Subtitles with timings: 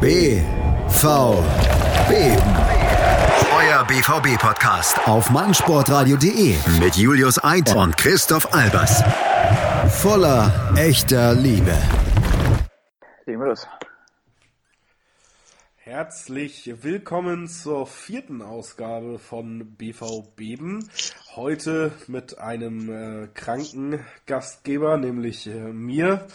[0.00, 0.44] BVB.
[3.52, 9.02] Euer BVB-Podcast auf meinsportradio.de mit Julius Eid und Christoph Albers.
[10.00, 11.76] Voller echter Liebe.
[13.26, 13.66] Legen wir los.
[15.78, 20.88] Herzlich willkommen zur vierten Ausgabe von BV Beben.
[21.38, 26.26] Heute mit einem äh, kranken Gastgeber, nämlich äh, mir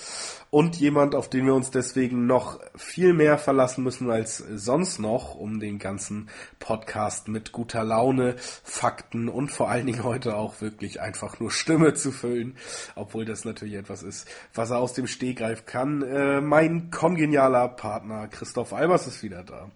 [0.49, 5.35] und jemand, auf den wir uns deswegen noch viel mehr verlassen müssen als sonst noch,
[5.35, 11.01] um den ganzen Podcast mit guter Laune, Fakten und vor allen Dingen heute auch wirklich
[11.01, 12.55] einfach nur Stimme zu füllen,
[12.95, 16.01] obwohl das natürlich etwas ist, was er aus dem Stehgreif kann.
[16.01, 19.69] Äh, mein kongenialer Partner Christoph Albers ist wieder da.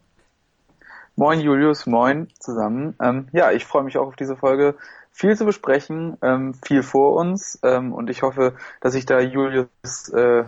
[1.19, 2.95] Moin Julius, moin zusammen.
[3.01, 4.75] Ähm, ja, ich freue mich auch auf diese Folge.
[5.19, 9.67] Viel zu besprechen, ähm, viel vor uns ähm, und ich hoffe, dass ich da Julius
[10.13, 10.43] äh,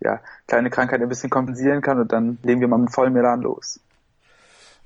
[0.00, 3.42] ja, kleine Krankheit ein bisschen kompensieren kann und dann legen wir mal mit vollem Elan
[3.42, 3.78] los.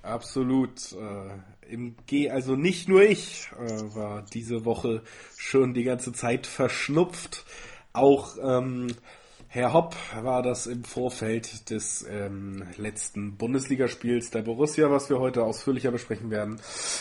[0.03, 0.93] Absolut.
[0.93, 5.01] Äh, im G, also nicht nur ich äh, war diese Woche
[5.39, 7.47] schon die ganze Zeit verschnupft.
[7.95, 8.89] Auch ähm,
[9.55, 15.45] Herr Hopp war das im Vorfeld des ähm, letzten Bundesligaspiels der Borussia, was wir heute
[15.45, 16.59] ausführlicher besprechen werden,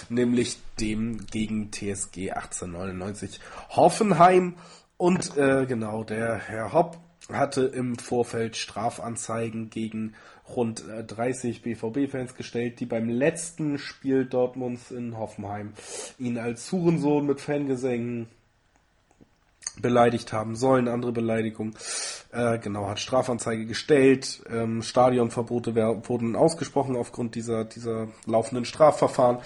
[0.09, 4.53] nämlich dem gegen TSG 1899 Hoffenheim.
[4.97, 6.99] Und äh, genau, der Herr Hopp
[7.31, 10.13] hatte im Vorfeld Strafanzeigen gegen
[10.47, 15.73] rund 30 äh, BVB-Fans gestellt, die beim letzten Spiel Dortmunds in Hoffenheim
[16.19, 18.27] ihn als Hurensohn mit Fangesängen
[19.81, 21.75] beleidigt haben sollen, andere Beleidigung.
[22.31, 24.43] Äh, genau, hat Strafanzeige gestellt.
[24.49, 29.39] Ähm, Stadionverbote wurden ausgesprochen aufgrund dieser, dieser laufenden Strafverfahren.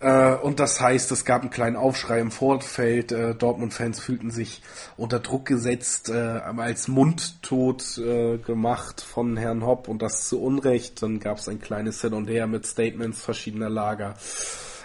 [0.00, 3.12] Äh, und das heißt, es gab einen kleinen Aufschrei im Vorfeld.
[3.12, 4.62] Äh, Dortmund-Fans fühlten sich
[4.96, 11.02] unter Druck gesetzt, äh, als mundtot äh, gemacht von Herrn Hopp und das zu Unrecht.
[11.02, 14.14] Dann gab es ein kleines Hin und Her mit Statements verschiedener Lager.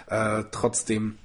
[0.06, 1.18] Äh, trotzdem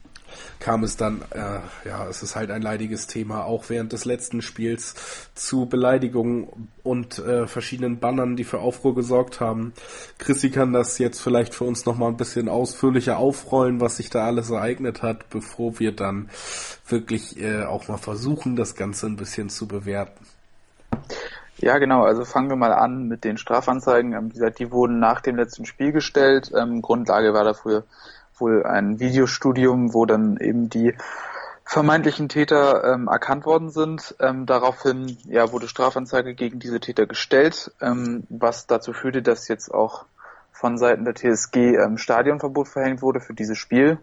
[0.59, 4.41] kam es dann, äh, ja, es ist halt ein leidiges Thema, auch während des letzten
[4.41, 4.95] Spiels
[5.35, 9.73] zu Beleidigungen und äh, verschiedenen Bannern, die für Aufruhr gesorgt haben.
[10.17, 14.25] Chrissy kann das jetzt vielleicht für uns nochmal ein bisschen ausführlicher aufrollen, was sich da
[14.25, 16.29] alles ereignet hat, bevor wir dann
[16.87, 20.25] wirklich äh, auch mal versuchen, das Ganze ein bisschen zu bewerten.
[21.59, 22.03] Ja, genau.
[22.03, 24.29] Also fangen wir mal an mit den Strafanzeigen.
[24.29, 26.51] Wie gesagt, die wurden nach dem letzten Spiel gestellt.
[26.55, 27.83] Ähm, Grundlage war dafür
[28.39, 30.93] wohl ein Videostudium, wo dann eben die
[31.67, 34.15] vermeintlichen Täter ähm, erkannt worden sind.
[34.19, 39.73] Ähm, daraufhin ja, wurde Strafanzeige gegen diese Täter gestellt, ähm, was dazu führte, dass jetzt
[39.73, 40.05] auch
[40.53, 43.99] von Seiten der TSG ähm, Stadionverbot verhängt wurde für dieses Spiel.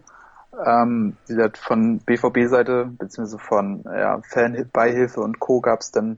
[0.65, 5.59] Ähm, wie gesagt, von BVB-Seite beziehungsweise von ja, Fanbeihilfe und Co.
[5.59, 6.17] gab es dann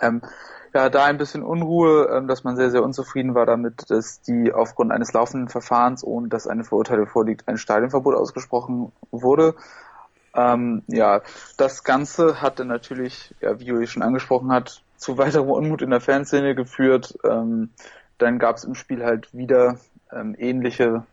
[0.00, 0.20] ähm,
[0.74, 4.52] ja, da ein bisschen Unruhe, ähm, dass man sehr, sehr unzufrieden war damit, dass die
[4.52, 9.54] aufgrund eines laufenden Verfahrens, ohne dass eine Verurteilung vorliegt, ein Stadionverbot ausgesprochen wurde.
[10.34, 11.20] Ähm, ja,
[11.58, 15.90] das Ganze hat dann natürlich, ja, wie Juri schon angesprochen hat, zu weiterem Unmut in
[15.90, 17.18] der Fanszene geführt.
[17.24, 17.70] Ähm,
[18.18, 19.78] dann gab es im Spiel halt wieder
[20.10, 21.04] ähm, ähnliche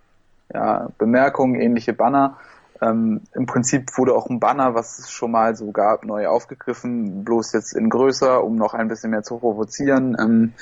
[0.54, 2.38] ja, Bemerkungen, ähnliche Banner.
[2.82, 7.24] Ähm, Im Prinzip wurde auch ein Banner, was es schon mal so gab, neu aufgegriffen,
[7.26, 10.16] bloß jetzt in größer, um noch ein bisschen mehr zu provozieren.
[10.20, 10.54] Ähm,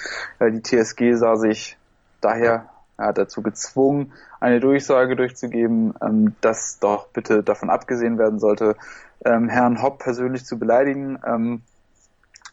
[0.41, 1.77] die TSG sah sich
[2.21, 8.75] daher ja, dazu gezwungen, eine Durchsage durchzugeben, ähm, dass doch bitte davon abgesehen werden sollte,
[9.23, 11.61] ähm, Herrn Hopp persönlich zu beleidigen, ähm,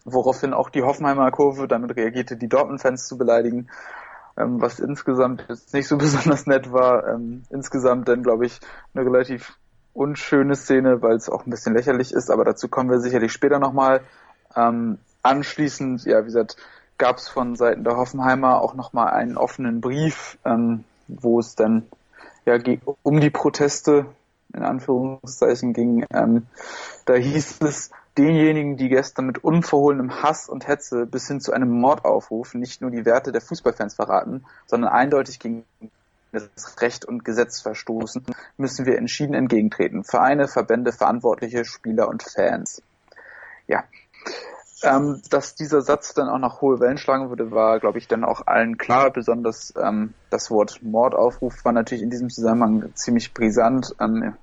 [0.04, 3.68] woraufhin auch die Hoffenheimer Kurve damit reagierte, die Dortmund-Fans zu beleidigen
[4.36, 7.06] ähm, was insgesamt jetzt nicht so besonders nett war.
[7.08, 8.60] Ähm, insgesamt dann, glaube ich,
[8.94, 9.56] eine relativ
[9.92, 13.58] unschöne Szene, weil es auch ein bisschen lächerlich ist, aber dazu kommen wir sicherlich später
[13.58, 14.02] nochmal.
[14.56, 16.56] Ähm, anschließend, ja, wie gesagt,
[16.98, 21.86] gab es von Seiten der Hoffenheimer auch nochmal einen offenen Brief, ähm, wo es dann
[22.44, 22.58] ja
[23.02, 24.06] um die Proteste
[24.52, 26.06] in Anführungszeichen ging.
[26.12, 26.46] Ähm,
[27.04, 31.70] da hieß es, denjenigen, die gestern mit unverhohlenem Hass und Hetze bis hin zu einem
[31.70, 35.64] Mordaufruf nicht nur die Werte der Fußballfans verraten, sondern eindeutig gegen
[36.32, 38.24] das Recht und Gesetz verstoßen,
[38.56, 40.04] müssen wir entschieden entgegentreten.
[40.04, 42.82] Vereine, Verbände, Verantwortliche, Spieler und Fans.
[43.66, 43.84] Ja.
[44.82, 48.24] Ähm, dass dieser Satz dann auch noch hohe Wellen schlagen würde, war, glaube ich, dann
[48.24, 49.10] auch allen klar.
[49.10, 53.94] Besonders ähm, das Wort Mordaufruf war natürlich in diesem Zusammenhang ziemlich brisant.
[54.00, 54.34] Ähm,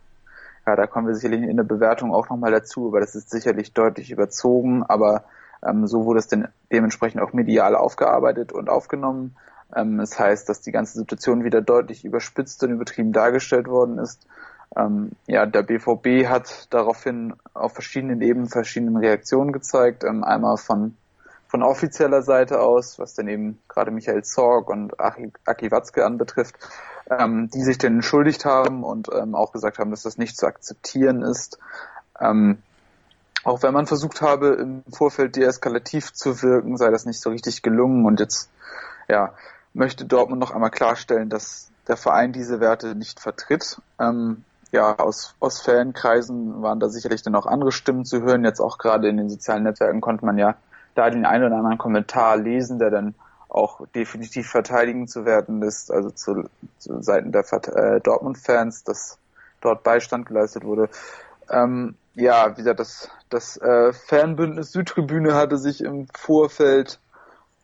[0.65, 3.73] ja, da kommen wir sicherlich in der Bewertung auch nochmal dazu, aber das ist sicherlich
[3.73, 5.23] deutlich überzogen, aber
[5.65, 9.35] ähm, so wurde es denn dementsprechend auch medial aufgearbeitet und aufgenommen.
[9.75, 14.27] Ähm, das heißt, dass die ganze Situation wieder deutlich überspitzt und übertrieben dargestellt worden ist.
[14.75, 20.03] Ähm, ja, der BVB hat daraufhin auf verschiedenen Ebenen verschiedene Reaktionen gezeigt.
[20.03, 20.95] Ähm, einmal von
[21.51, 26.55] von offizieller Seite aus, was dann eben gerade Michael Zorg und Aki, Aki Watzke anbetrifft,
[27.11, 30.47] ähm, die sich denn entschuldigt haben und ähm, auch gesagt haben, dass das nicht zu
[30.47, 31.59] akzeptieren ist.
[32.19, 32.59] Ähm,
[33.43, 37.63] auch wenn man versucht habe, im Vorfeld deeskalativ zu wirken, sei das nicht so richtig
[37.63, 38.49] gelungen und jetzt
[39.09, 39.33] ja,
[39.73, 43.81] möchte Dortmund noch einmal klarstellen, dass der Verein diese Werte nicht vertritt.
[43.99, 48.45] Ähm, ja, aus, aus Fankreisen waren da sicherlich dann auch andere Stimmen zu hören.
[48.45, 50.55] Jetzt auch gerade in den sozialen Netzwerken konnte man ja
[50.95, 53.15] da den einen oder anderen Kommentar lesen, der dann
[53.51, 56.49] auch definitiv verteidigen zu werden ist, also zu,
[56.79, 59.17] zu Seiten der äh, Dortmund-Fans, dass
[59.59, 60.89] dort Beistand geleistet wurde.
[61.49, 66.99] Ähm, ja, wie gesagt, das, das äh, Fanbündnis Südtribüne hatte sich im Vorfeld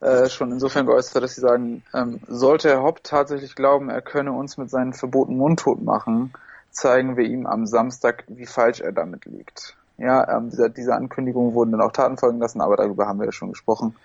[0.02, 4.34] äh, schon insofern geäußert, dass sie sagen, ähm, sollte Herr Hopp tatsächlich glauben, er könne
[4.34, 6.34] uns mit seinen Verboten mundtot machen,
[6.70, 9.76] zeigen wir ihm am Samstag, wie falsch er damit liegt.
[9.98, 13.26] Ja, ähm, diese, diese Ankündigungen wurden dann auch Taten folgen lassen, aber darüber haben wir
[13.26, 13.96] ja schon gesprochen.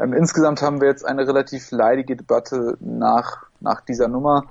[0.00, 4.46] Ähm, insgesamt haben wir jetzt eine relativ leidige Debatte nach, nach dieser Nummer,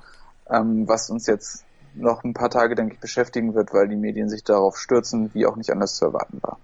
[0.50, 1.64] ähm, was uns jetzt
[1.94, 5.46] noch ein paar Tage, denke ich, beschäftigen wird, weil die Medien sich darauf stürzen, wie
[5.46, 6.58] auch nicht anders zu erwarten war.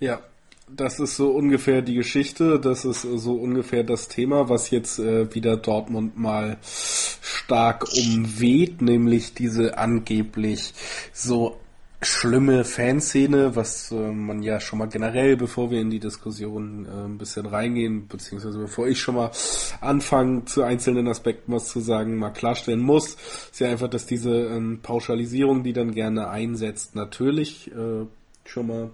[0.00, 0.20] Ja,
[0.68, 5.34] das ist so ungefähr die Geschichte, das ist so ungefähr das Thema, was jetzt äh,
[5.34, 10.74] wieder Dortmund mal stark umweht, nämlich diese angeblich
[11.12, 11.58] so
[12.00, 17.06] schlimme Fanszene, was äh, man ja schon mal generell, bevor wir in die Diskussion äh,
[17.06, 19.32] ein bisschen reingehen, beziehungsweise bevor ich schon mal
[19.80, 23.16] anfange, zu einzelnen Aspekten was zu sagen, mal klarstellen muss,
[23.50, 28.06] ist ja einfach, dass diese ähm, Pauschalisierung, die dann gerne einsetzt, natürlich äh,
[28.44, 28.90] schon mal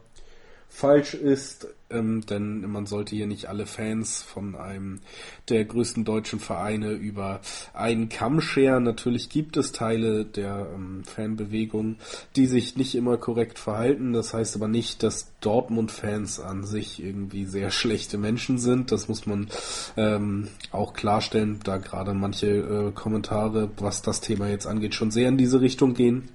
[0.68, 5.00] falsch ist, ähm, denn man sollte hier nicht alle Fans von einem
[5.48, 7.40] der größten deutschen Vereine über
[7.72, 8.84] einen Kamm scheren.
[8.84, 11.96] Natürlich gibt es Teile der ähm, Fanbewegung,
[12.36, 14.12] die sich nicht immer korrekt verhalten.
[14.12, 18.92] Das heißt aber nicht, dass Dortmund-Fans an sich irgendwie sehr schlechte Menschen sind.
[18.92, 19.48] Das muss man
[19.96, 25.28] ähm, auch klarstellen, da gerade manche äh, Kommentare, was das Thema jetzt angeht, schon sehr
[25.28, 26.28] in diese Richtung gehen.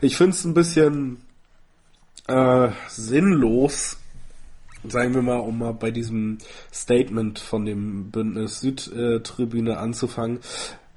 [0.00, 1.18] Ich finde es ein bisschen
[2.26, 3.98] äh, sinnlos,
[4.88, 6.38] sagen wir mal, um mal bei diesem
[6.72, 10.40] Statement von dem Bündnis Südtribüne anzufangen,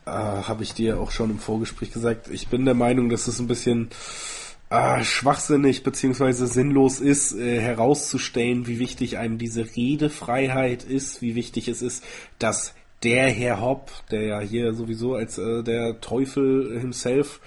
[0.05, 2.29] äh, habe ich dir auch schon im Vorgespräch gesagt.
[2.29, 3.89] Ich bin der Meinung, dass es ein bisschen
[4.69, 11.67] äh, schwachsinnig beziehungsweise sinnlos ist, äh, herauszustellen, wie wichtig einem diese Redefreiheit ist, wie wichtig
[11.67, 12.03] es ist,
[12.39, 12.73] dass
[13.03, 17.39] der Herr Hopp, der ja hier sowieso als äh, der Teufel himself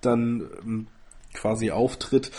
[0.00, 0.86] dann ähm,
[1.34, 2.32] quasi auftritt,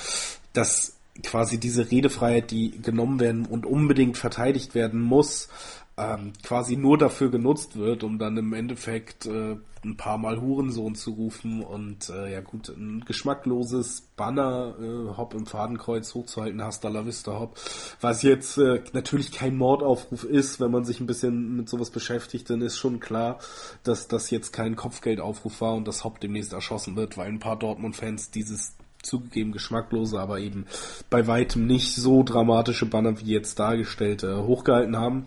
[0.54, 5.50] dass quasi diese Redefreiheit, die genommen werden und unbedingt verteidigt werden muss,
[5.98, 10.96] ähm, quasi nur dafür genutzt wird, um dann im Endeffekt äh, ein paar Mal Hurensohn
[10.96, 16.90] zu rufen und äh, ja gut, ein geschmackloses Banner äh, Hopp im Fadenkreuz hochzuhalten, Hasta
[16.90, 17.60] la Vista Hopp,
[18.02, 22.50] was jetzt äh, natürlich kein Mordaufruf ist, wenn man sich ein bisschen mit sowas beschäftigt,
[22.50, 23.40] dann ist schon klar,
[23.84, 27.58] dass das jetzt kein Kopfgeldaufruf war und dass Hopp demnächst erschossen wird, weil ein paar
[27.58, 28.76] Dortmund-Fans dieses
[29.08, 30.66] zugegeben geschmacklose, aber eben
[31.10, 35.26] bei weitem nicht so dramatische Banner wie jetzt dargestellt äh, hochgehalten haben.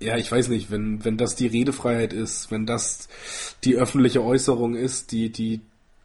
[0.00, 3.08] Ja, ich weiß nicht, wenn, wenn das die Redefreiheit ist, wenn das
[3.64, 5.60] die öffentliche Äußerung ist, die, die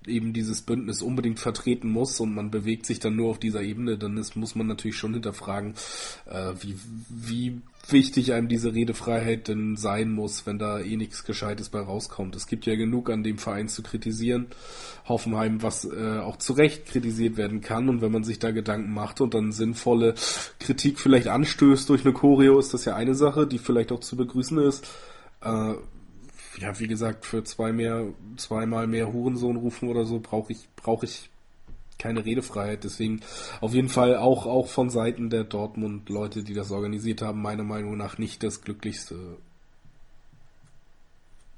[0.07, 3.97] eben dieses Bündnis unbedingt vertreten muss und man bewegt sich dann nur auf dieser Ebene,
[3.97, 5.73] dann ist, muss man natürlich schon hinterfragen,
[6.25, 6.75] äh, wie,
[7.09, 12.35] wie wichtig einem diese Redefreiheit denn sein muss, wenn da eh nichts Gescheites bei rauskommt.
[12.35, 14.47] Es gibt ja genug an dem Verein zu kritisieren,
[15.05, 18.93] Hoffenheim, was äh, auch zu Recht kritisiert werden kann und wenn man sich da Gedanken
[18.93, 20.15] macht und dann sinnvolle
[20.59, 24.15] Kritik vielleicht anstößt durch eine Choreo, ist das ja eine Sache, die vielleicht auch zu
[24.15, 24.87] begrüßen ist.
[25.41, 25.73] Äh,
[26.57, 28.05] ja, wie gesagt, für zwei mehr,
[28.37, 31.29] zweimal mehr Hurensohn rufen oder so brauche ich, brauche ich
[31.99, 32.83] keine Redefreiheit.
[32.83, 33.21] Deswegen
[33.61, 37.97] auf jeden Fall auch, auch von Seiten der Dortmund-Leute, die das organisiert haben, meiner Meinung
[37.97, 39.15] nach nicht das glücklichste.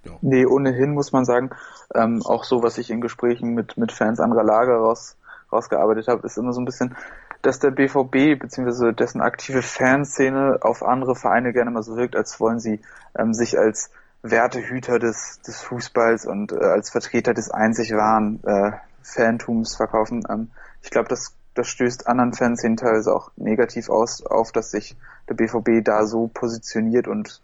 [0.03, 0.11] Ja.
[0.21, 1.49] Nee, ohnehin muss man sagen,
[1.93, 5.17] ähm, auch so, was ich in Gesprächen mit, mit Fans anderer Lager raus,
[5.51, 6.95] rausgearbeitet habe, ist immer so ein bisschen,
[7.41, 8.91] dass der BVB bzw.
[8.91, 12.81] dessen aktive Fanszene auf andere Vereine gerne mal so wirkt, als wollen sie
[13.17, 13.91] ähm, sich als
[14.31, 20.23] Wertehüter des, des Fußballs und äh, als Vertreter des einzig wahren äh, Fantums verkaufen.
[20.29, 20.49] Ähm,
[20.81, 24.97] ich glaube, das, das stößt anderen Fans teilweise auch negativ aus, auf, dass sich
[25.29, 27.41] der BVB da so positioniert und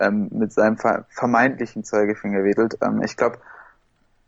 [0.00, 0.76] ähm, mit seinem
[1.08, 2.78] vermeintlichen Zeigefinger wedelt.
[2.82, 3.38] Ähm, ich glaube,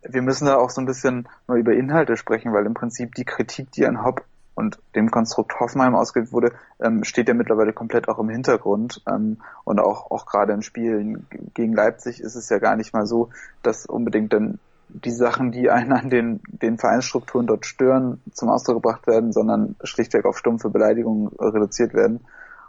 [0.01, 3.25] wir müssen da auch so ein bisschen nur über Inhalte sprechen, weil im Prinzip die
[3.25, 4.23] Kritik, die an Hopp
[4.55, 6.51] und dem Konstrukt Hoffenheim ausgewählt wurde,
[6.81, 9.01] ähm, steht ja mittlerweile komplett auch im Hintergrund.
[9.07, 13.05] Ähm, und auch, auch gerade in Spielen gegen Leipzig ist es ja gar nicht mal
[13.05, 13.29] so,
[13.63, 18.77] dass unbedingt dann die Sachen, die einen an den, den Vereinsstrukturen dort stören, zum Ausdruck
[18.81, 22.21] gebracht werden, sondern schlichtweg auf stumpfe Beleidigungen reduziert werden.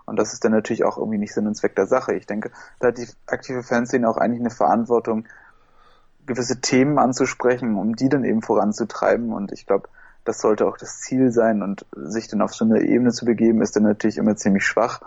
[0.07, 2.15] Und das ist dann natürlich auch irgendwie nicht Sinn und Zweck der Sache.
[2.15, 5.27] Ich denke, da hat die aktive Fanszene auch eigentlich eine Verantwortung,
[6.27, 9.33] gewisse Themen anzusprechen, um die dann eben voranzutreiben.
[9.33, 9.89] Und ich glaube,
[10.25, 11.63] das sollte auch das Ziel sein.
[11.63, 15.01] Und sich dann auf so eine Ebene zu begeben, ist dann natürlich immer ziemlich schwach.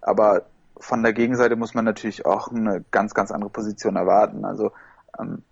[0.00, 0.42] Aber
[0.78, 4.44] von der Gegenseite muss man natürlich auch eine ganz, ganz andere Position erwarten.
[4.44, 4.72] Also
[5.18, 5.42] ähm,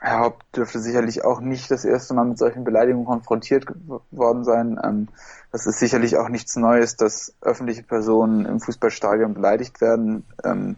[0.00, 3.66] Herr Haupt dürfte sicherlich auch nicht das erste Mal mit solchen Beleidigungen konfrontiert
[4.10, 4.78] worden sein.
[4.82, 5.08] Ähm,
[5.52, 10.24] das ist sicherlich auch nichts Neues, dass öffentliche Personen im Fußballstadion beleidigt werden.
[10.44, 10.76] Ähm,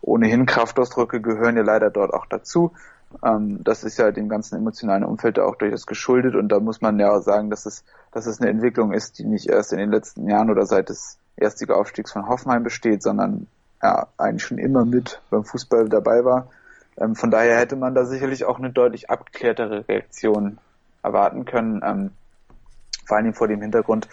[0.00, 2.72] ohnehin Kraftausdrücke gehören ja leider dort auch dazu.
[3.24, 6.98] Ähm, das ist ja dem ganzen emotionalen Umfeld auch durchaus geschuldet und da muss man
[6.98, 9.90] ja auch sagen, dass es, dass es eine Entwicklung ist, die nicht erst in den
[9.90, 13.46] letzten Jahren oder seit des erstigen Aufstiegs von Hoffenheim besteht, sondern
[13.82, 16.48] ja, eigentlich schon immer mit beim Fußball dabei war.
[16.96, 20.58] Ähm, von daher hätte man da sicherlich auch eine deutlich abgeklärtere Reaktion
[21.02, 21.80] erwarten können.
[21.84, 22.10] Ähm,
[23.06, 24.08] vor allem vor dem Hintergrund,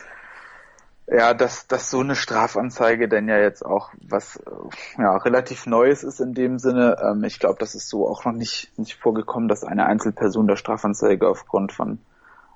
[1.11, 4.41] ja, dass, dass so eine Strafanzeige denn ja jetzt auch was
[4.97, 6.97] ja, relativ Neues ist in dem Sinne.
[7.01, 10.55] Ähm, ich glaube, das ist so auch noch nicht, nicht vorgekommen, dass eine Einzelperson der
[10.55, 11.99] Strafanzeige aufgrund von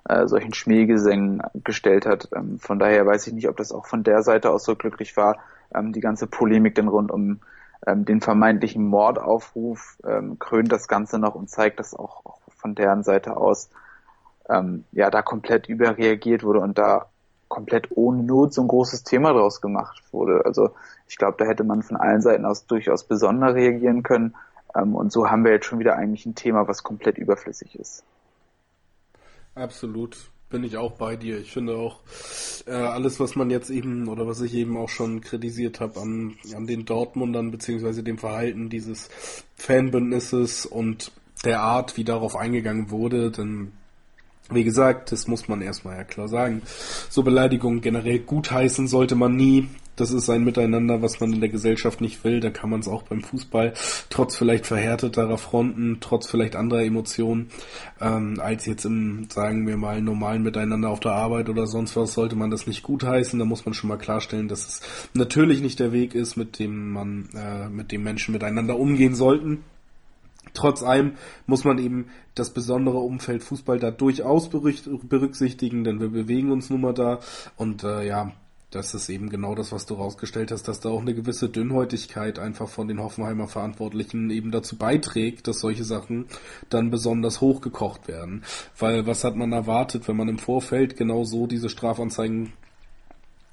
[0.08, 2.30] äh, solchen Schmähgesängen gestellt hat.
[2.36, 5.18] Ähm, von daher weiß ich nicht, ob das auch von der Seite aus so glücklich
[5.18, 5.40] war,
[5.74, 7.40] ähm, die ganze Polemik denn rund um
[7.88, 12.76] ähm, den vermeintlichen Mordaufruf ähm, krönt das Ganze noch und zeigt, dass auch, auch von
[12.76, 13.70] deren Seite aus
[14.48, 17.08] ähm, ja da komplett überreagiert wurde und da
[17.54, 20.44] komplett ohne Not so ein großes Thema draus gemacht wurde.
[20.44, 20.72] Also
[21.08, 24.34] ich glaube, da hätte man von allen Seiten aus durchaus besonder reagieren können.
[24.76, 28.04] Ähm, und so haben wir jetzt schon wieder eigentlich ein Thema, was komplett überflüssig ist.
[29.54, 30.18] Absolut
[30.50, 31.40] bin ich auch bei dir.
[31.40, 32.00] Ich finde auch
[32.66, 36.38] äh, alles, was man jetzt eben oder was ich eben auch schon kritisiert habe an,
[36.56, 39.10] an den Dortmundern beziehungsweise dem Verhalten dieses
[39.56, 41.12] Fanbündnisses und
[41.46, 43.74] der Art, wie darauf eingegangen wurde, denn
[44.50, 46.62] wie gesagt, das muss man erstmal ja klar sagen.
[47.10, 49.70] So Beleidigungen generell gutheißen sollte man nie.
[49.96, 52.40] Das ist ein Miteinander, was man in der Gesellschaft nicht will.
[52.40, 53.74] Da kann man es auch beim Fußball,
[54.10, 57.50] trotz vielleicht verhärteterer Fronten, trotz vielleicht anderer Emotionen,
[58.02, 62.14] ähm, als jetzt im, sagen wir mal, normalen Miteinander auf der Arbeit oder sonst was,
[62.14, 63.38] sollte man das nicht gutheißen.
[63.38, 64.82] Da muss man schon mal klarstellen, dass es
[65.14, 69.64] natürlich nicht der Weg ist, mit dem man, äh, mit dem Menschen miteinander umgehen sollten.
[70.54, 71.14] Trotz allem
[71.46, 76.82] muss man eben das besondere Umfeld Fußball da durchaus berücksichtigen, denn wir bewegen uns nun
[76.82, 77.20] mal da
[77.58, 78.32] und äh, ja,
[78.74, 82.40] das ist eben genau das, was du rausgestellt hast, dass da auch eine gewisse Dünnhäutigkeit
[82.40, 86.26] einfach von den Hoffenheimer Verantwortlichen eben dazu beiträgt, dass solche Sachen
[86.70, 88.44] dann besonders hochgekocht werden.
[88.80, 92.54] Weil was hat man erwartet, wenn man im Vorfeld genau so diese Strafanzeigen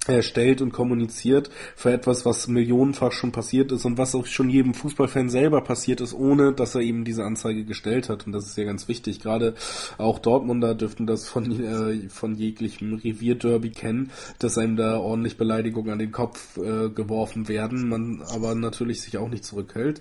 [0.07, 4.73] erstellt und kommuniziert für etwas, was millionenfach schon passiert ist und was auch schon jedem
[4.73, 8.25] Fußballfan selber passiert ist, ohne dass er eben diese Anzeige gestellt hat.
[8.25, 9.19] Und das ist ja ganz wichtig.
[9.19, 9.53] Gerade
[9.99, 15.91] auch Dortmunder dürften das von, äh, von jeglichem Revierderby kennen, dass einem da ordentlich Beleidigungen
[15.91, 19.99] an den Kopf äh, geworfen werden, man aber natürlich sich auch nicht zurückhält.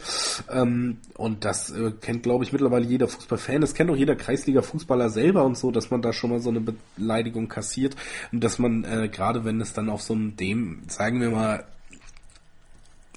[0.50, 3.60] Ähm, und das äh, kennt, glaube ich, mittlerweile jeder Fußballfan.
[3.60, 6.62] Das kennt auch jeder Kreisliga-Fußballer selber und so, dass man da schon mal so eine
[6.96, 7.96] Beleidigung kassiert
[8.32, 11.64] und dass man, äh, gerade wenn es dann auf so einem dem, sagen wir mal,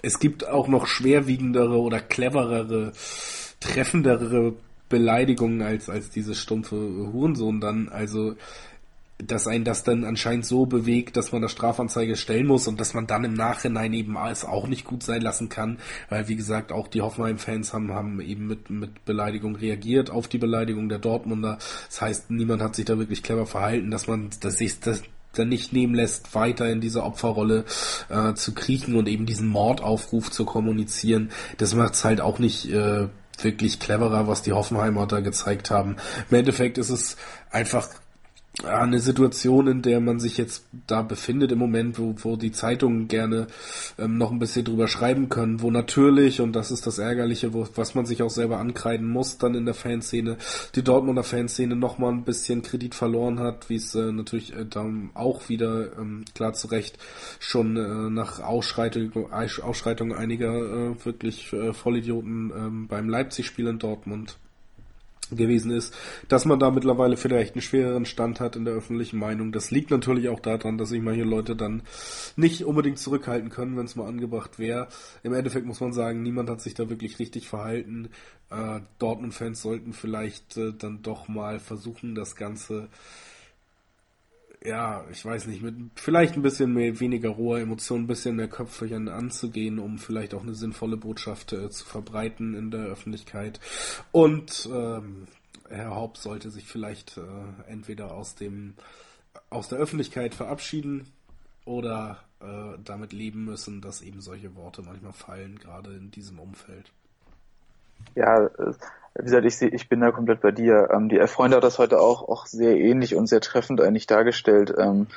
[0.02, 2.92] es gibt auch noch schwerwiegendere oder cleverere,
[3.60, 4.54] treffendere
[4.90, 7.90] Beleidigungen als, als diese stumpfe Hurensohn dann.
[7.90, 8.36] Also,
[9.18, 12.94] dass einen das dann anscheinend so bewegt, dass man da Strafanzeige stellen muss und dass
[12.94, 15.78] man dann im Nachhinein eben es auch nicht gut sein lassen kann,
[16.10, 20.38] weil wie gesagt auch die Hoffenheim-Fans haben, haben eben mit, mit Beleidigung reagiert auf die
[20.38, 21.58] Beleidigung der Dortmunder.
[21.88, 25.04] Das heißt, niemand hat sich da wirklich clever verhalten, dass man, dass sich das,
[25.34, 27.66] dann nicht nehmen lässt, weiter in dieser Opferrolle
[28.10, 31.32] äh, zu kriechen und eben diesen Mordaufruf zu kommunizieren.
[31.58, 33.08] Das macht es halt auch nicht äh,
[33.42, 35.98] wirklich cleverer, was die Hoffenheimer da gezeigt haben.
[36.30, 37.18] Im Endeffekt ist es
[37.50, 37.90] einfach
[38.62, 43.08] eine Situation, in der man sich jetzt da befindet im Moment, wo, wo die Zeitungen
[43.08, 43.48] gerne
[43.98, 47.68] ähm, noch ein bisschen drüber schreiben können, wo natürlich, und das ist das Ärgerliche, wo,
[47.76, 50.38] was man sich auch selber ankreiden muss, dann in der Fanszene,
[50.76, 55.10] die Dortmunder Fanszene nochmal ein bisschen Kredit verloren hat, wie es äh, natürlich äh, dann
[55.16, 57.00] auch wieder ähm, klar zu Recht
[57.40, 64.38] schon äh, nach Ausschreitung, Ausschreitung einiger äh, wirklich äh, Vollidioten äh, beim Leipzig-Spiel in Dortmund
[65.36, 65.94] gewesen ist,
[66.28, 69.52] dass man da mittlerweile vielleicht einen schwereren Stand hat in der öffentlichen Meinung.
[69.52, 71.84] Das liegt natürlich auch daran, dass sich manche Leute dann
[72.36, 74.88] nicht unbedingt zurückhalten können, wenn es mal angebracht wäre.
[75.24, 78.10] Im Endeffekt muss man sagen, niemand hat sich da wirklich richtig verhalten.
[78.50, 82.90] Äh, Dortmund-Fans sollten vielleicht äh, dann doch mal versuchen, das Ganze
[84.66, 88.48] ja, ich weiß nicht, mit vielleicht ein bisschen mehr, weniger roher Emotionen, ein bisschen mehr
[88.48, 93.60] Köpfchen anzugehen, um vielleicht auch eine sinnvolle Botschaft äh, zu verbreiten in der Öffentlichkeit.
[94.12, 95.28] Und ähm,
[95.70, 98.76] Herr Haupt sollte sich vielleicht äh, entweder aus dem
[99.50, 101.12] aus der Öffentlichkeit verabschieden
[101.66, 106.92] oder äh, damit leben müssen, dass eben solche Worte manchmal fallen, gerade in diesem Umfeld.
[108.16, 108.50] Ja,
[109.16, 110.90] wie gesagt, ich, ich bin da komplett bei dir.
[110.92, 114.74] Ähm, die Freunde hat das heute auch, auch sehr ähnlich und sehr treffend eigentlich dargestellt.
[114.78, 115.08] Ähm,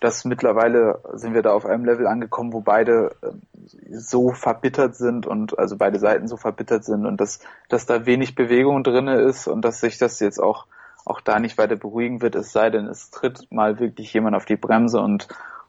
[0.00, 3.42] dass mittlerweile sind wir da auf einem Level angekommen, wo beide ähm,
[3.90, 8.34] so verbittert sind und also beide Seiten so verbittert sind und dass, dass da wenig
[8.34, 10.66] Bewegung drinne ist und dass sich das jetzt auch,
[11.04, 14.46] auch da nicht weiter beruhigen wird, es sei denn, es tritt mal wirklich jemand auf
[14.46, 15.28] die Bremse und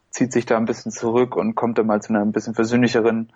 [0.09, 3.33] zieht sich da ein bisschen zurück und kommt dann mal zu einer ein bisschen versöhnlicheren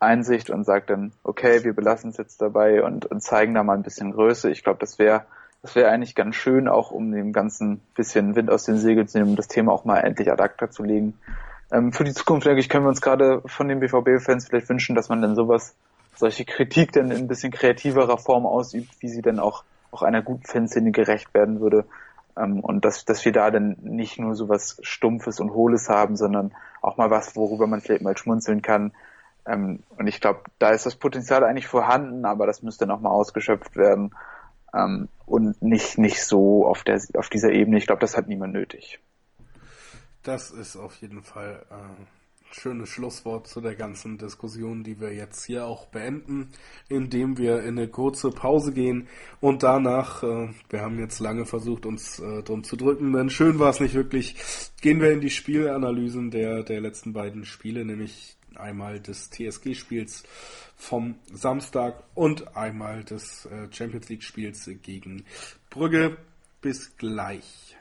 [0.00, 3.74] Einsicht und sagt dann, okay, wir belassen es jetzt dabei und, und zeigen da mal
[3.74, 4.50] ein bisschen Größe.
[4.50, 5.24] Ich glaube, das wäre
[5.62, 9.18] das wäre eigentlich ganz schön, auch um dem ganzen bisschen Wind aus den Segeln zu
[9.18, 11.18] nehmen, um das Thema auch mal endlich ad acta zu legen.
[11.70, 14.96] Ähm, für die Zukunft, denke ich, können wir uns gerade von den BVB-Fans vielleicht wünschen,
[14.96, 15.74] dass man dann sowas,
[16.16, 20.22] solche Kritik dann in ein bisschen kreativerer Form ausübt, wie sie dann auch, auch einer
[20.22, 21.84] guten Fanszene gerecht werden würde.
[22.38, 26.52] Ähm, und dass, dass wir da dann nicht nur sowas Stumpfes und Hohles haben, sondern
[26.80, 28.92] auch mal was, worüber man vielleicht mal schmunzeln kann,
[29.50, 33.76] ähm, und ich glaube, da ist das Potenzial eigentlich vorhanden, aber das müsste nochmal ausgeschöpft
[33.76, 34.14] werden.
[34.72, 37.78] Ähm, und nicht, nicht so auf, der, auf dieser Ebene.
[37.78, 39.00] Ich glaube, das hat niemand nötig.
[40.22, 42.06] Das ist auf jeden Fall ein
[42.52, 46.50] schönes Schlusswort zu der ganzen Diskussion, die wir jetzt hier auch beenden,
[46.88, 49.08] indem wir in eine kurze Pause gehen
[49.40, 53.60] und danach, äh, wir haben jetzt lange versucht, uns äh, drum zu drücken, denn schön
[53.60, 54.36] war es nicht wirklich,
[54.82, 60.24] gehen wir in die Spielanalysen der, der letzten beiden Spiele, nämlich einmal des TSG-Spiels
[60.76, 65.24] vom Samstag und einmal des äh, Champions League-Spiels gegen
[65.68, 66.16] Brügge.
[66.60, 67.76] Bis gleich.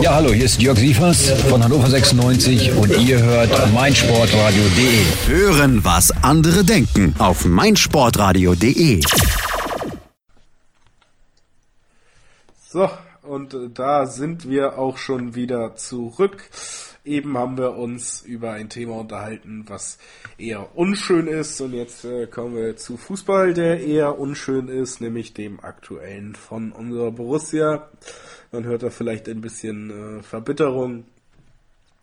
[0.00, 5.04] Ja, hallo, hier ist Jörg Sievers von Hannover 96 und ihr hört meinsportradio.de.
[5.26, 9.00] Hören, was andere denken auf meinsportradio.de.
[12.68, 12.90] So,
[13.22, 16.50] und äh, da sind wir auch schon wieder zurück.
[17.04, 19.98] Eben haben wir uns über ein Thema unterhalten, was
[20.38, 21.60] eher unschön ist.
[21.60, 26.70] Und jetzt äh, kommen wir zu Fußball, der eher unschön ist, nämlich dem aktuellen von
[26.70, 27.90] unserer Borussia.
[28.52, 31.04] Man hört da vielleicht ein bisschen äh, Verbitterung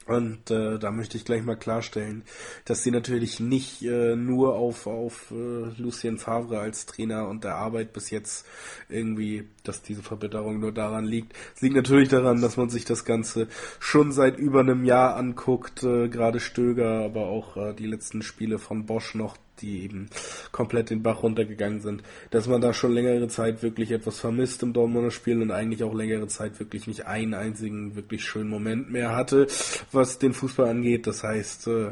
[0.09, 2.23] und äh, da möchte ich gleich mal klarstellen,
[2.65, 7.55] dass sie natürlich nicht äh, nur auf, auf äh, Lucien Favre als Trainer und der
[7.55, 8.47] Arbeit bis jetzt
[8.89, 11.33] irgendwie, dass diese Verbitterung nur daran liegt.
[11.55, 13.47] Es liegt natürlich daran, dass man sich das Ganze
[13.79, 18.57] schon seit über einem Jahr anguckt, äh, gerade Stöger, aber auch äh, die letzten Spiele
[18.57, 20.09] von Bosch noch, die eben
[20.51, 24.73] komplett den Bach runtergegangen sind, dass man da schon längere Zeit wirklich etwas vermisst im
[24.73, 29.15] Dortmunder Spiel und eigentlich auch längere Zeit wirklich nicht einen einzigen wirklich schönen Moment mehr
[29.15, 29.47] hatte,
[29.91, 31.07] was den Fußball angeht.
[31.07, 31.91] Das heißt, äh,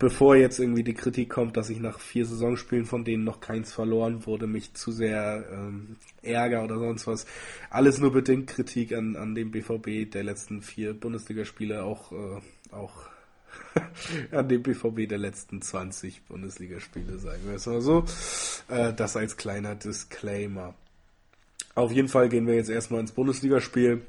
[0.00, 3.72] bevor jetzt irgendwie die Kritik kommt, dass ich nach vier Saisonspielen, von denen noch keins
[3.72, 7.26] verloren wurde, mich zu sehr ähm, ärger oder sonst was.
[7.68, 12.40] Alles nur bedingt Kritik an, an dem BVB der letzten vier Bundesligaspiele, auch, äh,
[12.72, 13.09] auch
[14.32, 18.04] an dem BVB der letzten 20 Bundesligaspiele, sagen wir es mal so.
[18.68, 20.74] Äh, das als kleiner Disclaimer.
[21.74, 24.02] Auf jeden Fall gehen wir jetzt erstmal ins Bundesligaspiel.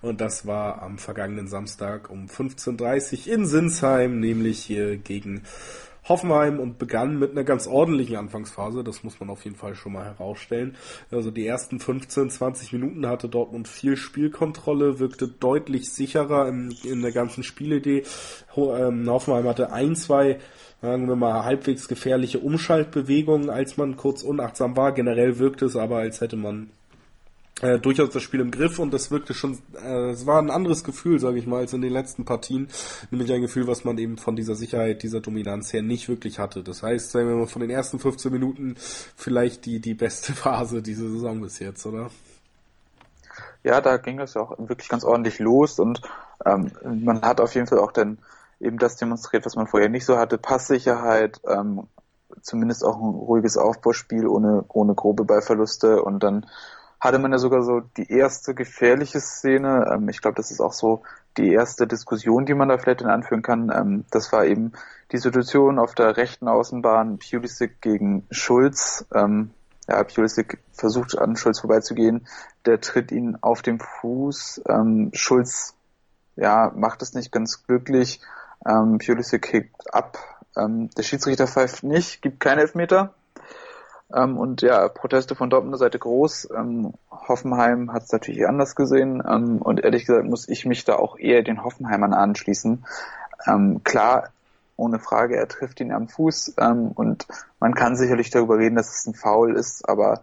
[0.00, 5.42] Und das war am vergangenen Samstag um 15.30 Uhr in Sinsheim, nämlich hier gegen
[6.08, 9.92] Hoffenheim und begann mit einer ganz ordentlichen Anfangsphase, das muss man auf jeden Fall schon
[9.92, 10.76] mal herausstellen.
[11.10, 17.02] Also die ersten 15, 20 Minuten hatte Dortmund viel Spielkontrolle, wirkte deutlich sicherer in, in
[17.02, 18.04] der ganzen Spielidee.
[18.56, 20.38] Ähm, Hoffenheim hatte ein, zwei
[20.80, 24.92] sagen wir mal, halbwegs gefährliche Umschaltbewegungen, als man kurz unachtsam war.
[24.92, 26.70] Generell wirkte es aber, als hätte man
[27.60, 31.18] äh, durchaus das Spiel im Griff und das wirkte schon, äh, war ein anderes Gefühl,
[31.18, 32.68] sage ich mal, als in den letzten Partien,
[33.10, 36.62] nämlich ein Gefühl, was man eben von dieser Sicherheit, dieser Dominanz her nicht wirklich hatte.
[36.62, 40.82] Das heißt, sagen wir mal, von den ersten 15 Minuten vielleicht die, die beste Phase
[40.82, 42.10] dieser Saison bis jetzt, oder?
[43.64, 46.00] Ja, da ging es ja auch wirklich ganz ordentlich los und
[46.46, 48.18] ähm, man hat auf jeden Fall auch dann
[48.60, 51.88] eben das demonstriert, was man vorher nicht so hatte, Passsicherheit, ähm,
[52.40, 56.46] zumindest auch ein ruhiges Aufbauspiel ohne, ohne grobe Ballverluste und dann
[57.00, 59.90] hatte man ja sogar so die erste gefährliche Szene.
[59.92, 61.02] Ähm, ich glaube, das ist auch so
[61.36, 63.70] die erste Diskussion, die man da vielleicht dann anführen kann.
[63.74, 64.72] Ähm, das war eben
[65.12, 69.06] die Situation auf der rechten Außenbahn Pulisic gegen Schulz.
[69.14, 69.50] Ähm,
[69.88, 72.26] ja, Pulisic versucht an Schulz vorbeizugehen.
[72.66, 74.62] Der tritt ihn auf den Fuß.
[74.68, 75.74] Ähm, Schulz
[76.36, 78.20] ja, macht es nicht ganz glücklich.
[78.66, 80.18] Ähm, Pulisic kickt ab.
[80.56, 83.14] Ähm, der Schiedsrichter pfeift nicht, gibt keine Elfmeter.
[84.14, 86.48] Ähm, und ja, Proteste von Dortmunder Seite groß.
[86.56, 89.22] Ähm, Hoffenheim hat es natürlich anders gesehen.
[89.28, 92.84] Ähm, und ehrlich gesagt muss ich mich da auch eher den Hoffenheimern anschließen.
[93.46, 94.30] Ähm, klar,
[94.76, 96.54] ohne Frage, er trifft ihn am Fuß.
[96.58, 97.26] Ähm, und
[97.60, 100.22] man kann sicherlich darüber reden, dass es ein Foul ist, aber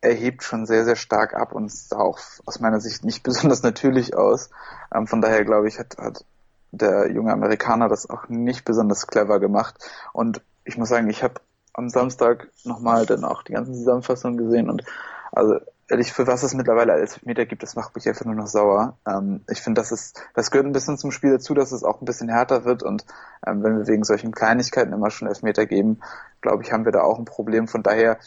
[0.00, 3.62] er hebt schon sehr, sehr stark ab und sah auch aus meiner Sicht nicht besonders
[3.62, 4.50] natürlich aus.
[4.94, 6.24] Ähm, von daher glaube ich, hat, hat
[6.70, 9.76] der junge Amerikaner das auch nicht besonders clever gemacht.
[10.12, 11.40] Und ich muss sagen, ich habe
[11.76, 14.84] am Samstag nochmal dann auch die ganzen Zusammenfassungen gesehen und
[15.32, 15.56] also
[15.88, 18.96] ehrlich, für was es mittlerweile als Meter gibt, das macht mich einfach nur noch sauer.
[19.06, 22.00] Ähm, ich finde, das ist, das gehört ein bisschen zum Spiel dazu, dass es auch
[22.00, 23.04] ein bisschen härter wird und
[23.46, 26.00] ähm, wenn wir wegen solchen Kleinigkeiten immer schon Elfmeter geben,
[26.40, 27.68] glaube ich, haben wir da auch ein Problem.
[27.68, 28.18] Von daher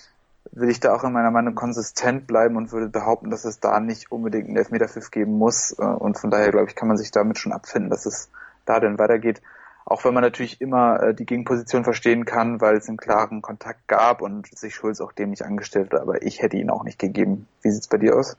[0.52, 3.80] will ich da auch in meiner Meinung konsistent bleiben und würde behaupten, dass es da
[3.80, 5.76] nicht unbedingt einen Elfmeterpfiff geben muss.
[5.78, 8.30] Äh, und von daher, glaube ich, kann man sich damit schon abfinden, dass es
[8.66, 9.42] da denn weitergeht.
[9.90, 13.88] Auch wenn man natürlich immer äh, die Gegenposition verstehen kann, weil es einen klaren Kontakt
[13.88, 17.00] gab und sich Schulz auch dem nicht angestellt hat, aber ich hätte ihn auch nicht
[17.00, 17.48] gegeben.
[17.62, 18.38] Wie sieht's bei dir aus?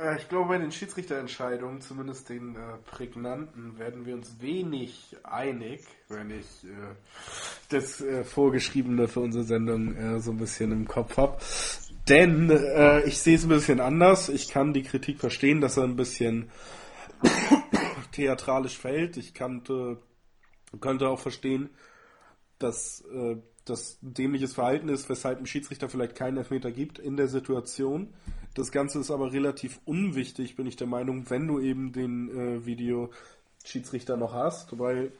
[0.00, 2.58] Äh, ich glaube, bei den Schiedsrichterentscheidungen, zumindest den äh,
[2.90, 6.94] prägnanten, werden wir uns wenig einig, wenn ich äh,
[7.68, 11.38] das äh, Vorgeschriebene für unsere Sendung äh, so ein bisschen im Kopf habe.
[12.08, 14.28] Denn äh, ich sehe es ein bisschen anders.
[14.28, 16.50] Ich kann die Kritik verstehen, dass er ein bisschen
[18.12, 19.16] theatralisch fällt.
[19.16, 19.98] Ich kannte,
[20.80, 21.70] könnte auch verstehen,
[22.58, 23.04] dass
[23.68, 28.08] das ein dämliches Verhalten ist, weshalb ein Schiedsrichter vielleicht keinen Elfmeter gibt in der Situation.
[28.54, 32.66] Das Ganze ist aber relativ unwichtig, bin ich der Meinung, wenn du eben den äh,
[32.66, 35.12] Videoschiedsrichter noch hast, weil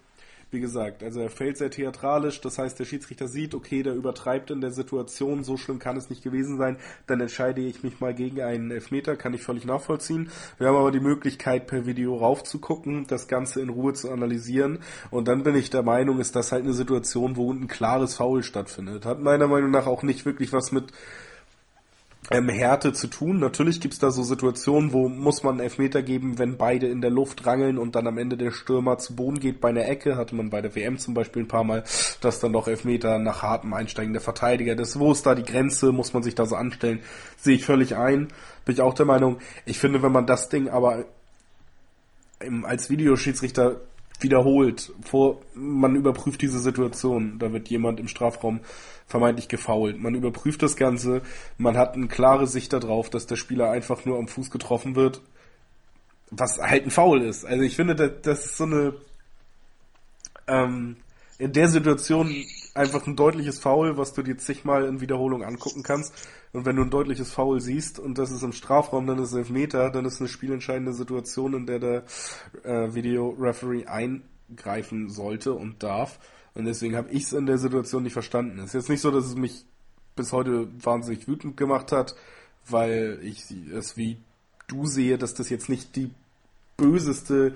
[0.50, 4.50] wie gesagt, also er fällt sehr theatralisch, das heißt, der Schiedsrichter sieht, okay, der übertreibt
[4.50, 8.14] in der Situation, so schlimm kann es nicht gewesen sein, dann entscheide ich mich mal
[8.14, 10.30] gegen einen Elfmeter, kann ich völlig nachvollziehen.
[10.56, 14.78] Wir haben aber die Möglichkeit, per Video raufzugucken, das Ganze in Ruhe zu analysieren
[15.10, 18.42] und dann bin ich der Meinung, ist das halt eine Situation, wo ein klares Foul
[18.42, 19.04] stattfindet.
[19.04, 20.92] Hat meiner Meinung nach auch nicht wirklich was mit
[22.30, 23.38] ähm, Härte zu tun.
[23.38, 27.46] Natürlich gibt's da so Situationen, wo muss man Elfmeter geben, wenn beide in der Luft
[27.46, 30.16] rangeln und dann am Ende der Stürmer zu Boden geht bei einer Ecke.
[30.16, 31.84] Hatte man bei der WM zum Beispiel ein paar Mal,
[32.20, 34.76] dass dann doch Elfmeter nach hartem Einsteigen der Verteidiger.
[34.76, 35.92] Das, wo ist da die Grenze?
[35.92, 37.00] Muss man sich da so anstellen?
[37.38, 38.28] Sehe ich völlig ein.
[38.64, 39.38] Bin ich auch der Meinung.
[39.64, 41.06] Ich finde, wenn man das Ding aber
[42.64, 43.80] als Videoschiedsrichter
[44.20, 48.60] wiederholt, vor, man überprüft diese Situation, da wird jemand im Strafraum
[49.06, 49.98] vermeintlich gefault.
[49.98, 51.22] Man überprüft das Ganze,
[51.56, 55.22] man hat eine klare Sicht darauf, dass der Spieler einfach nur am Fuß getroffen wird,
[56.30, 57.44] was halt ein Foul ist.
[57.44, 58.94] Also ich finde, das, das ist so eine
[60.46, 60.96] ähm,
[61.38, 62.34] in der Situation
[62.78, 66.14] einfach ein deutliches Foul, was du dir zigmal in Wiederholung angucken kannst.
[66.52, 69.36] Und wenn du ein deutliches Foul siehst und das ist im Strafraum, dann ist es
[69.36, 72.04] Elfmeter, dann ist eine spielentscheidende Situation, in der der
[72.62, 76.18] äh, Video-Referee eingreifen sollte und darf.
[76.54, 78.58] Und deswegen habe ich es in der Situation nicht verstanden.
[78.60, 79.66] Es ist jetzt nicht so, dass es mich
[80.16, 82.14] bis heute wahnsinnig wütend gemacht hat,
[82.68, 84.18] weil ich es wie
[84.66, 86.10] du sehe, dass das jetzt nicht die
[86.76, 87.54] böseste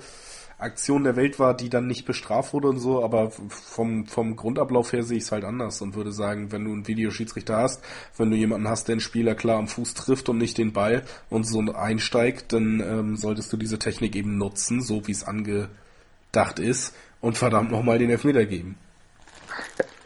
[0.62, 4.92] Aktion der Welt war, die dann nicht bestraft wurde und so, aber vom, vom Grundablauf
[4.92, 7.82] her sehe ich es halt anders und würde sagen, wenn du einen Videoschiedsrichter hast,
[8.16, 11.02] wenn du jemanden hast, der einen Spieler klar am Fuß trifft und nicht den Ball
[11.30, 16.58] und so einsteigt, dann ähm, solltest du diese Technik eben nutzen, so wie es angedacht
[16.58, 18.76] ist und verdammt nochmal den Elfmeter geben.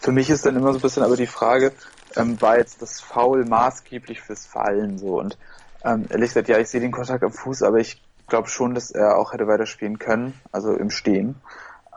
[0.00, 1.72] Für mich ist dann immer so ein bisschen aber die Frage,
[2.16, 5.36] ähm, war jetzt das Foul maßgeblich fürs Fallen so und
[5.84, 8.90] ähm, ehrlich gesagt, ja, ich sehe den Kontakt am Fuß, aber ich glaube schon, dass
[8.90, 11.36] er auch hätte weiterspielen können, also im Stehen.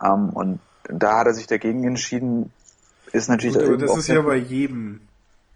[0.04, 2.52] Ähm, und da hat er sich dagegen entschieden.
[3.12, 3.56] Ist natürlich.
[3.56, 5.02] Gut, aber das ist ja bei jedem,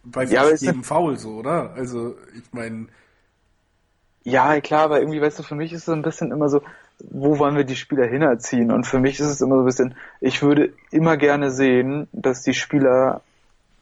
[0.04, 1.74] bei ja, jedem Foul so, oder?
[1.76, 2.88] Also ich meine.
[4.24, 6.62] Ja, klar, aber irgendwie, weißt du, für mich ist es ein bisschen immer so,
[7.00, 8.72] wo wollen wir die Spieler hinerziehen?
[8.72, 12.42] Und für mich ist es immer so ein bisschen, ich würde immer gerne sehen, dass
[12.42, 13.22] die Spieler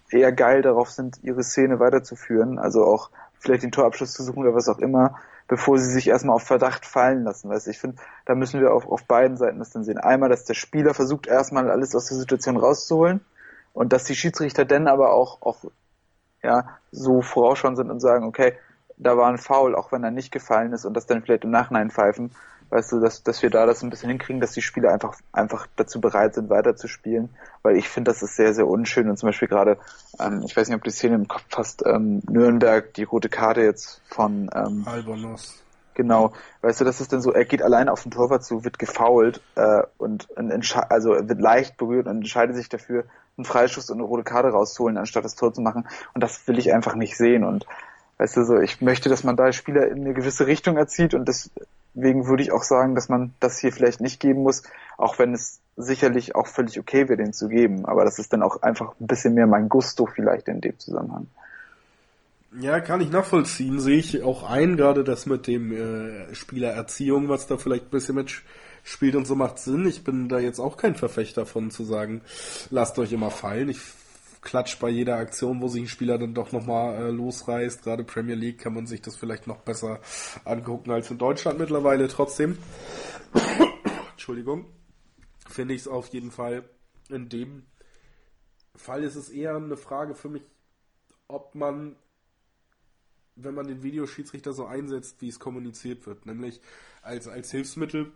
[0.09, 4.55] eher geil darauf sind, ihre Szene weiterzuführen, also auch vielleicht den Torabschluss zu suchen oder
[4.55, 5.19] was auch immer,
[5.51, 7.49] bevor sie sich erstmal auf Verdacht fallen lassen.
[7.49, 9.97] Weißt ich finde, da müssen wir auf, auf beiden Seiten das dann sehen.
[9.97, 13.19] Einmal, dass der Spieler versucht, erstmal alles aus der Situation rauszuholen
[13.73, 15.65] und dass die Schiedsrichter dann aber auch, auch
[16.41, 18.53] ja, so vorausschauen sind und sagen, okay,
[18.95, 21.51] da war ein Foul, auch wenn er nicht gefallen ist und das dann vielleicht im
[21.51, 22.31] Nachhinein pfeifen
[22.71, 25.67] weißt du, dass, dass wir da das ein bisschen hinkriegen, dass die Spieler einfach, einfach
[25.75, 27.29] dazu bereit sind, weiterzuspielen,
[27.61, 29.77] weil ich finde, das ist sehr, sehr unschön und zum Beispiel gerade,
[30.19, 33.29] ähm, ich weiß nicht, ob du die Szene im Kopf hast, ähm, Nürnberg, die rote
[33.29, 35.61] Karte jetzt von, ähm, Albonos.
[35.93, 36.31] Genau,
[36.61, 39.41] weißt du, das ist dann so, er geht allein auf den Torwart zu, wird gefoult
[39.55, 43.03] äh, und, und also wird leicht berührt und entscheidet sich dafür,
[43.37, 45.87] einen Freischuss und eine rote Karte rauszuholen, anstatt das Tor zu machen.
[46.13, 47.43] Und das will ich einfach nicht sehen.
[47.43, 47.65] Und
[48.17, 51.27] weißt du so, ich möchte, dass man da Spieler in eine gewisse Richtung erzieht und
[51.27, 51.49] das
[51.93, 54.63] Deswegen würde ich auch sagen, dass man das hier vielleicht nicht geben muss,
[54.97, 57.85] auch wenn es sicherlich auch völlig okay wäre, den zu geben.
[57.85, 61.27] Aber das ist dann auch einfach ein bisschen mehr mein Gusto vielleicht in dem Zusammenhang.
[62.59, 63.79] Ja, kann ich nachvollziehen.
[63.79, 68.15] Sehe ich auch ein, gerade das mit dem äh, Spielererziehung, was da vielleicht ein bisschen
[68.15, 69.87] mitspielt und so macht Sinn.
[69.87, 72.21] Ich bin da jetzt auch kein Verfechter von zu sagen,
[72.69, 73.69] lasst euch immer fallen.
[73.69, 73.79] Ich
[74.41, 77.83] Klatsch bei jeder Aktion, wo sich ein Spieler dann doch nochmal äh, losreißt.
[77.83, 79.99] Gerade Premier League kann man sich das vielleicht noch besser
[80.45, 82.07] angucken als in Deutschland mittlerweile.
[82.07, 82.57] Trotzdem,
[84.11, 84.65] Entschuldigung,
[85.47, 86.63] finde ich es auf jeden Fall
[87.09, 87.63] in dem
[88.75, 90.43] Fall ist es eher eine Frage für mich,
[91.27, 91.95] ob man,
[93.35, 96.61] wenn man den Videoschiedsrichter so einsetzt, wie es kommuniziert wird, nämlich
[97.01, 98.11] als, als Hilfsmittel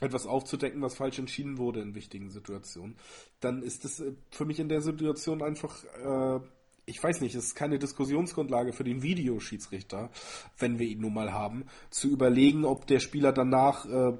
[0.00, 2.96] etwas aufzudecken, was falsch entschieden wurde in wichtigen Situationen,
[3.40, 6.40] dann ist es äh, für mich in der Situation einfach, äh,
[6.86, 10.10] ich weiß nicht, es ist keine Diskussionsgrundlage für den Videoschiedsrichter,
[10.58, 14.18] wenn wir ihn nun mal haben, zu überlegen, ob der Spieler danach äh,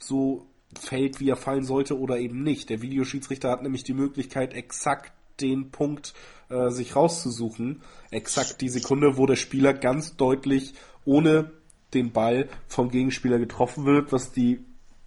[0.00, 0.46] so
[0.78, 2.70] fällt, wie er fallen sollte oder eben nicht.
[2.70, 6.14] Der Videoschiedsrichter hat nämlich die Möglichkeit, exakt den Punkt
[6.48, 11.52] äh, sich rauszusuchen, exakt die Sekunde, wo der Spieler ganz deutlich ohne
[11.94, 14.64] den Ball vom Gegenspieler getroffen wird, was die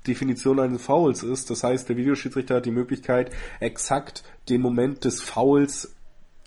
[0.08, 1.50] Definition eines Fouls ist.
[1.50, 5.96] Das heißt, der Videoschiedsrichter hat die Möglichkeit, exakt den Moment des Fouls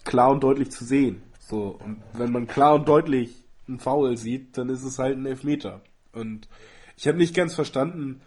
[0.04, 1.22] klar und deutlich zu sehen.
[1.40, 5.26] So, und wenn man klar und deutlich einen Foul sieht, dann ist es halt ein
[5.26, 5.82] Elfmeter.
[6.12, 6.48] Und
[6.96, 8.20] ich habe nicht ganz verstanden,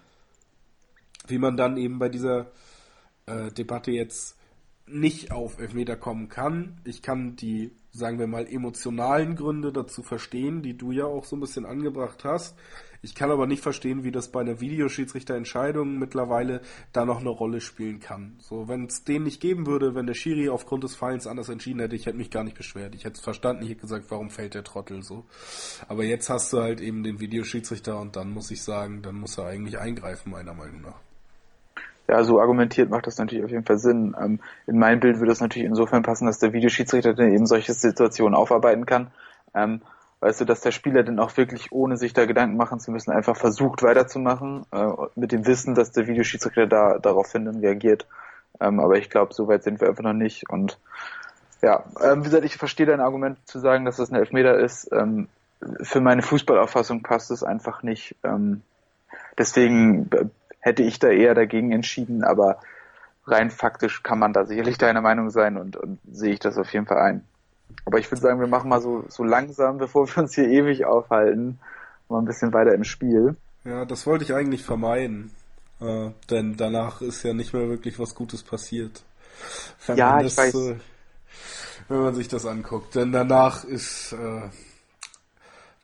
[1.28, 2.52] wie man dann eben bei dieser
[3.26, 4.38] äh, Debatte jetzt
[4.92, 6.80] nicht auf Elfmeter kommen kann.
[6.84, 11.36] Ich kann die, sagen wir mal, emotionalen Gründe dazu verstehen, die du ja auch so
[11.36, 12.56] ein bisschen angebracht hast.
[13.04, 16.62] Ich kann aber nicht verstehen, wie das bei einer Videoschiedsrichterentscheidung mittlerweile
[16.94, 18.36] da noch eine Rolle spielen kann.
[18.40, 21.80] So, wenn es den nicht geben würde, wenn der Schiri aufgrund des Fallens anders entschieden
[21.80, 22.94] hätte, ich hätte mich gar nicht beschwert.
[22.94, 25.26] Ich hätte es verstanden, ich hätte gesagt, warum fällt der Trottel so.
[25.88, 29.38] Aber jetzt hast du halt eben den Videoschiedsrichter und dann muss ich sagen, dann muss
[29.38, 31.11] er eigentlich eingreifen, meiner Meinung nach.
[32.12, 34.15] Ja, so argumentiert macht das natürlich auf jeden Fall Sinn.
[34.21, 37.74] Ähm, in mein Bild würde es natürlich insofern passen, dass der Videoschiedsrichter dann eben solche
[37.74, 39.12] Situationen aufarbeiten kann.
[39.56, 39.82] Ähm,
[40.21, 43.12] Weißt du, dass der Spieler dann auch wirklich, ohne sich da Gedanken machen zu müssen,
[43.12, 48.06] einfach versucht weiterzumachen, äh, mit dem Wissen, dass der Videoschiedsrichter da daraufhin dann reagiert.
[48.60, 50.47] Ähm, aber ich glaube, so weit sind wir einfach noch nicht.
[50.47, 50.78] Und
[51.63, 54.91] ja, ähm, wie gesagt, ich verstehe dein Argument zu sagen, dass das ein Elfmeter ist.
[54.91, 55.28] Ähm,
[55.82, 58.15] für meine Fußballauffassung passt es einfach nicht.
[58.24, 58.62] Ähm,
[59.39, 60.08] deswegen
[60.62, 62.60] hätte ich da eher dagegen entschieden, aber
[63.26, 66.71] rein faktisch kann man da sicherlich deiner Meinung sein und, und sehe ich das auf
[66.74, 67.24] jeden Fall ein.
[67.86, 70.86] Aber ich würde sagen, wir machen mal so, so langsam, bevor wir uns hier ewig
[70.86, 71.60] aufhalten,
[72.10, 73.36] mal ein bisschen weiter im Spiel.
[73.63, 75.32] Ja, das wollte ich eigentlich vermeiden.
[75.80, 79.04] Äh, denn danach ist ja nicht mehr wirklich was Gutes passiert.
[79.88, 80.56] Wenn ja, ich das, weiß.
[80.56, 80.76] Äh,
[81.88, 82.95] wenn man sich das anguckt.
[82.95, 84.50] Denn danach ist äh,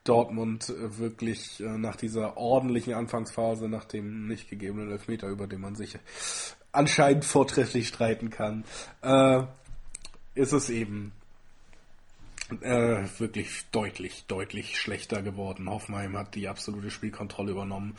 [0.08, 5.62] Dortmund äh, wirklich äh, nach dieser ordentlichen Anfangsphase, nach dem nicht gegebenen Elfmeter, über den
[5.62, 5.98] man sich
[6.72, 8.64] anscheinend vortrefflich streiten kann,
[9.02, 9.44] äh,
[10.36, 11.12] ist es eben
[12.62, 15.70] äh, wirklich deutlich, deutlich schlechter geworden.
[15.70, 17.96] Hoffenheim hat die absolute Spielkontrolle übernommen.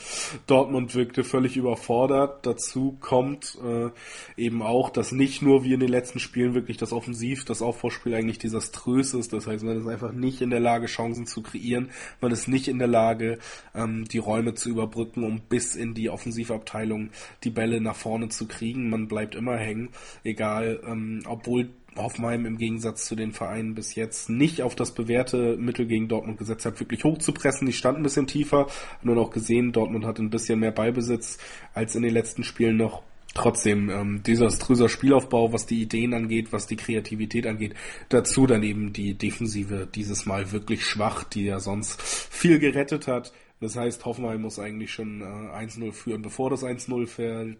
[0.46, 2.46] Dortmund wirkte völlig überfordert.
[2.46, 3.90] Dazu kommt äh,
[4.36, 8.14] eben auch, dass nicht nur wie in den letzten Spielen wirklich das Offensiv, das Aufbauspiel
[8.14, 9.32] eigentlich desaströs ist.
[9.32, 11.90] Das heißt, man ist einfach nicht in der Lage, Chancen zu kreieren.
[12.20, 13.38] Man ist nicht in der Lage,
[13.74, 17.10] ähm, die Räume zu überbrücken, um bis in die Offensivabteilung
[17.44, 18.88] die Bälle nach vorne zu kriegen.
[18.88, 19.90] Man bleibt immer hängen,
[20.24, 25.56] egal, ähm, obwohl Hoffenheim im Gegensatz zu den Vereinen bis jetzt nicht auf das bewährte
[25.56, 27.66] Mittel gegen Dortmund gesetzt hat, wirklich hoch zu pressen.
[27.66, 28.66] Die standen ein bisschen tiefer,
[29.02, 31.38] nur auch gesehen, Dortmund hat ein bisschen mehr Ballbesitz
[31.74, 33.02] als in den letzten Spielen noch.
[33.34, 37.74] Trotzdem, ähm, desaströser Spielaufbau, was die Ideen angeht, was die Kreativität angeht.
[38.08, 43.32] Dazu dann eben die Defensive dieses Mal wirklich schwach, die ja sonst viel gerettet hat.
[43.60, 47.58] Das heißt, Hoffenheim muss eigentlich schon äh, 1-0 führen, bevor das 1-0 fällt.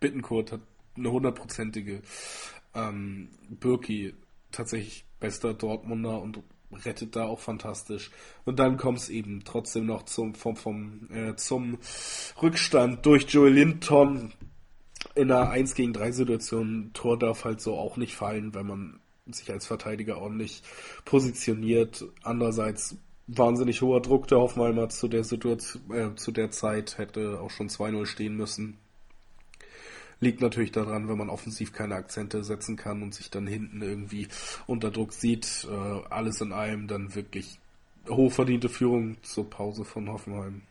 [0.00, 0.60] Bittenkurt hat
[0.96, 2.02] eine hundertprozentige
[2.74, 4.14] ähm, Birki
[4.50, 6.42] tatsächlich bester Dortmunder und
[6.84, 8.10] rettet da auch fantastisch.
[8.44, 11.78] Und dann kommt es eben trotzdem noch zum, vom, vom, äh, zum
[12.40, 14.32] Rückstand durch Joel Linton
[15.14, 16.90] in einer 1 gegen 3 Situation.
[16.94, 20.62] Tor darf halt so auch nicht fallen, wenn man sich als Verteidiger ordentlich
[21.04, 22.04] positioniert.
[22.22, 27.50] Andererseits wahnsinnig hoher Druck der Hoffenheimer zu der Situation, äh, zu der Zeit hätte auch
[27.50, 28.78] schon 2-0 stehen müssen.
[30.22, 34.28] Liegt natürlich daran, wenn man offensiv keine Akzente setzen kann und sich dann hinten irgendwie
[34.68, 35.66] unter Druck sieht.
[35.68, 37.58] Äh, alles in allem dann wirklich
[38.08, 40.62] hochverdiente Führung zur Pause von Hoffenheim.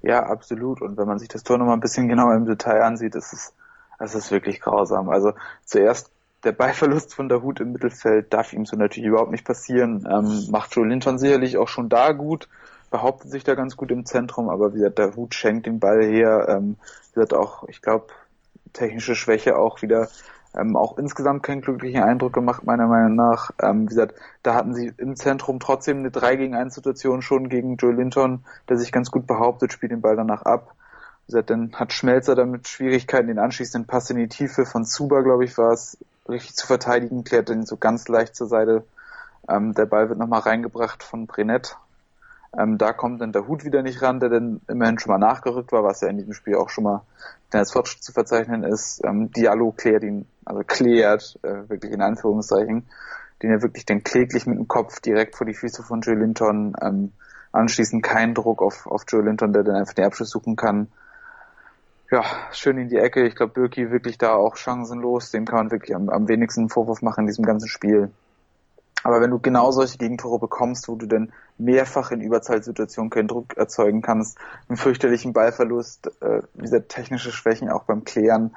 [0.00, 0.80] Ja, absolut.
[0.80, 3.52] Und wenn man sich das Tor nochmal ein bisschen genauer im Detail ansieht, ist es,
[3.98, 5.08] es ist wirklich grausam.
[5.08, 5.32] Also
[5.64, 6.12] zuerst
[6.44, 10.06] der Ballverlust von der Hut im Mittelfeld darf ihm so natürlich überhaupt nicht passieren.
[10.08, 12.48] Ähm, macht Joe Linton sicherlich auch schon da gut,
[12.92, 16.04] behauptet sich da ganz gut im Zentrum, aber wie gesagt, der Hut schenkt den Ball
[16.04, 16.46] her.
[16.48, 16.76] Ähm,
[17.16, 18.06] wie auch, ich glaube,
[18.76, 20.08] technische Schwäche auch wieder
[20.56, 23.50] ähm, auch insgesamt keinen glücklichen Eindruck gemacht, meiner Meinung nach.
[23.62, 27.48] Ähm, wie gesagt, da hatten sie im Zentrum trotzdem eine 3 gegen 1 Situation schon
[27.48, 30.74] gegen Joe Linton, der sich ganz gut behauptet, spielt den Ball danach ab.
[31.26, 35.20] Wie gesagt, dann hat Schmelzer damit Schwierigkeiten, den anschließenden Pass in die Tiefe von Zuba,
[35.20, 38.84] glaube ich, war es, richtig zu verteidigen, klärt den so ganz leicht zur Seite.
[39.48, 41.76] Ähm, der Ball wird nochmal reingebracht von Brenet.
[42.58, 45.72] Ähm, da kommt dann der Hut wieder nicht ran, der dann immerhin schon mal nachgerückt
[45.72, 47.02] war, was ja in diesem Spiel auch schon mal
[47.52, 49.02] als Fortschritt zu verzeichnen ist.
[49.04, 52.88] Ähm, Diallo klärt ihn, also klärt, äh, wirklich in Anführungszeichen,
[53.42, 56.74] den er wirklich dann kläglich mit dem Kopf direkt vor die Füße von Joe Linton.
[56.80, 57.12] Ähm,
[57.52, 60.88] anschließend kein Druck auf, auf Joe Linton, der dann einfach den Abschluss suchen kann.
[62.10, 63.26] Ja, schön in die Ecke.
[63.26, 65.30] Ich glaube, Birki wirklich da auch chancenlos.
[65.32, 68.10] Dem kann man wirklich am, am wenigsten Vorwurf machen in diesem ganzen Spiel.
[69.02, 73.56] Aber wenn du genau solche Gegentore bekommst, wo du dann mehrfach in Überzahlsituationen keinen Druck
[73.56, 78.56] erzeugen kannst, einen fürchterlichen Ballverlust, äh, diese technische Schwächen auch beim Klären,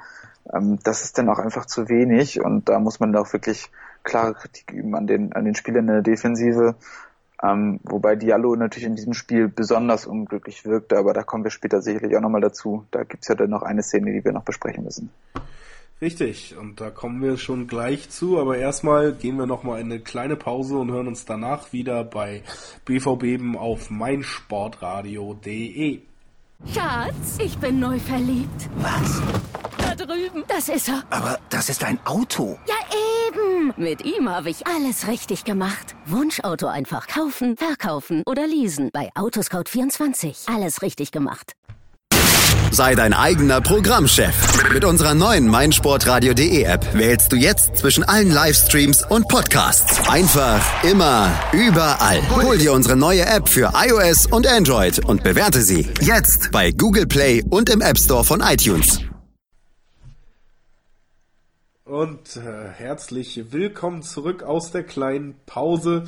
[0.52, 3.70] ähm, das ist dann auch einfach zu wenig und da muss man auch wirklich
[4.02, 6.76] klare Kritik üben an den, an den Spielern in der Defensive.
[7.42, 11.80] Ähm, wobei Diallo natürlich in diesem Spiel besonders unglücklich wirkte, aber da kommen wir später
[11.80, 12.84] sicherlich auch nochmal dazu.
[12.90, 15.10] Da gibt's ja dann noch eine Szene, die wir noch besprechen müssen.
[16.02, 20.00] Richtig, und da kommen wir schon gleich zu, aber erstmal gehen wir nochmal in eine
[20.00, 22.42] kleine Pause und hören uns danach wieder bei
[22.86, 26.00] BVB auf meinsportradio.de.
[26.72, 28.70] Schatz, ich bin neu verliebt.
[28.76, 29.20] Was?
[29.76, 30.42] Da drüben.
[30.48, 31.02] Das ist er.
[31.10, 32.58] Aber das ist ein Auto.
[32.66, 32.76] Ja,
[33.28, 33.74] eben.
[33.76, 35.94] Mit ihm habe ich alles richtig gemacht.
[36.06, 38.88] Wunschauto einfach kaufen, verkaufen oder leasen.
[38.92, 40.50] Bei Autoscout24.
[40.54, 41.52] Alles richtig gemacht.
[42.72, 44.72] Sei dein eigener Programmchef.
[44.72, 50.08] Mit unserer neuen meinsportradio.de App wählst du jetzt zwischen allen Livestreams und Podcasts.
[50.08, 52.20] Einfach, immer, überall.
[52.30, 57.06] Hol dir unsere neue App für iOS und Android und bewerte sie jetzt bei Google
[57.06, 59.00] Play und im App Store von iTunes.
[61.90, 66.04] Und äh, herzlich willkommen zurück aus der kleinen Pause.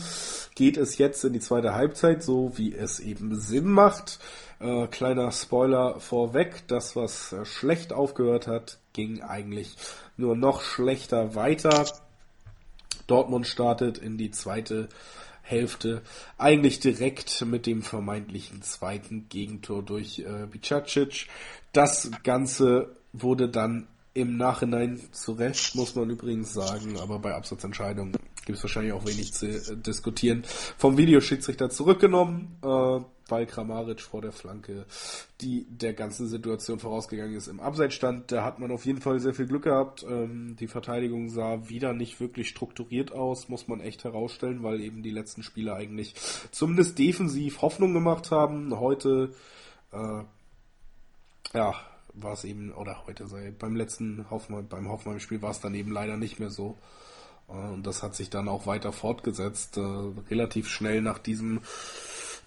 [0.54, 4.20] Geht es jetzt in die zweite Halbzeit, so wie es eben Sinn macht.
[4.62, 9.76] Äh, kleiner Spoiler vorweg, das was äh, schlecht aufgehört hat, ging eigentlich
[10.16, 11.84] nur noch schlechter weiter.
[13.08, 14.88] Dortmund startet in die zweite
[15.42, 16.02] Hälfte
[16.38, 21.26] eigentlich direkt mit dem vermeintlichen zweiten Gegentor durch äh, Bicacic.
[21.72, 28.16] Das Ganze wurde dann im Nachhinein zu Recht, muss man übrigens sagen, aber bei Absatzentscheidungen
[28.44, 30.42] gibt es wahrscheinlich auch wenig zu äh, diskutieren.
[30.76, 34.84] Vom Videoschiedsrichter zurückgenommen, äh, weil Kramaric vor der Flanke,
[35.40, 38.30] die der ganzen Situation vorausgegangen ist, im Abseits stand.
[38.32, 40.04] Da hat man auf jeden Fall sehr viel Glück gehabt.
[40.08, 45.02] Ähm, die Verteidigung sah wieder nicht wirklich strukturiert aus, muss man echt herausstellen, weil eben
[45.02, 46.14] die letzten Spiele eigentlich
[46.50, 48.78] zumindest defensiv Hoffnung gemacht haben.
[48.78, 49.32] Heute,
[49.92, 50.24] äh,
[51.54, 51.74] ja,
[52.14, 55.90] war es eben, oder heute sei, beim letzten Hoffmann, beim Hoffmann-Spiel war es dann eben
[55.90, 56.76] leider nicht mehr so.
[57.52, 59.76] Äh, und das hat sich dann auch weiter fortgesetzt.
[59.76, 59.82] Äh,
[60.30, 61.60] relativ schnell nach diesem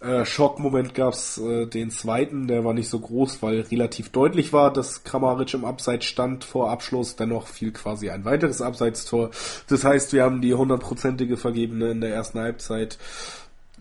[0.02, 4.52] äh, Schockmoment gab es äh, den zweiten, der war nicht so groß, weil relativ deutlich
[4.52, 7.16] war, dass Kramaric im Abseits stand vor Abschluss.
[7.16, 9.32] Dennoch fiel quasi ein weiteres Abseitstor.
[9.68, 12.98] Das heißt, wir haben die hundertprozentige Vergebene in der ersten Halbzeit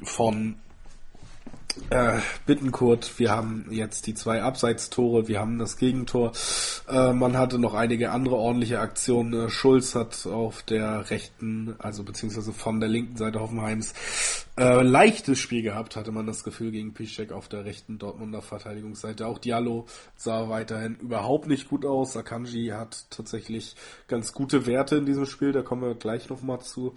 [0.03, 0.57] von
[1.91, 6.33] äh, Bittenkurt, wir haben jetzt die zwei Abseitstore, wir haben das Gegentor.
[6.89, 9.47] Äh, man hatte noch einige andere ordentliche Aktionen.
[9.47, 13.93] Äh, Schulz hat auf der rechten, also beziehungsweise von der linken Seite Hoffenheims,
[14.57, 19.27] äh, leichtes Spiel gehabt, hatte man das Gefühl gegen Piszczek auf der rechten Dortmunder Verteidigungsseite.
[19.27, 22.17] Auch Diallo sah weiterhin überhaupt nicht gut aus.
[22.17, 23.75] Akanji hat tatsächlich
[24.07, 26.95] ganz gute Werte in diesem Spiel, da kommen wir gleich nochmal zu.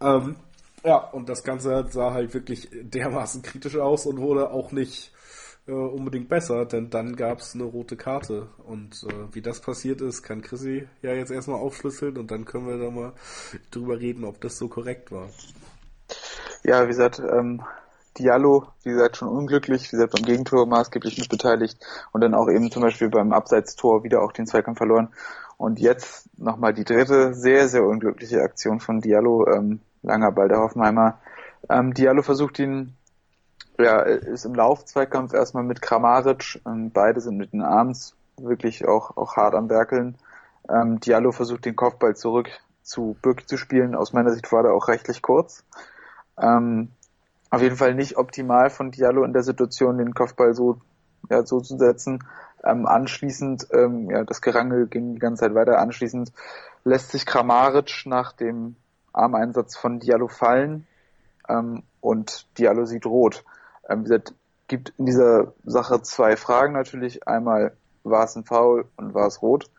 [0.00, 0.36] Ähm,
[0.84, 5.12] ja, und das Ganze sah halt wirklich dermaßen kritisch aus und wurde auch nicht
[5.66, 8.48] äh, unbedingt besser, denn dann gab es eine rote Karte.
[8.64, 12.66] Und äh, wie das passiert ist, kann Chrissy ja jetzt erstmal aufschlüsseln und dann können
[12.66, 13.12] wir da mal
[13.70, 15.28] drüber reden, ob das so korrekt war.
[16.64, 17.62] Ja, wie gesagt, ähm,
[18.18, 21.78] Diallo, wie gesagt, schon unglücklich, wie gesagt, beim Gegentor maßgeblich mit beteiligt
[22.12, 25.08] und dann auch eben zum Beispiel beim Abseitstor wieder auch den Zweikampf verloren.
[25.62, 29.46] Und jetzt nochmal die dritte sehr, sehr unglückliche Aktion von Diallo.
[29.46, 31.20] Ähm, langer Ball der Hoffenheimer.
[31.70, 32.96] Ähm, Diallo versucht ihn,
[33.78, 36.60] ja, ist im Laufzweikampf erstmal mit Kramaric.
[36.66, 40.16] Ähm, beide sind mit den Arms wirklich auch, auch hart am Werkeln.
[40.68, 42.50] Ähm, Diallo versucht den Kopfball zurück
[42.82, 43.94] zu Birki zu spielen.
[43.94, 45.62] Aus meiner Sicht war der auch rechtlich kurz.
[46.42, 46.88] Ähm,
[47.50, 50.78] auf jeden Fall nicht optimal von Diallo in der Situation, den Kopfball so,
[51.30, 52.18] ja, so zu setzen.
[52.64, 55.78] Ähm, anschließend, ähm, ja, das Gerangel ging die ganze Zeit weiter.
[55.78, 56.32] Anschließend
[56.84, 58.76] lässt sich Kramaric nach dem
[59.12, 60.86] Armeinsatz von Diallo fallen
[61.48, 63.44] ähm, und Diallo sieht rot.
[63.88, 64.34] Ähm, wie gesagt,
[64.68, 67.26] gibt in dieser Sache zwei Fragen natürlich.
[67.26, 69.70] Einmal, war es ein Foul und war es rot?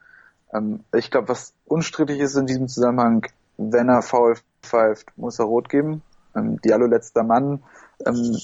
[0.54, 3.28] Ähm, ich glaube, was unstrittig ist in diesem Zusammenhang,
[3.58, 6.02] wenn er Foul pfeift, muss er rot geben.
[6.36, 7.64] Ähm, Diallo letzter Mann.
[8.06, 8.38] Ähm,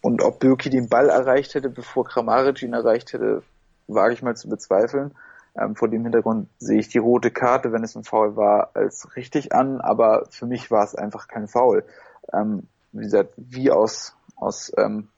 [0.00, 3.42] und ob Birki den Ball erreicht hätte, bevor Kramaric ihn erreicht hätte,
[3.86, 5.14] wage ich mal zu bezweifeln.
[5.58, 9.16] Ähm, vor dem Hintergrund sehe ich die rote Karte, wenn es ein Foul war, als
[9.16, 11.84] richtig an, aber für mich war es einfach kein Foul.
[12.32, 15.08] Ähm, wie gesagt, wie aus, aus ähm,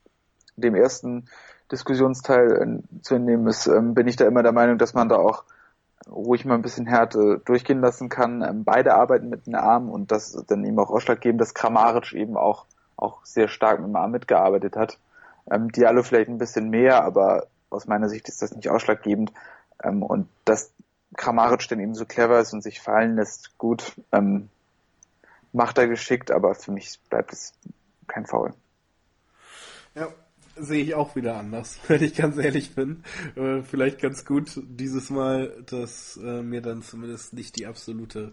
[0.57, 1.29] dem ersten
[1.73, 5.17] Diskussionsteil äh, zu entnehmen ist, ähm, bin ich da immer der Meinung, dass man da
[5.17, 5.45] auch
[6.11, 8.43] ruhig mal ein bisschen Härte durchgehen lassen kann.
[8.43, 12.37] Ähm, beide arbeiten mit den Armen und das dann eben auch ausschlaggebend, dass Kramaric eben
[12.37, 12.67] auch,
[12.97, 14.99] auch sehr stark mit dem Arm mitgearbeitet hat.
[15.51, 19.33] Ähm, Diallo vielleicht ein bisschen mehr, aber aus meiner Sicht ist das nicht ausschlaggebend.
[19.83, 20.73] Ähm, und dass
[21.17, 24.49] Kramaric dann eben so clever ist und sich fallen lässt, gut, ähm,
[25.53, 27.55] macht er geschickt, aber für mich bleibt es
[28.07, 28.53] kein Foul.
[29.95, 30.09] Ja,
[30.57, 33.03] sehe ich auch wieder anders, wenn ich ganz ehrlich bin.
[33.37, 38.33] Äh, vielleicht ganz gut dieses Mal, dass äh, mir dann zumindest nicht die absolute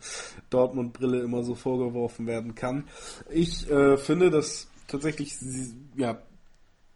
[0.50, 2.88] Dortmund-Brille immer so vorgeworfen werden kann.
[3.30, 5.38] Ich äh, finde, dass tatsächlich,
[5.96, 6.20] ja,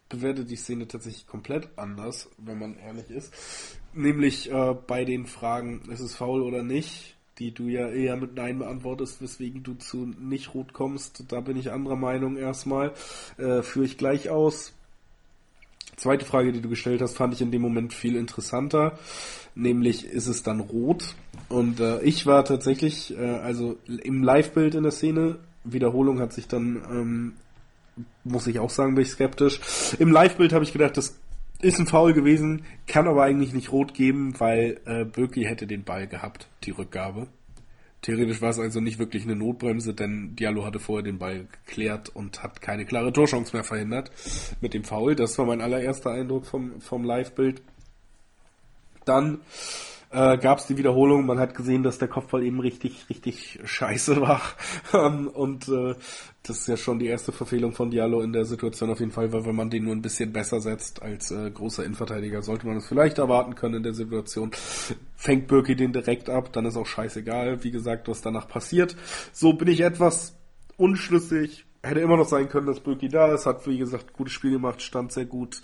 [0.10, 3.34] bewerte die Szene tatsächlich komplett anders, wenn man ehrlich ist.
[3.94, 8.36] Nämlich äh, bei den Fragen, ist es faul oder nicht, die du ja eher mit
[8.36, 11.24] Nein beantwortest, weswegen du zu nicht rot kommst.
[11.30, 12.94] Da bin ich anderer Meinung erstmal.
[13.38, 14.74] Äh, führe ich gleich aus.
[15.96, 18.98] Zweite Frage, die du gestellt hast, fand ich in dem Moment viel interessanter.
[19.56, 21.16] Nämlich, ist es dann rot?
[21.50, 26.48] Und äh, ich war tatsächlich, äh, also im Live-Bild in der Szene, Wiederholung hat sich
[26.48, 27.34] dann, ähm,
[28.24, 29.60] muss ich auch sagen, bin ich skeptisch.
[30.00, 31.20] Im Live-Bild habe ich gedacht, das
[31.62, 35.84] ist ein Foul gewesen, kann aber eigentlich nicht rot geben, weil äh, Birki hätte den
[35.84, 37.28] Ball gehabt, die Rückgabe.
[38.02, 42.08] Theoretisch war es also nicht wirklich eine Notbremse, denn Diallo hatte vorher den Ball geklärt
[42.08, 44.12] und hat keine klare Torchance mehr verhindert
[44.62, 45.16] mit dem Foul.
[45.16, 47.62] Das war mein allererster Eindruck vom, vom Live-Bild.
[49.04, 49.42] Dann
[50.12, 51.26] äh, gab es die Wiederholung.
[51.26, 54.42] Man hat gesehen, dass der Kopfball eben richtig, richtig scheiße war.
[54.92, 55.94] Ähm, und äh,
[56.42, 59.32] das ist ja schon die erste Verfehlung von Diallo in der Situation auf jeden Fall,
[59.32, 62.78] weil wenn man den nur ein bisschen besser setzt als äh, großer Innenverteidiger, sollte man
[62.78, 64.52] es vielleicht erwarten können in der Situation.
[65.16, 68.96] Fängt Birki den direkt ab, dann ist auch scheißegal, wie gesagt, was danach passiert.
[69.32, 70.36] So bin ich etwas
[70.78, 71.66] unschlüssig.
[71.84, 74.82] Hätte immer noch sein können, dass Birki da ist, hat wie gesagt gutes Spiel gemacht,
[74.82, 75.62] stand sehr gut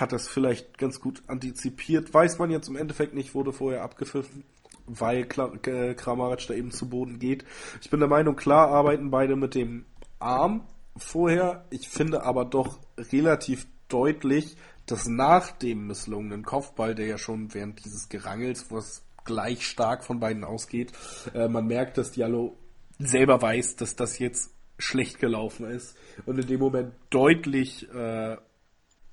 [0.00, 2.12] hat das vielleicht ganz gut antizipiert.
[2.12, 4.44] Weiß man jetzt im Endeffekt nicht, wurde vorher abgepfiffen,
[4.86, 7.44] weil Kramaric da eben zu Boden geht.
[7.80, 9.84] Ich bin der Meinung, klar arbeiten beide mit dem
[10.18, 10.64] Arm
[10.96, 11.66] vorher.
[11.70, 17.84] Ich finde aber doch relativ deutlich, dass nach dem misslungenen Kopfball, der ja schon während
[17.84, 20.92] dieses Gerangels, was gleich stark von beiden ausgeht,
[21.34, 22.56] äh, man merkt, dass Diallo
[22.98, 25.96] selber weiß, dass das jetzt schlecht gelaufen ist
[26.26, 28.36] und in dem Moment deutlich äh,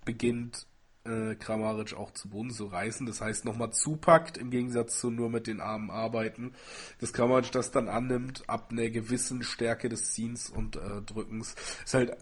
[0.05, 0.65] beginnt
[1.07, 3.05] äh, Kramaric auch zu Boden zu reißen.
[3.05, 6.53] Das heißt, nochmal zupackt, im Gegensatz zu nur mit den Armen arbeiten.
[6.99, 11.55] Dass Kramaric das dann annimmt, ab einer gewissen Stärke des Ziehens und äh, Drückens.
[11.85, 12.17] Ist halt,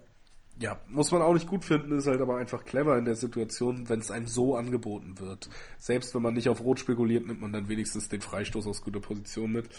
[0.60, 3.90] ja, muss man auch nicht gut finden, ist halt aber einfach clever in der Situation,
[3.90, 5.50] wenn es einem so angeboten wird.
[5.78, 9.02] Selbst wenn man nicht auf Rot spekuliert, nimmt man dann wenigstens den Freistoß aus guter
[9.02, 9.70] Position mit.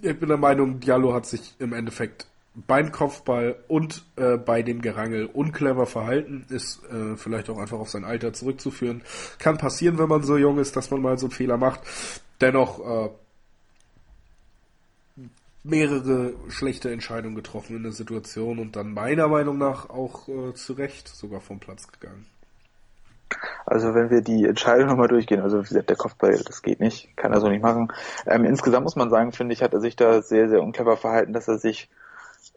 [0.00, 4.80] Ich bin der Meinung, Diallo hat sich im Endeffekt beim Kopfball und äh, bei dem
[4.80, 9.02] Gerangel unclever verhalten, ist äh, vielleicht auch einfach auf sein Alter zurückzuführen.
[9.38, 11.80] Kann passieren, wenn man so jung ist, dass man mal so einen Fehler macht.
[12.40, 13.10] Dennoch äh,
[15.64, 20.74] mehrere schlechte Entscheidungen getroffen in der Situation und dann meiner Meinung nach auch äh, zu
[20.74, 22.26] Recht sogar vom Platz gegangen.
[23.66, 27.16] Also wenn wir die Entscheidung nochmal durchgehen, also wie gesagt, der Kopfball, das geht nicht,
[27.16, 27.92] kann er so nicht machen.
[28.26, 31.32] Ähm, insgesamt muss man sagen, finde ich, hat er sich da sehr, sehr unclever verhalten,
[31.32, 31.88] dass er sich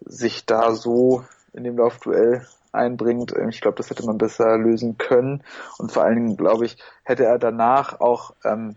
[0.06, 1.24] sich da so
[1.54, 3.34] in dem Laufduell einbringt.
[3.36, 5.44] Ähm, ich glaube, das hätte man besser lösen können.
[5.78, 8.76] Und vor allen Dingen, glaube ich, hätte er danach auch ähm,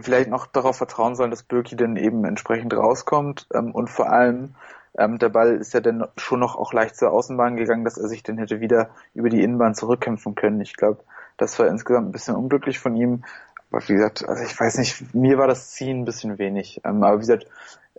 [0.00, 3.46] vielleicht noch darauf vertrauen sollen, dass Birki dann eben entsprechend rauskommt.
[3.54, 4.54] Ähm, und vor allem,
[4.98, 8.08] ähm, der Ball ist ja dann schon noch auch leicht zur Außenbahn gegangen, dass er
[8.08, 10.60] sich dann hätte wieder über die Innenbahn zurückkämpfen können.
[10.60, 11.02] Ich glaube,
[11.36, 13.24] das war insgesamt ein bisschen unglücklich von ihm.
[13.70, 16.80] Aber wie gesagt, also ich weiß nicht, mir war das Ziehen ein bisschen wenig.
[16.84, 17.46] Ähm, aber wie gesagt,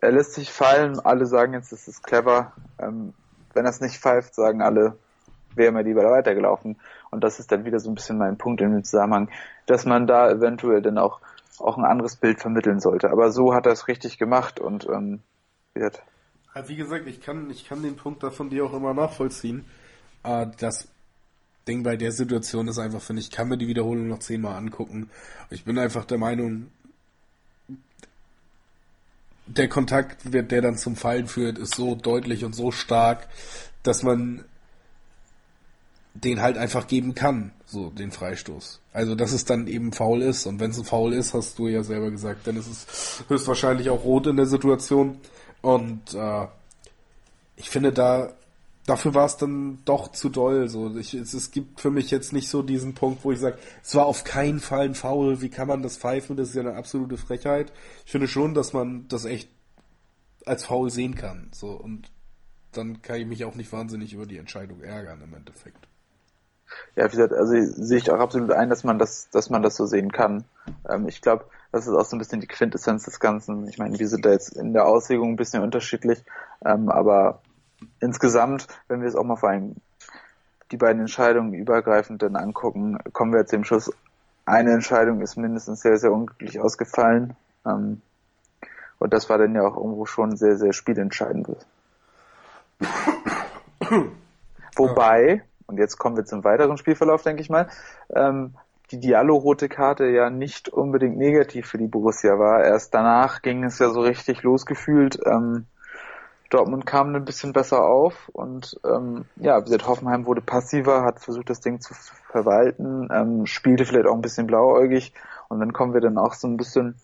[0.02, 2.54] er lässt sich fallen, alle sagen jetzt, das ist clever.
[2.80, 3.14] Ähm,
[3.54, 4.98] wenn er es nicht pfeift, sagen alle,
[5.56, 6.80] wäre mir lieber weitergelaufen.
[7.12, 9.30] Und das ist dann wieder so ein bisschen mein Punkt in dem Zusammenhang,
[9.66, 11.20] dass man da eventuell dann auch,
[11.60, 13.12] auch ein anderes Bild vermitteln sollte.
[13.12, 15.22] Aber so hat er es richtig gemacht und ähm,
[15.74, 16.02] wird.
[16.68, 19.66] Wie gesagt, ich kann, ich kann den Punkt da von dir auch immer nachvollziehen.
[20.24, 20.88] Äh, das
[21.68, 25.10] Ding bei der Situation ist einfach, finde ich, kann mir die Wiederholung noch zehnmal angucken.
[25.50, 26.68] Ich bin einfach der Meinung,
[29.46, 33.28] der Kontakt, der dann zum Fallen führt, ist so deutlich und so stark,
[33.84, 34.46] dass man
[36.14, 38.82] den halt einfach geben kann, so den Freistoß.
[38.94, 41.68] Also dass es dann eben faul ist und wenn es ein Foul ist, hast du
[41.68, 45.20] ja selber gesagt, dann ist es höchstwahrscheinlich auch rot in der Situation
[45.62, 46.48] und äh,
[47.56, 48.34] ich finde da
[48.86, 50.68] dafür war es dann doch zu doll.
[50.68, 53.58] So, ich, es, es, gibt für mich jetzt nicht so diesen Punkt, wo ich sage,
[53.84, 55.42] es war auf keinen Fall ein Foul.
[55.42, 56.38] Wie kann man das pfeifen?
[56.38, 57.72] Das ist ja eine absolute Frechheit.
[58.06, 59.50] Ich finde schon, dass man das echt
[60.46, 61.50] als Foul sehen kann.
[61.54, 62.12] So und
[62.72, 65.88] dann kann ich mich auch nicht wahnsinnig über die Entscheidung ärgern im Endeffekt.
[66.96, 69.76] Ja, wie gesagt, also sehe ich auch absolut ein, dass man das, dass man das
[69.76, 70.44] so sehen kann.
[70.88, 73.68] Ähm, ich glaube, das ist auch so ein bisschen die Quintessenz des Ganzen.
[73.68, 76.24] Ich meine, wir sind da jetzt in der Auslegung ein bisschen unterschiedlich,
[76.64, 77.42] ähm, aber
[78.00, 79.76] insgesamt, wenn wir es auch mal vor allem
[80.72, 83.92] die beiden Entscheidungen übergreifend dann angucken, kommen wir jetzt dem Schluss.
[84.46, 87.36] Eine Entscheidung ist mindestens sehr, sehr unglücklich ausgefallen.
[87.66, 88.02] Ähm,
[89.00, 91.50] und das war dann ja auch irgendwo schon sehr, sehr spielentscheidend.
[94.76, 97.68] Wobei, und jetzt kommen wir zum weiteren Spielverlauf, denke ich mal,
[98.14, 98.56] ähm,
[98.92, 102.64] die Diallo-rote Karte ja nicht unbedingt negativ für die Borussia war.
[102.64, 105.20] Erst danach ging es ja so richtig losgefühlt.
[105.26, 105.66] Ähm,
[106.50, 111.20] Dortmund kam ein bisschen besser auf und ähm, ja, wie gesagt, Hoffenheim wurde passiver, hat
[111.20, 111.94] versucht, das Ding zu
[112.32, 115.14] verwalten, ähm, spielte vielleicht auch ein bisschen blauäugig
[115.48, 116.96] und dann kommen wir dann auch so ein bisschen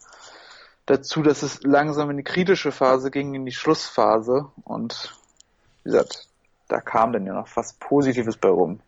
[0.88, 5.16] dazu, dass es langsam in die kritische Phase ging, in die Schlussphase und
[5.84, 6.28] wie gesagt,
[6.68, 8.80] da kam dann ja noch was Positives bei rum.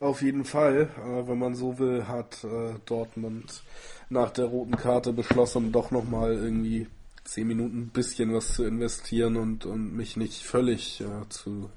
[0.00, 3.62] Auf jeden Fall, äh, wenn man so will, hat äh, Dortmund
[4.08, 6.88] nach der roten Karte beschlossen, doch nochmal irgendwie
[7.24, 11.70] zehn Minuten ein bisschen was zu investieren und, und mich nicht völlig äh, zu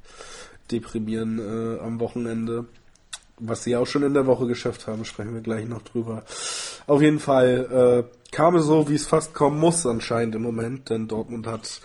[0.72, 2.66] deprimieren äh, am Wochenende.
[3.40, 6.24] Was sie auch schon in der Woche geschafft haben, sprechen wir gleich noch drüber.
[6.88, 10.90] Auf jeden Fall äh, kam es so, wie es fast kommen muss anscheinend im Moment,
[10.90, 11.82] denn Dortmund hat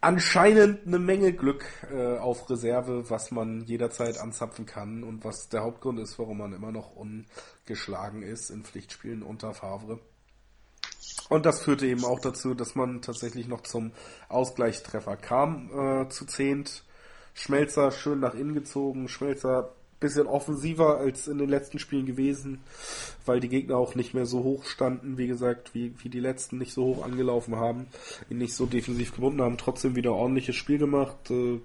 [0.00, 5.62] anscheinend eine Menge Glück äh, auf Reserve, was man jederzeit anzapfen kann und was der
[5.62, 9.98] Hauptgrund ist, warum man immer noch ungeschlagen ist in Pflichtspielen unter Favre.
[11.30, 13.92] Und das führte eben auch dazu, dass man tatsächlich noch zum
[14.28, 16.82] Ausgleichstreffer kam, äh, zu zehnt.
[17.34, 19.70] Schmelzer schön nach innen gezogen, Schmelzer
[20.00, 22.60] bisschen offensiver als in den letzten Spielen gewesen,
[23.26, 26.58] weil die Gegner auch nicht mehr so hoch standen, wie gesagt, wie, wie die letzten
[26.58, 27.86] nicht so hoch angelaufen haben,
[28.30, 31.60] ihn nicht so defensiv gebunden haben, trotzdem wieder ordentliches Spiel gemacht, äh,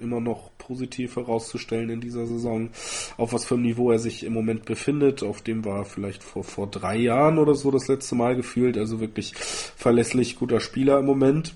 [0.00, 2.70] immer noch positiv herauszustellen in dieser Saison,
[3.16, 5.22] auf was für einem Niveau er sich im Moment befindet.
[5.22, 8.78] Auf dem war er vielleicht vor, vor drei Jahren oder so das letzte Mal gefühlt.
[8.78, 11.54] Also wirklich verlässlich guter Spieler im Moment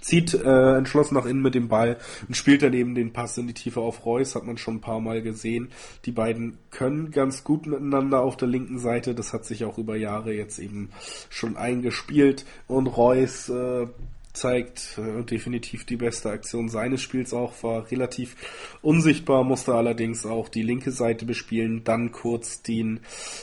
[0.00, 3.46] zieht äh, entschlossen nach innen mit dem Ball und spielt dann eben den Pass in
[3.46, 5.68] die Tiefe auf Reus, hat man schon ein paar Mal gesehen.
[6.04, 9.96] Die beiden können ganz gut miteinander auf der linken Seite, das hat sich auch über
[9.96, 10.90] Jahre jetzt eben
[11.28, 13.86] schon eingespielt und Reus äh,
[14.32, 18.36] zeigt äh, definitiv die beste Aktion seines Spiels auch, war relativ
[18.82, 23.00] unsichtbar, musste allerdings auch die linke Seite bespielen, dann kurz die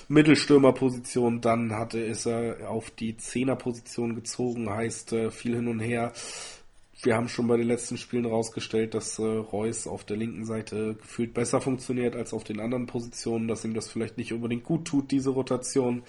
[0.08, 6.14] Mittelstürmerposition, dann hatte es er auf die Zehnerposition gezogen, heißt äh, viel hin und her.
[7.04, 10.96] Wir haben schon bei den letzten Spielen rausgestellt, dass äh, Reus auf der linken Seite
[10.96, 14.86] gefühlt besser funktioniert als auf den anderen Positionen, dass ihm das vielleicht nicht unbedingt gut
[14.86, 16.02] tut, diese Rotation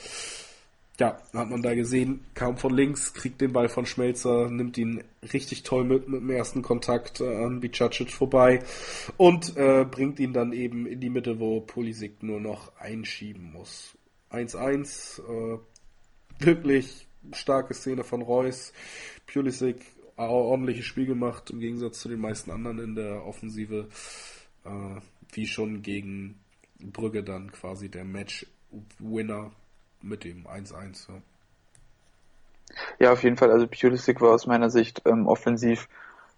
[1.01, 5.05] ja, hat man da gesehen, kam von links, kriegt den Ball von Schmelzer, nimmt ihn
[5.33, 8.65] richtig toll mit, mit dem ersten Kontakt äh, an Bicacic vorbei
[9.17, 13.97] und äh, bringt ihn dann eben in die Mitte, wo Pulisic nur noch einschieben muss.
[14.31, 15.59] 1-1, äh,
[16.41, 18.73] wirklich starke Szene von Reus.
[19.27, 19.77] Pulisic
[20.17, 23.89] ordentliches Spiel gemacht, im Gegensatz zu den meisten anderen in der Offensive,
[24.65, 25.01] äh,
[25.33, 26.41] wie schon gegen
[26.81, 29.53] Brügge dann quasi der Match-Winner
[30.03, 31.09] mit dem 1-1.
[31.09, 31.15] Ja.
[32.99, 33.51] ja, auf jeden Fall.
[33.51, 35.89] Also Pulisic war aus meiner Sicht ähm, offensiv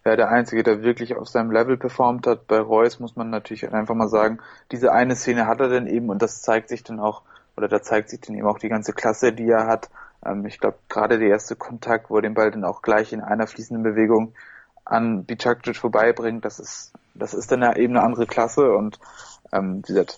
[0.03, 2.47] ja, der Einzige, der wirklich auf seinem Level performt hat.
[2.47, 4.39] Bei Reus muss man natürlich einfach mal sagen,
[4.71, 7.21] diese eine Szene hat er dann eben und das zeigt sich dann auch,
[7.55, 9.89] oder da zeigt sich dann eben auch die ganze Klasse, die er hat.
[10.25, 13.21] Ähm, ich glaube, gerade der erste Kontakt, wo er den Ball dann auch gleich in
[13.21, 14.33] einer fließenden Bewegung
[14.85, 18.99] an Bicakcic vorbeibringt, das ist, das ist dann ja eben eine andere Klasse und
[19.51, 20.17] ähm, wie gesagt,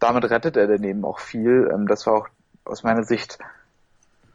[0.00, 1.70] damit rettet er dann eben auch viel.
[1.72, 2.28] Ähm, das war auch
[2.64, 3.38] aus meiner Sicht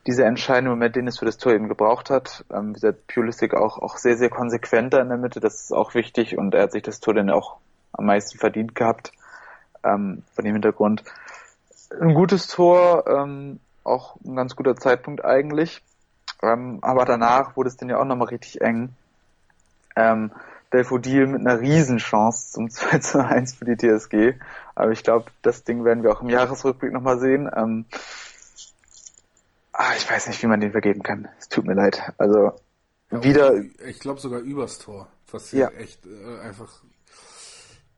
[0.07, 2.45] dieser entscheidende Moment, den es für das Tor eben gebraucht hat.
[2.51, 5.93] Ähm, wie Pulisic auch, auch sehr, sehr konsequent da in der Mitte, das ist auch
[5.93, 7.57] wichtig und er hat sich das Tor dann auch
[7.91, 9.11] am meisten verdient gehabt,
[9.84, 11.03] ähm, von dem Hintergrund.
[11.99, 15.82] Ein gutes Tor, ähm, auch ein ganz guter Zeitpunkt eigentlich,
[16.41, 18.89] ähm, aber danach wurde es dann ja auch nochmal richtig eng.
[19.95, 20.32] Ähm,
[20.70, 24.39] Belfodil mit einer Riesenchance zum 2 zu 1 für die TSG.
[24.76, 27.49] Aber ich glaube, das Ding werden wir auch im Jahresrückblick nochmal sehen.
[27.55, 27.86] Ähm,
[29.74, 31.28] ah, ich weiß nicht, wie man den vergeben kann.
[31.39, 32.01] Es tut mir leid.
[32.18, 32.53] Also
[33.11, 33.63] ja, wieder.
[33.86, 35.07] Ich glaube sogar übers Tor.
[35.32, 36.82] Was ja echt äh, einfach.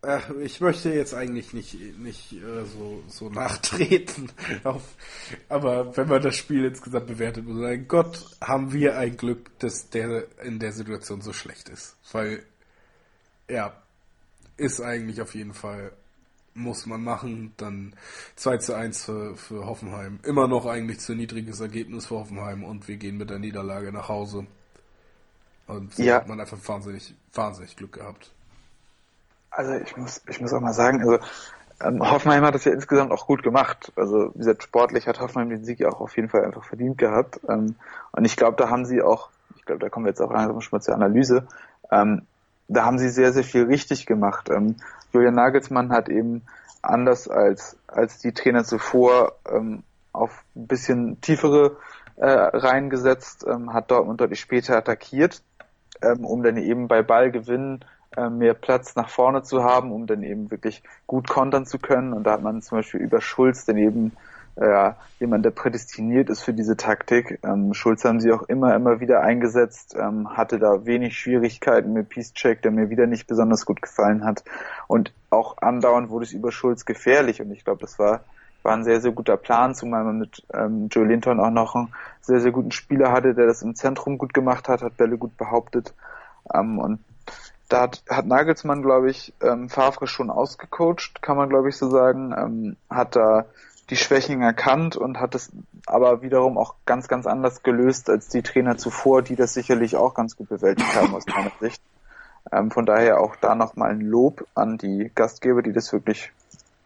[0.01, 4.31] Äh, ich möchte jetzt eigentlich nicht, nicht äh, so, so nachtreten.
[4.63, 4.83] Auf,
[5.49, 9.59] aber wenn man das Spiel insgesamt bewertet, muss man sagen, Gott, haben wir ein Glück,
[9.59, 11.97] dass der in der Situation so schlecht ist.
[12.11, 12.43] Weil
[13.49, 13.73] ja,
[14.57, 15.91] ist eigentlich auf jeden Fall,
[16.53, 17.53] muss man machen.
[17.57, 17.93] Dann
[18.35, 20.19] 2 zu 1 für, für Hoffenheim.
[20.23, 24.09] Immer noch eigentlich zu niedriges Ergebnis für Hoffenheim und wir gehen mit der Niederlage nach
[24.09, 24.45] Hause.
[25.67, 26.15] Und so ja.
[26.15, 28.31] hat man einfach wahnsinnig, wahnsinnig Glück gehabt.
[29.51, 31.19] Also ich muss, ich muss auch mal sagen, also
[31.81, 33.91] ähm, Hoffenheim hat das ja insgesamt auch gut gemacht.
[33.95, 36.97] Also wie gesagt, sportlich hat Hoffenheim den Sieg ja auch auf jeden Fall einfach verdient
[36.97, 37.39] gehabt.
[37.47, 37.75] Ähm,
[38.11, 40.59] und ich glaube, da haben sie auch, ich glaube, da kommen wir jetzt auch langsam
[40.61, 41.47] schon mal zur Analyse,
[41.91, 42.23] ähm,
[42.69, 44.49] da haben sie sehr, sehr viel richtig gemacht.
[44.49, 44.75] Ähm,
[45.11, 46.43] Julian Nagelsmann hat eben
[46.81, 51.77] anders als, als die Trainer zuvor ähm, auf ein bisschen tiefere
[52.15, 55.41] äh, Reihen gesetzt, ähm, hat Dortmund deutlich später attackiert,
[56.01, 57.83] ähm, um dann eben bei Ballgewinn
[58.15, 62.13] äh, mehr Platz nach vorne zu haben, um dann eben wirklich gut kontern zu können.
[62.13, 64.13] Und da hat man zum Beispiel über Schulz dann eben
[64.55, 67.39] äh, jemand, der prädestiniert ist für diese Taktik.
[67.43, 72.09] Ähm, Schulz haben sie auch immer, immer wieder eingesetzt, ähm, hatte da wenig Schwierigkeiten mit
[72.09, 74.43] Peacecheck, der mir wieder nicht besonders gut gefallen hat.
[74.87, 78.21] Und auch andauernd wurde es über Schulz gefährlich und ich glaube, das war,
[78.63, 81.93] war ein sehr, sehr guter Plan, zumal man mit ähm, Joe Linton auch noch einen
[82.21, 85.37] sehr, sehr guten Spieler hatte, der das im Zentrum gut gemacht hat, hat Bälle gut
[85.37, 85.93] behauptet.
[86.53, 86.99] Ähm, und
[87.69, 91.89] da hat, hat Nagelsmann, glaube ich, ähm, Favre schon ausgecoacht, kann man, glaube ich, so
[91.89, 92.33] sagen.
[92.35, 93.45] Ähm, hat da
[93.89, 95.51] die Schwächen erkannt und hat es
[95.85, 100.13] aber wiederum auch ganz, ganz anders gelöst als die Trainer zuvor, die das sicherlich auch
[100.13, 101.81] ganz gut bewältigt haben aus meiner Sicht.
[102.51, 106.31] Ähm, von daher auch da nochmal ein Lob an die Gastgeber, die das wirklich,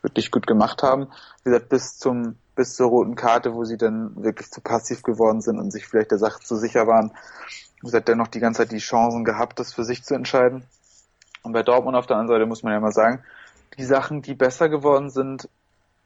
[0.02, 1.08] wirklich gut gemacht haben.
[1.44, 5.42] Wie gesagt, bis zum, bis zur roten Karte, wo sie dann wirklich zu passiv geworden
[5.42, 7.12] sind und sich vielleicht der Sache zu sicher waren.
[7.82, 10.64] Wie gesagt, dennoch die ganze Zeit die Chancen gehabt, das für sich zu entscheiden.
[11.44, 13.24] Und bei Dortmund auf der anderen Seite muss man ja mal sagen,
[13.78, 15.50] die Sachen, die besser geworden sind,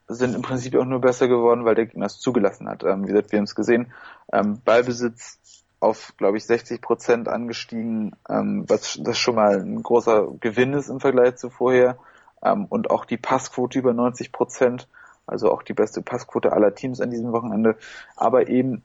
[0.07, 2.83] sind im Prinzip auch nur besser geworden, weil der Gegner es zugelassen hat.
[2.83, 3.91] Ähm, wie gesagt, wir haben es gesehen,
[4.31, 5.39] ähm, Ballbesitz
[5.79, 10.89] auf, glaube ich, 60 Prozent angestiegen, ähm, was das schon mal ein großer Gewinn ist
[10.89, 11.97] im Vergleich zu vorher.
[12.43, 14.87] Ähm, und auch die Passquote über 90 Prozent,
[15.25, 17.75] also auch die beste Passquote aller Teams an diesem Wochenende.
[18.15, 18.83] Aber eben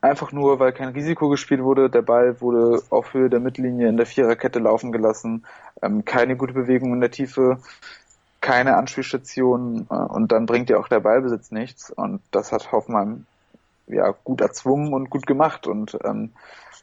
[0.00, 1.90] einfach nur, weil kein Risiko gespielt wurde.
[1.90, 5.44] Der Ball wurde auf Höhe der Mittellinie in der Viererkette laufen gelassen.
[5.82, 7.58] Ähm, keine gute Bewegung in der Tiefe
[8.42, 11.90] keine Anspielstation äh, und dann bringt ja auch der Ballbesitz nichts.
[11.90, 13.26] Und das hat Hoffmann
[13.86, 15.66] ja gut erzwungen und gut gemacht.
[15.66, 16.32] Und ähm,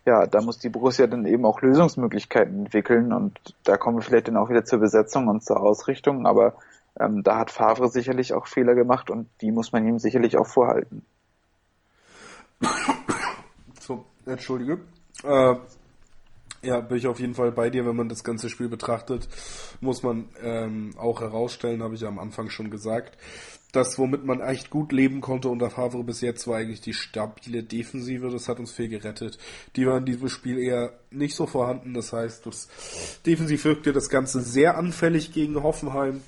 [0.06, 4.28] ja, da muss die Borussia dann eben auch Lösungsmöglichkeiten entwickeln und da kommen wir vielleicht
[4.28, 6.56] dann auch wieder zur Besetzung und zur Ausrichtung, aber
[7.00, 10.48] ähm, da hat Favre sicherlich auch Fehler gemacht und die muss man ihm sicherlich auch
[10.48, 11.06] vorhalten.
[13.80, 14.80] So, entschuldige.
[15.24, 15.56] Äh,
[16.62, 19.28] ja, bin ich auf jeden Fall bei dir, wenn man das ganze Spiel betrachtet,
[19.82, 23.18] muss man ähm, auch herausstellen, habe ich ja am Anfang schon gesagt.
[23.72, 27.62] Das, womit man echt gut leben konnte unter Favre bis jetzt, war eigentlich die stabile
[27.62, 28.30] Defensive.
[28.32, 29.38] Das hat uns viel gerettet.
[29.76, 31.94] Die war in diesem Spiel eher nicht so vorhanden.
[31.94, 32.68] Das heißt, das
[33.28, 36.22] defensiv wirkte das Ganze sehr anfällig gegen Hoffenheim.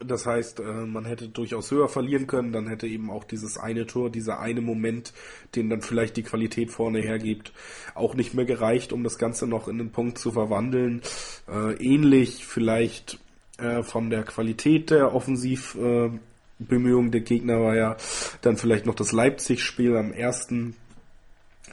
[0.00, 3.86] Das heißt, äh, man hätte durchaus höher verlieren können, dann hätte eben auch dieses eine
[3.86, 5.12] Tor, dieser eine Moment,
[5.54, 7.52] den dann vielleicht die Qualität vorne hergibt,
[7.94, 11.02] auch nicht mehr gereicht, um das Ganze noch in den Punkt zu verwandeln.
[11.48, 13.18] Äh, ähnlich vielleicht
[13.58, 17.96] äh, von der Qualität der Offensivbemühungen der Gegner war ja
[18.40, 20.74] dann vielleicht noch das Leipzig-Spiel am ersten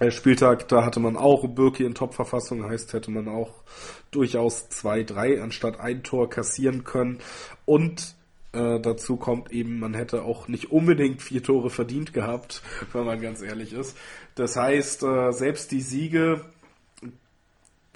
[0.09, 3.51] Spieltag, da hatte man auch Birki in Top-Verfassung, heißt, hätte man auch
[4.11, 7.19] durchaus zwei, drei anstatt ein Tor kassieren können.
[7.65, 8.15] Und
[8.53, 12.61] äh, dazu kommt eben, man hätte auch nicht unbedingt vier Tore verdient gehabt,
[12.93, 13.97] wenn man ganz ehrlich ist.
[14.35, 16.45] Das heißt, äh, selbst die Siege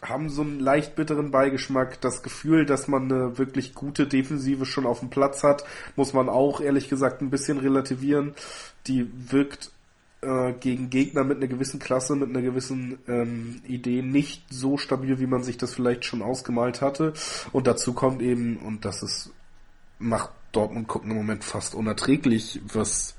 [0.02, 2.02] haben so einen leicht bitteren Beigeschmack.
[2.02, 5.64] Das Gefühl, dass man eine wirklich gute Defensive schon auf dem Platz hat,
[5.96, 8.34] muss man auch ehrlich gesagt ein bisschen relativieren.
[8.88, 9.72] Die wirkt
[10.24, 15.20] äh, gegen Gegner mit einer gewissen Klasse, mit einer gewissen ähm, Idee nicht so stabil,
[15.20, 17.14] wie man sich das vielleicht schon ausgemalt hatte.
[17.52, 19.32] Und dazu kommt eben, und das ist,
[20.00, 23.16] macht Dortmund gucken im Moment fast unerträglich, was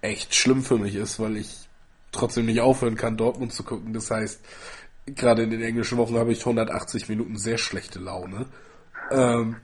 [0.00, 1.68] echt schlimm für mich ist, weil ich
[2.12, 3.92] trotzdem nicht aufhören kann, Dortmund zu gucken.
[3.92, 4.40] Das heißt,
[5.06, 8.46] gerade in den englischen Wochen habe ich 180 Minuten sehr schlechte Laune.
[9.10, 9.56] Ähm,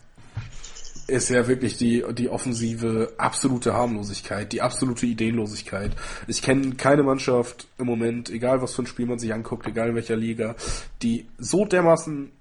[1.10, 5.92] ist ja wirklich die, die offensive absolute Harmlosigkeit, die absolute Ideenlosigkeit.
[6.26, 9.90] Ich kenne keine Mannschaft im Moment, egal was für ein Spiel man sich anguckt, egal
[9.90, 10.56] in welcher Liga,
[11.02, 12.32] die so dermaßen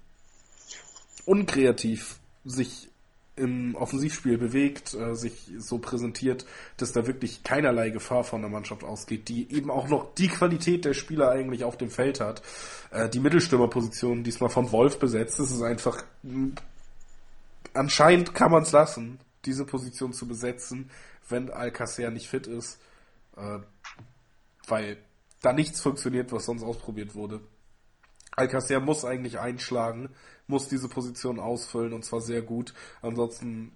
[1.26, 2.90] unkreativ sich
[3.36, 6.44] im Offensivspiel bewegt, äh, sich so präsentiert,
[6.76, 10.84] dass da wirklich keinerlei Gefahr von der Mannschaft ausgeht, die eben auch noch die Qualität
[10.84, 12.42] der Spieler eigentlich auf dem Feld hat.
[12.90, 16.04] Äh, die Mittelstürmerposition diesmal von Wolf besetzt, das ist einfach
[17.74, 20.90] anscheinend kann man es lassen, diese Position zu besetzen,
[21.28, 22.80] wenn Alcacer nicht fit ist,
[23.36, 23.58] äh,
[24.66, 24.98] weil
[25.42, 27.40] da nichts funktioniert, was sonst ausprobiert wurde.
[28.32, 30.10] Alcacer muss eigentlich einschlagen,
[30.46, 32.74] muss diese Position ausfüllen und zwar sehr gut.
[33.02, 33.72] Ansonsten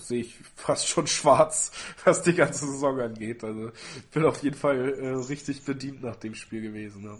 [0.00, 1.72] sehe ich fast schon schwarz,
[2.04, 3.44] was die ganze Saison angeht.
[3.44, 3.72] Also
[4.12, 7.04] bin auf jeden Fall äh, richtig bedient nach dem Spiel gewesen.
[7.04, 7.18] Ja.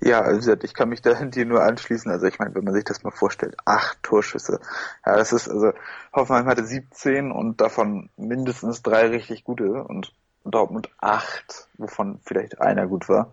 [0.00, 2.10] Ja, also ich kann mich da dir nur anschließen.
[2.10, 4.60] Also ich meine, wenn man sich das mal vorstellt, acht Torschüsse.
[5.04, 5.72] Ja, das ist, also
[6.12, 10.12] Hoffenheim hatte 17 und davon mindestens drei richtig gute und
[10.44, 13.32] Dortmund acht, wovon vielleicht einer gut war.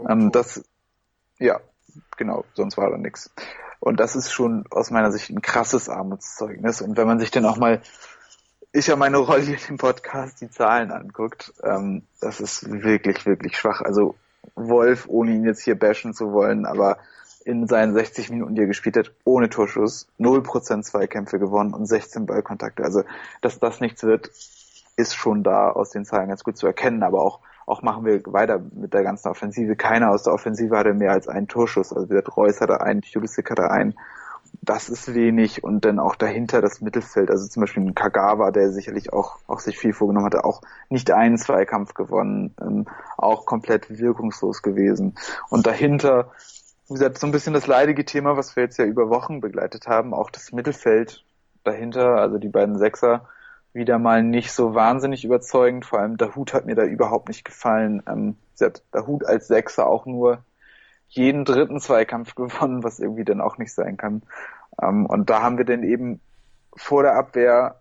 [0.00, 0.64] Oh, ähm, das,
[1.38, 1.60] ja,
[2.16, 3.30] genau, sonst war da nichts.
[3.78, 6.80] Und das ist schon aus meiner Sicht ein krasses Armutszeugnis.
[6.80, 7.82] Und wenn man sich dann auch mal,
[8.72, 13.56] ich ja meine Rolle hier im Podcast, die Zahlen anguckt, ähm, das ist wirklich, wirklich
[13.58, 13.82] schwach.
[13.82, 14.16] Also
[14.54, 16.98] Wolf, ohne ihn jetzt hier bashen zu wollen, aber
[17.44, 22.26] in seinen 60 Minuten, die er gespielt hat, ohne Torschuss, 0% Zweikämpfe gewonnen und 16
[22.26, 22.82] Ballkontakte.
[22.82, 23.04] Also,
[23.40, 24.30] dass das nichts wird,
[24.96, 28.20] ist schon da aus den Zahlen ganz gut zu erkennen, aber auch, auch machen wir
[28.26, 29.76] weiter mit der ganzen Offensive.
[29.76, 31.92] Keiner aus der Offensive hatte mehr als einen Torschuss.
[31.92, 33.94] Also, der Reus hatte einen, Pulisic hatte einen
[34.66, 38.72] das ist wenig und dann auch dahinter das Mittelfeld, also zum Beispiel ein Kagawa, der
[38.72, 40.60] sicherlich auch, auch sich viel vorgenommen hatte, auch
[40.90, 42.86] nicht einen Zweikampf gewonnen, ähm,
[43.16, 45.14] auch komplett wirkungslos gewesen.
[45.48, 46.32] Und dahinter,
[46.88, 49.86] wie gesagt, so ein bisschen das leidige Thema, was wir jetzt ja über Wochen begleitet
[49.86, 51.24] haben, auch das Mittelfeld
[51.62, 53.28] dahinter, also die beiden Sechser,
[53.72, 57.44] wieder mal nicht so wahnsinnig überzeugend, vor allem der Hut hat mir da überhaupt nicht
[57.44, 58.02] gefallen.
[58.08, 60.38] Ähm, der Hut als Sechser auch nur
[61.08, 64.22] jeden dritten Zweikampf gewonnen, was irgendwie dann auch nicht sein kann.
[64.80, 66.20] Ähm, und da haben wir dann eben
[66.76, 67.80] vor der Abwehr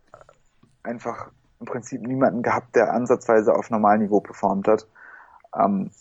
[0.84, 4.88] einfach im Prinzip niemanden gehabt, der ansatzweise auf Normalniveau performt hat.
[5.56, 5.92] Ähm,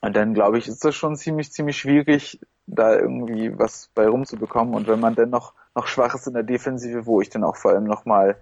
[0.00, 4.74] und dann glaube ich, ist das schon ziemlich, ziemlich schwierig, da irgendwie was bei rumzubekommen.
[4.74, 7.56] Und wenn man dann noch, noch schwach ist in der Defensive, wo ich dann auch
[7.56, 8.36] vor allem nochmal,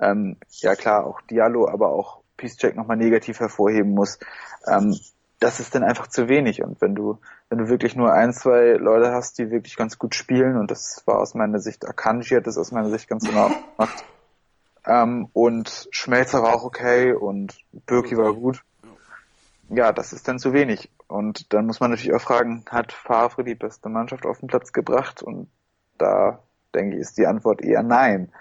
[0.00, 4.18] ähm, ja klar, auch Diallo, aber auch Peacecheck nochmal negativ hervorheben muss,
[4.66, 4.98] ähm,
[5.42, 6.62] das ist dann einfach zu wenig.
[6.62, 7.18] Und wenn du,
[7.48, 11.02] wenn du wirklich nur ein, zwei Leute hast, die wirklich ganz gut spielen, und das
[11.06, 14.04] war aus meiner Sicht, Akanji hat das aus meiner Sicht ganz genau gemacht.
[14.86, 18.62] Ähm, und Schmelzer war auch okay und Birki war gut.
[19.68, 20.90] Ja, das ist dann zu wenig.
[21.08, 24.72] Und dann muss man natürlich auch fragen, hat Favre die beste Mannschaft auf den Platz
[24.72, 25.22] gebracht?
[25.22, 25.48] Und
[25.98, 26.40] da
[26.74, 28.32] denke ich, ist die Antwort eher nein.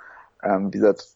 [0.44, 1.08] Ähm, wie gesagt,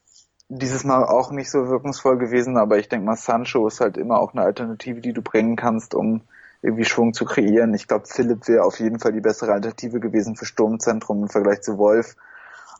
[0.48, 4.20] dieses Mal auch nicht so wirkungsvoll gewesen, aber ich denke mal, Sancho ist halt immer
[4.20, 6.22] auch eine Alternative, die du bringen kannst, um
[6.62, 7.74] irgendwie Schwung zu kreieren.
[7.74, 11.62] Ich glaube, Philipp wäre auf jeden Fall die bessere Alternative gewesen für Sturmzentrum im Vergleich
[11.62, 12.16] zu Wolf.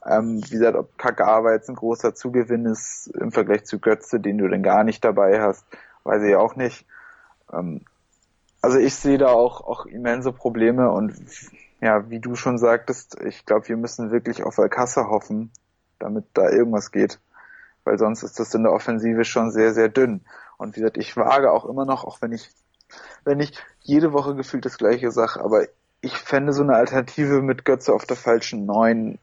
[0.04, 4.38] Ähm, wie gesagt, ob Kagawa jetzt ein großer Zugewinn ist im Vergleich zu Götze, den
[4.38, 5.64] du denn gar nicht dabei hast,
[6.04, 6.86] weiß ich auch nicht.
[7.52, 7.82] Ähm,
[8.62, 11.16] also ich sehe da auch, auch immense Probleme und
[11.80, 15.50] ja, wie du schon sagtest, ich glaube, wir müssen wirklich auf Alcázar hoffen,
[15.98, 17.20] damit da irgendwas geht
[17.86, 20.22] weil sonst ist das in der Offensive schon sehr, sehr dünn.
[20.58, 22.50] Und wie gesagt, ich wage auch immer noch, auch wenn ich,
[23.24, 25.66] wenn ich jede Woche gefühlt das gleiche sage, aber
[26.00, 29.18] ich fände so eine Alternative mit Götze auf der falschen Neun,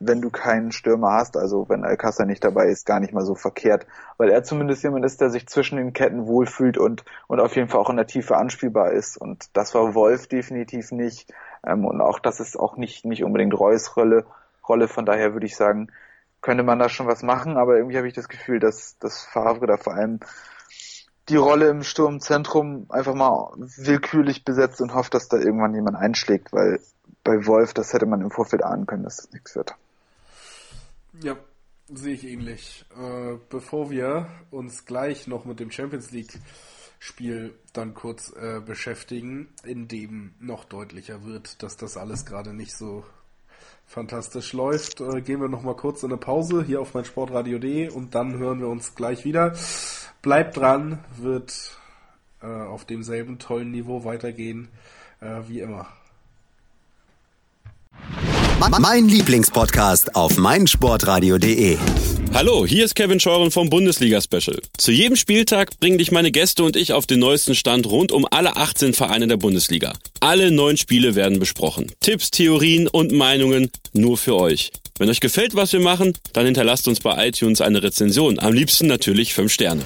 [0.00, 3.34] wenn du keinen Stürmer hast, also wenn Alcázar nicht dabei ist, gar nicht mal so
[3.34, 3.86] verkehrt,
[4.16, 7.68] weil er zumindest jemand ist, der sich zwischen den Ketten wohlfühlt und, und auf jeden
[7.68, 9.18] Fall auch in der Tiefe anspielbar ist.
[9.18, 11.30] Und das war Wolf definitiv nicht.
[11.66, 14.24] Ähm, und auch das ist auch nicht, nicht unbedingt Reus Rolle.
[14.66, 14.88] Rolle.
[14.88, 15.88] Von daher würde ich sagen,
[16.40, 19.66] könnte man da schon was machen, aber irgendwie habe ich das Gefühl, dass, dass Favre
[19.66, 20.20] da vor allem
[21.28, 26.52] die Rolle im Sturmzentrum einfach mal willkürlich besetzt und hofft, dass da irgendwann jemand einschlägt,
[26.52, 26.80] weil
[27.22, 29.74] bei Wolf, das hätte man im Vorfeld ahnen können, dass das nichts wird.
[31.20, 31.36] Ja,
[31.88, 32.84] sehe ich ähnlich.
[32.96, 36.38] Äh, bevor wir uns gleich noch mit dem Champions League
[37.02, 42.76] Spiel dann kurz äh, beschäftigen, in dem noch deutlicher wird, dass das alles gerade nicht
[42.76, 43.04] so
[43.90, 48.38] fantastisch läuft, äh, gehen wir nochmal kurz in eine Pause hier auf meinsportradio.de und dann
[48.38, 49.56] hören wir uns gleich wieder.
[50.22, 51.76] Bleibt dran, wird
[52.40, 54.68] äh, auf demselben tollen Niveau weitergehen
[55.20, 55.88] äh, wie immer.
[58.68, 61.78] Mein Lieblingspodcast auf meinsportradio.de.
[62.34, 64.60] Hallo, hier ist Kevin Scheuren vom Bundesliga Special.
[64.76, 68.26] Zu jedem Spieltag bringen dich meine Gäste und ich auf den neuesten Stand rund um
[68.30, 69.94] alle 18 Vereine der Bundesliga.
[70.20, 71.90] Alle neun Spiele werden besprochen.
[72.00, 74.72] Tipps, Theorien und Meinungen nur für euch.
[74.98, 78.38] Wenn euch gefällt, was wir machen, dann hinterlasst uns bei iTunes eine Rezension.
[78.38, 79.82] Am liebsten natürlich 5 Sterne.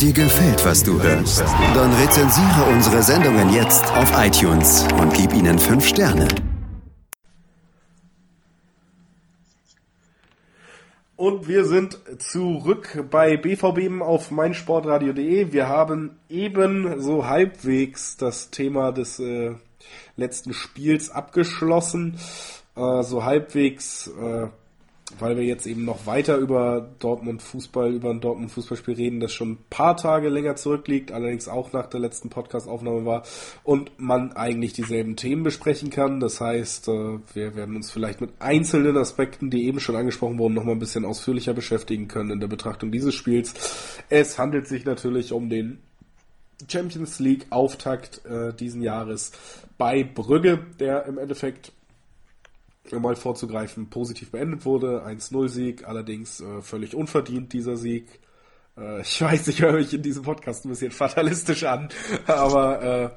[0.00, 1.44] Dir gefällt, was du hörst?
[1.74, 6.26] Dann rezensiere unsere Sendungen jetzt auf iTunes und gib ihnen 5 Sterne.
[11.16, 15.52] Und wir sind zurück bei BVB auf meinsportradio.de.
[15.52, 19.54] Wir haben eben so halbwegs das Thema des äh,
[20.16, 22.18] letzten Spiels abgeschlossen.
[22.74, 24.48] Äh, so halbwegs äh,
[25.18, 29.32] weil wir jetzt eben noch weiter über Dortmund Fußball, über ein Dortmund Fußballspiel reden, das
[29.32, 33.22] schon ein paar Tage länger zurückliegt, allerdings auch nach der letzten Podcast-Aufnahme war
[33.62, 36.20] und man eigentlich dieselben Themen besprechen kann.
[36.20, 40.54] Das heißt, äh, wir werden uns vielleicht mit einzelnen Aspekten, die eben schon angesprochen wurden,
[40.54, 43.54] noch mal ein bisschen ausführlicher beschäftigen können in der Betrachtung dieses Spiels.
[44.08, 45.78] Es handelt sich natürlich um den
[46.68, 49.32] Champions League Auftakt äh, diesen Jahres
[49.76, 51.72] bei Brügge, der im Endeffekt
[52.92, 55.04] mal vorzugreifen, positiv beendet wurde.
[55.06, 58.20] 1-0-Sieg, allerdings äh, völlig unverdient dieser Sieg.
[58.76, 61.88] Äh, ich weiß, ich höre mich in diesem Podcast ein bisschen fatalistisch an,
[62.26, 63.10] aber äh,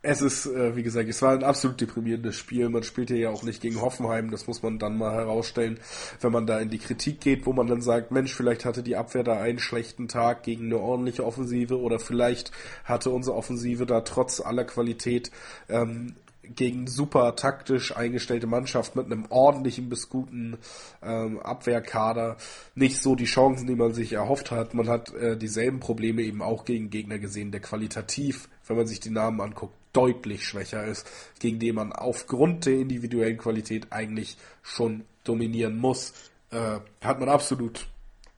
[0.00, 2.68] es ist, äh, wie gesagt, es war ein absolut deprimierendes Spiel.
[2.68, 5.80] Man spielte ja auch nicht gegen Hoffenheim, das muss man dann mal herausstellen,
[6.20, 8.96] wenn man da in die Kritik geht, wo man dann sagt, Mensch, vielleicht hatte die
[8.96, 12.52] Abwehr da einen schlechten Tag gegen eine ordentliche Offensive oder vielleicht
[12.84, 15.32] hatte unsere Offensive da trotz aller Qualität
[15.68, 16.14] ähm,
[16.54, 20.58] gegen super taktisch eingestellte Mannschaft mit einem ordentlichen bis guten
[21.02, 22.36] ähm, Abwehrkader
[22.74, 24.74] nicht so die Chancen, die man sich erhofft hat.
[24.74, 29.00] Man hat äh, dieselben Probleme eben auch gegen Gegner gesehen, der qualitativ, wenn man sich
[29.00, 35.04] die Namen anguckt, deutlich schwächer ist, gegen den man aufgrund der individuellen Qualität eigentlich schon
[35.24, 36.12] dominieren muss.
[36.50, 37.88] Äh, hat man absolut,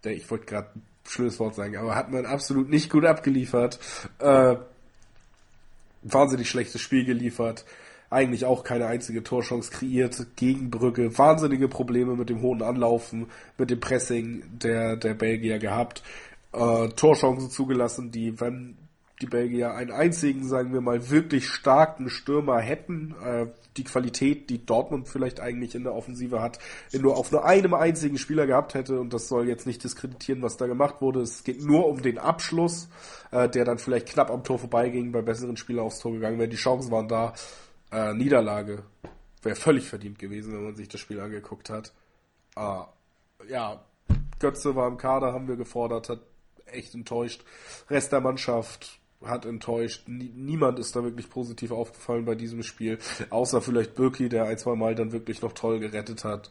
[0.04, 3.78] ich wollte gerade ein schönes Wort sagen, aber hat man absolut nicht gut abgeliefert.
[4.18, 4.56] Äh,
[6.02, 7.64] wahnsinnig schlechtes Spiel geliefert
[8.10, 11.16] eigentlich auch keine einzige Torchance kreiert gegen Brügge.
[11.16, 16.02] Wahnsinnige Probleme mit dem hohen Anlaufen, mit dem Pressing der, der Belgier gehabt.
[16.52, 18.76] Äh, Torchancen zugelassen, die, wenn
[19.22, 23.46] die Belgier einen einzigen, sagen wir mal, wirklich starken Stürmer hätten, äh,
[23.76, 26.58] die Qualität, die Dortmund vielleicht eigentlich in der Offensive hat,
[26.92, 30.56] nur auf nur einem einzigen Spieler gehabt hätte, und das soll jetzt nicht diskreditieren, was
[30.56, 31.20] da gemacht wurde.
[31.20, 32.88] Es geht nur um den Abschluss,
[33.30, 36.48] äh, der dann vielleicht knapp am Tor vorbeiging, bei besseren Spielern aufs Tor gegangen wäre.
[36.48, 37.34] Die Chancen waren da
[37.90, 38.84] äh, Niederlage
[39.42, 41.92] wäre völlig verdient gewesen, wenn man sich das Spiel angeguckt hat.
[42.54, 42.88] Ah,
[43.48, 43.82] ja,
[44.38, 46.20] Götze war im Kader, haben wir gefordert, hat
[46.66, 47.44] echt enttäuscht.
[47.88, 50.04] Rest der Mannschaft hat enttäuscht.
[50.06, 52.98] niemand ist da wirklich positiv aufgefallen bei diesem Spiel,
[53.30, 56.50] außer vielleicht Birki, der ein, zwei Mal dann wirklich noch toll gerettet hat.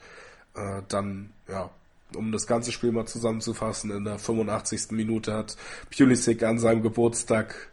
[0.55, 1.69] Äh, dann, ja,
[2.15, 4.91] um das ganze Spiel mal zusammenzufassen, in der 85.
[4.91, 5.57] Minute hat
[5.95, 7.69] Pulisic an seinem Geburtstag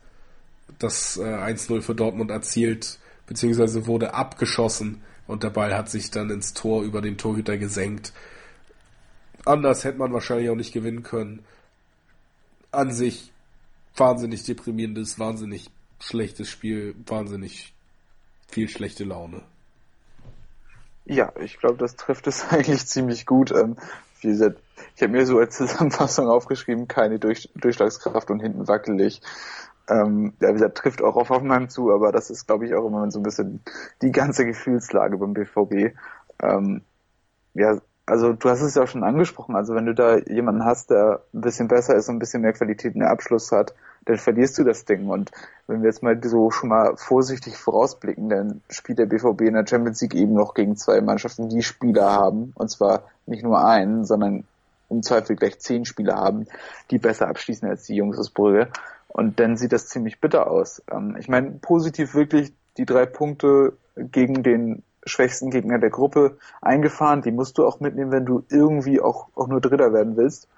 [0.78, 6.30] das äh, 1-0 für Dortmund erzielt beziehungsweise wurde abgeschossen und der Ball hat sich dann
[6.30, 8.12] ins Tor über den Torhüter gesenkt.
[9.44, 11.44] Anders hätte man wahrscheinlich auch nicht gewinnen können.
[12.72, 13.32] An sich
[13.96, 15.70] wahnsinnig deprimierendes, wahnsinnig
[16.00, 17.74] schlechtes Spiel, wahnsinnig
[18.48, 19.42] viel schlechte Laune.
[21.04, 23.52] Ja, ich glaube, das trifft es eigentlich ziemlich gut.
[23.52, 23.76] Ähm,
[24.20, 24.60] wie gesagt,
[24.94, 29.20] ich habe mir so als Zusammenfassung aufgeschrieben, keine Durch Durchschlagskraft und hinten wackelig.
[29.88, 32.86] Ähm, ja, wie gesagt, trifft auch auf Hoffenheim zu, aber das ist, glaube ich, auch
[32.86, 33.62] immer so ein bisschen
[34.02, 35.94] die ganze Gefühlslage beim BVB.
[36.42, 36.82] Ähm,
[37.54, 40.90] ja, also du hast es ja auch schon angesprochen, also wenn du da jemanden hast,
[40.90, 43.74] der ein bisschen besser ist und ein bisschen mehr Qualität in der Abschluss hat,
[44.04, 45.08] dann verlierst du das Ding.
[45.08, 45.32] Und
[45.66, 49.66] wenn wir jetzt mal so schon mal vorsichtig vorausblicken, dann spielt der BVB in der
[49.66, 54.04] Champions League eben noch gegen zwei Mannschaften, die Spieler haben, und zwar nicht nur einen,
[54.04, 54.44] sondern
[54.88, 56.46] im Zweifel gleich zehn Spieler haben,
[56.92, 58.68] die besser abschließen als die Jungs aus Brügge.
[59.16, 60.82] Und dann sieht das ziemlich bitter aus.
[60.92, 67.22] Ähm, ich meine, positiv wirklich die drei Punkte gegen den schwächsten Gegner der Gruppe eingefahren.
[67.22, 70.48] Die musst du auch mitnehmen, wenn du irgendwie auch, auch nur Dritter werden willst.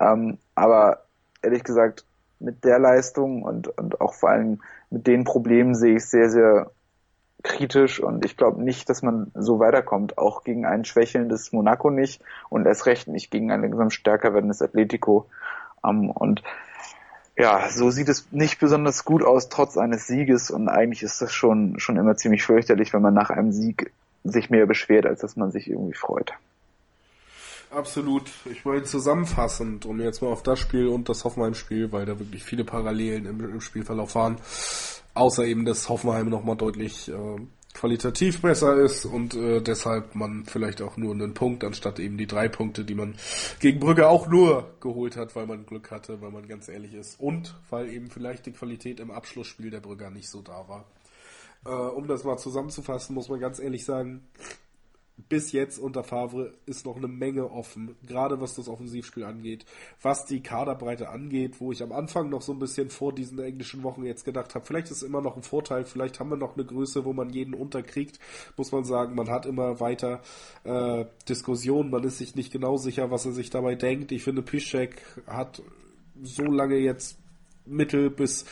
[0.00, 1.04] Ähm, aber
[1.40, 2.04] ehrlich gesagt,
[2.40, 6.72] mit der Leistung und, und auch vor allem mit den Problemen sehe ich sehr, sehr
[7.44, 12.20] kritisch und ich glaube nicht, dass man so weiterkommt, auch gegen ein schwächelndes Monaco nicht
[12.48, 15.28] und erst recht nicht gegen ein langsam stärker werdendes Atletico.
[15.84, 16.42] Ähm, und
[17.36, 20.50] ja, so sieht es nicht besonders gut aus, trotz eines Sieges.
[20.50, 24.50] Und eigentlich ist das schon, schon immer ziemlich fürchterlich, wenn man nach einem Sieg sich
[24.50, 26.32] mehr beschwert, als dass man sich irgendwie freut.
[27.70, 28.30] Absolut.
[28.44, 32.44] Ich meine zusammenfassend, um jetzt mal auf das Spiel und das Hoffenheim-Spiel, weil da wirklich
[32.44, 34.36] viele Parallelen im, im Spielverlauf waren,
[35.14, 37.36] außer eben, dass Hoffenheim nochmal deutlich äh,
[37.74, 42.28] qualitativ besser ist und äh, deshalb man vielleicht auch nur einen Punkt anstatt eben die
[42.28, 43.16] drei Punkte, die man
[43.58, 47.20] gegen Brügge auch nur geholt hat, weil man Glück hatte, weil man ganz ehrlich ist
[47.20, 50.86] und weil eben vielleicht die Qualität im Abschlussspiel der Brügger nicht so da war.
[51.66, 54.22] Äh, um das mal zusammenzufassen, muss man ganz ehrlich sagen,
[55.16, 59.64] bis jetzt unter Favre ist noch eine Menge offen, gerade was das Offensivspiel angeht,
[60.02, 63.82] was die Kaderbreite angeht, wo ich am Anfang noch so ein bisschen vor diesen englischen
[63.84, 66.64] Wochen jetzt gedacht habe, vielleicht ist immer noch ein Vorteil, vielleicht haben wir noch eine
[66.64, 68.18] Größe, wo man jeden unterkriegt,
[68.56, 70.20] muss man sagen, man hat immer weiter
[70.64, 74.10] äh, Diskussionen, man ist sich nicht genau sicher, was er sich dabei denkt.
[74.10, 75.62] Ich finde, Piszek hat
[76.22, 77.18] so lange jetzt
[77.66, 78.44] mittel bis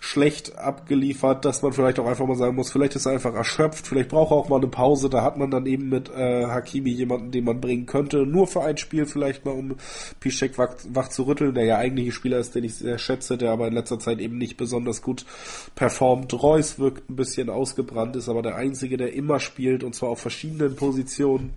[0.00, 3.86] schlecht abgeliefert, dass man vielleicht auch einfach mal sagen muss, vielleicht ist er einfach erschöpft,
[3.86, 6.90] vielleicht braucht er auch mal eine Pause, da hat man dann eben mit äh, Hakimi
[6.90, 9.76] jemanden, den man bringen könnte, nur für ein Spiel vielleicht mal, um
[10.20, 13.36] Piszczek wach, wach zu rütteln, der ja eigentlich ein Spieler ist, den ich sehr schätze,
[13.36, 15.26] der aber in letzter Zeit eben nicht besonders gut
[15.74, 16.32] performt.
[16.42, 20.20] Reus wirkt ein bisschen ausgebrannt, ist aber der Einzige, der immer spielt und zwar auf
[20.20, 21.52] verschiedenen Positionen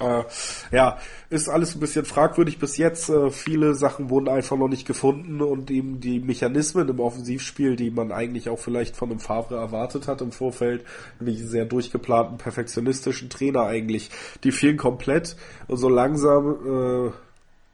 [0.00, 0.24] äh,
[0.72, 0.98] ja,
[1.30, 3.08] ist alles ein bisschen fragwürdig bis jetzt.
[3.08, 7.90] Äh, viele Sachen wurden einfach noch nicht gefunden und eben die Mechanismen im Offensivspiel, die
[7.90, 10.84] man eigentlich auch vielleicht von einem Favre erwartet hat im Vorfeld,
[11.18, 14.10] nämlich einen sehr durchgeplanten, perfektionistischen Trainer eigentlich,
[14.44, 15.36] die fehlen komplett
[15.66, 17.12] und so langsam, äh,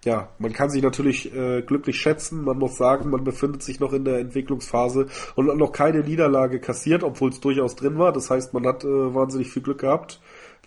[0.04, 2.42] ja, man kann sich natürlich äh, glücklich schätzen.
[2.42, 5.06] Man muss sagen, man befindet sich noch in der Entwicklungsphase
[5.36, 8.12] und hat noch keine Niederlage kassiert, obwohl es durchaus drin war.
[8.12, 10.20] Das heißt, man hat äh, wahnsinnig viel Glück gehabt.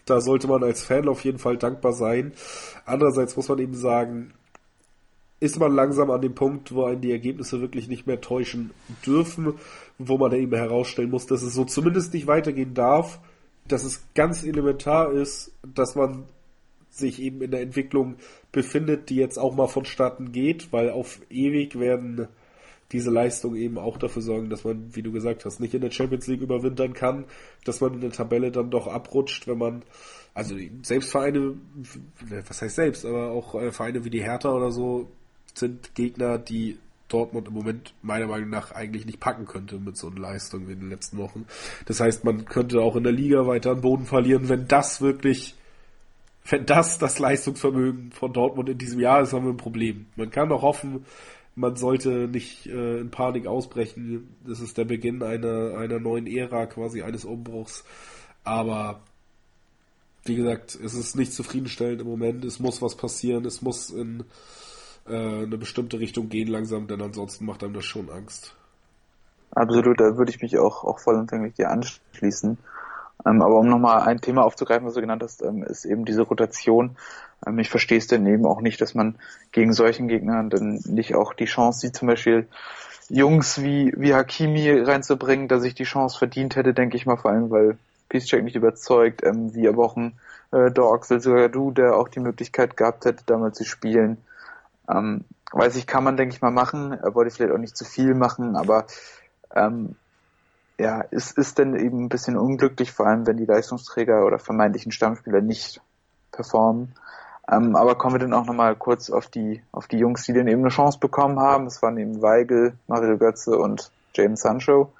[0.05, 2.33] Da sollte man als Fan auf jeden Fall dankbar sein.
[2.85, 4.33] Andererseits muss man eben sagen,
[5.39, 8.71] ist man langsam an dem Punkt, wo einen die Ergebnisse wirklich nicht mehr täuschen
[9.05, 9.55] dürfen,
[9.97, 13.19] wo man eben herausstellen muss, dass es so zumindest nicht weitergehen darf,
[13.67, 16.25] dass es ganz elementar ist, dass man
[16.89, 18.15] sich eben in der Entwicklung
[18.51, 22.27] befindet, die jetzt auch mal vonstatten geht, weil auf ewig werden
[22.91, 25.91] diese Leistung eben auch dafür sorgen, dass man, wie du gesagt hast, nicht in der
[25.91, 27.25] Champions League überwintern kann,
[27.63, 29.83] dass man in der Tabelle dann doch abrutscht, wenn man,
[30.33, 31.55] also selbst Vereine,
[32.47, 35.09] was heißt selbst, aber auch äh, Vereine wie die Hertha oder so
[35.53, 36.77] sind Gegner, die
[37.07, 40.73] Dortmund im Moment meiner Meinung nach eigentlich nicht packen könnte mit so einer Leistung wie
[40.73, 41.45] in den letzten Wochen.
[41.85, 45.55] Das heißt, man könnte auch in der Liga weiter an Boden verlieren, wenn das wirklich,
[46.49, 50.07] wenn das das Leistungsvermögen von Dortmund in diesem Jahr ist, haben wir ein Problem.
[50.15, 51.05] Man kann doch hoffen,
[51.55, 54.35] man sollte nicht äh, in Panik ausbrechen.
[54.45, 57.83] Das ist der Beginn einer, einer neuen Ära, quasi eines Umbruchs.
[58.43, 59.01] Aber
[60.25, 62.43] wie gesagt, es ist nicht zufriedenstellend im Moment.
[62.43, 63.45] Es muss was passieren.
[63.45, 64.25] Es muss in
[65.07, 68.55] äh, eine bestimmte Richtung gehen langsam, denn ansonsten macht einem das schon Angst.
[69.51, 72.57] Absolut, da würde ich mich auch, auch vollumfänglich dir anschließen.
[73.25, 76.23] Ähm, aber um nochmal ein Thema aufzugreifen, was du genannt hast, ähm, ist eben diese
[76.23, 76.97] Rotation.
[77.45, 79.15] Ähm, ich verstehe es dann eben auch nicht, dass man
[79.51, 82.47] gegen solchen Gegnern dann nicht auch die Chance sieht, zum Beispiel
[83.09, 87.31] Jungs wie, wie Hakimi reinzubringen, dass ich die Chance verdient hätte, denke ich mal, vor
[87.31, 87.77] allem, weil
[88.09, 90.13] Peacecheck nicht überzeugt, wie aber auch ein
[90.51, 94.17] äh, Doxel, sogar du, der auch die Möglichkeit gehabt hätte, damals zu spielen.
[94.89, 96.91] Ähm, weiß ich, kann man, denke ich mal, machen.
[96.91, 98.85] Er wollte vielleicht auch nicht zu viel machen, aber
[99.55, 99.95] ähm,
[100.79, 104.91] ja, ist, ist denn eben ein bisschen unglücklich, vor allem wenn die Leistungsträger oder vermeintlichen
[104.91, 105.81] Stammspieler nicht
[106.31, 106.95] performen.
[107.49, 110.47] Ähm, aber kommen wir dann auch nochmal kurz auf die, auf die Jungs, die dann
[110.47, 111.67] eben eine Chance bekommen haben.
[111.67, 114.91] Es waren eben Weigel, Mario Götze und James Sancho.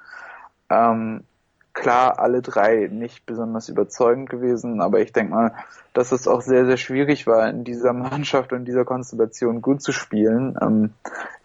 [0.70, 1.24] Ähm,
[1.76, 5.54] klar, alle drei nicht besonders überzeugend gewesen, aber ich denke mal,
[5.94, 9.92] dass es auch sehr, sehr schwierig war, in dieser Mannschaft und dieser Konstellation gut zu
[9.92, 10.58] spielen.
[10.60, 10.94] Ähm,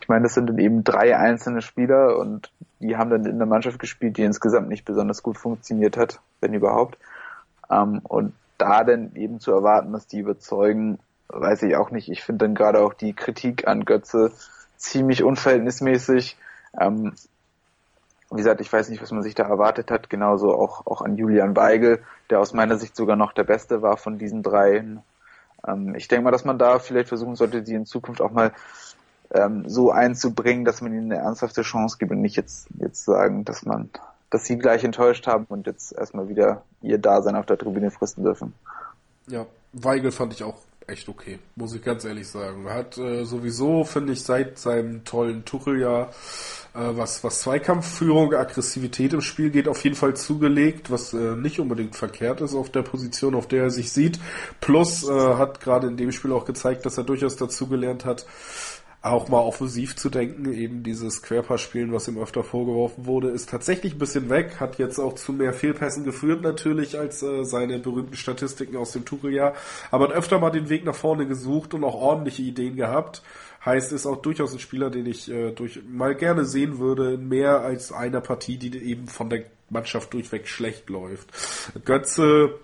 [0.00, 3.46] ich meine, das sind dann eben drei einzelne Spieler und die haben dann in der
[3.46, 6.96] Mannschaft gespielt, die insgesamt nicht besonders gut funktioniert hat, wenn überhaupt.
[7.68, 12.08] Ähm, und da denn eben zu erwarten, dass die überzeugen, weiß ich auch nicht.
[12.08, 14.32] Ich finde dann gerade auch die Kritik an Götze
[14.76, 16.36] ziemlich unverhältnismäßig.
[16.78, 17.14] Ähm,
[18.30, 20.08] wie gesagt, ich weiß nicht, was man sich da erwartet hat.
[20.08, 23.96] Genauso auch, auch an Julian Weigel, der aus meiner Sicht sogar noch der Beste war
[23.96, 25.02] von diesen dreien.
[25.66, 28.52] Ähm, ich denke mal, dass man da vielleicht versuchen sollte, sie in Zukunft auch mal
[29.32, 33.44] ähm, so einzubringen, dass man ihnen eine ernsthafte Chance gibt und nicht jetzt, jetzt sagen,
[33.44, 33.90] dass man
[34.30, 38.22] dass sie gleich enttäuscht haben und jetzt erstmal wieder ihr Dasein auf der Tribüne fristen
[38.22, 38.54] dürfen.
[39.26, 40.54] Ja, Weigel fand ich auch
[40.91, 42.68] echt okay, muss ich ganz ehrlich sagen.
[42.68, 46.11] Hat äh, sowieso, finde ich, seit seinem tollen Tucheljahr,
[46.74, 51.61] äh, was, was Zweikampfführung, Aggressivität im Spiel geht, auf jeden Fall zugelegt, was äh, nicht
[51.61, 54.18] unbedingt verkehrt ist auf der Position, auf der er sich sieht.
[54.61, 58.26] Plus äh, hat gerade in dem Spiel auch gezeigt, dass er durchaus dazugelernt hat,
[59.03, 60.53] auch mal offensiv zu denken.
[60.53, 64.61] Eben dieses Querpassspielen, was ihm öfter vorgeworfen wurde, ist tatsächlich ein bisschen weg.
[64.61, 69.07] Hat jetzt auch zu mehr Fehlpässen geführt natürlich als äh, seine berühmten Statistiken aus dem
[69.07, 69.55] Tucheljahr.
[69.90, 73.22] Aber hat öfter mal den Weg nach vorne gesucht und auch ordentliche Ideen gehabt.
[73.64, 77.61] Heißt, ist auch durchaus ein Spieler, den ich äh, durch mal gerne sehen würde, mehr
[77.61, 81.28] als einer Partie, die eben von der Mannschaft durchweg schlecht läuft.
[81.84, 82.55] Götze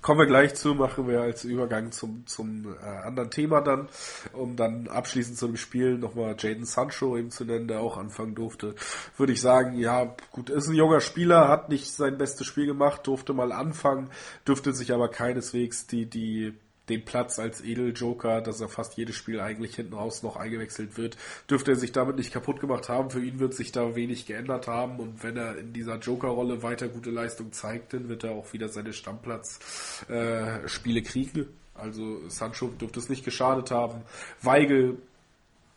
[0.00, 3.88] Kommen wir gleich zu, machen wir als Übergang zum, zum äh, anderen Thema dann,
[4.32, 8.34] um dann abschließend zu dem Spiel nochmal Jaden Sancho eben zu nennen, der auch anfangen
[8.34, 8.74] durfte.
[9.16, 13.06] Würde ich sagen, ja, gut, ist ein junger Spieler, hat nicht sein bestes Spiel gemacht,
[13.06, 14.10] durfte mal anfangen,
[14.46, 16.54] dürfte sich aber keineswegs die, die
[16.88, 21.16] den Platz als Edeljoker, dass er fast jedes Spiel eigentlich hinten raus noch eingewechselt wird,
[21.50, 23.10] dürfte er sich damit nicht kaputt gemacht haben.
[23.10, 26.88] Für ihn wird sich da wenig geändert haben und wenn er in dieser Joker-Rolle weiter
[26.88, 31.46] gute Leistung zeigt, dann wird er auch wieder seine Stammplatz-Spiele äh, kriegen.
[31.74, 34.02] Also Sancho dürfte es nicht geschadet haben.
[34.42, 34.96] Weigel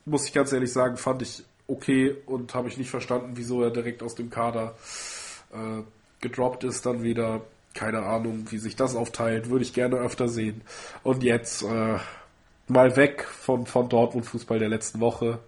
[0.05, 3.72] muss ich ganz ehrlich sagen, fand ich okay und habe ich nicht verstanden, wieso er
[3.72, 4.76] direkt aus dem Kader
[5.53, 5.84] äh,
[6.20, 7.41] gedroppt ist, dann wieder.
[7.74, 10.61] Keine Ahnung, wie sich das aufteilt, würde ich gerne öfter sehen.
[11.03, 11.97] Und jetzt äh,
[12.67, 15.39] mal weg von, von Dortmund-Fußball der letzten Woche.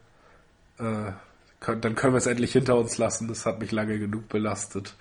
[0.80, 1.11] Äh,
[1.59, 3.28] können, dann können wir es endlich hinter uns lassen.
[3.28, 4.95] Das hat mich lange genug belastet.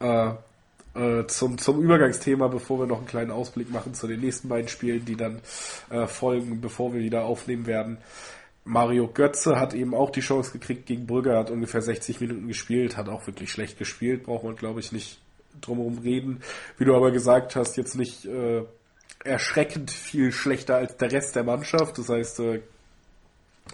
[0.00, 0.32] Äh,
[0.94, 4.68] äh, zum, zum Übergangsthema, bevor wir noch einen kleinen Ausblick machen zu den nächsten beiden
[4.68, 5.40] Spielen, die dann
[5.88, 7.98] äh, folgen, bevor wir wieder aufnehmen werden.
[8.64, 12.96] Mario Götze hat eben auch die Chance gekriegt gegen Brügge, hat ungefähr 60 Minuten gespielt,
[12.96, 15.18] hat auch wirklich schlecht gespielt, braucht man glaube ich nicht
[15.60, 16.42] drumherum reden.
[16.78, 18.64] Wie du aber gesagt hast, jetzt nicht äh,
[19.24, 21.98] erschreckend viel schlechter als der Rest der Mannschaft.
[21.98, 22.60] Das heißt, äh,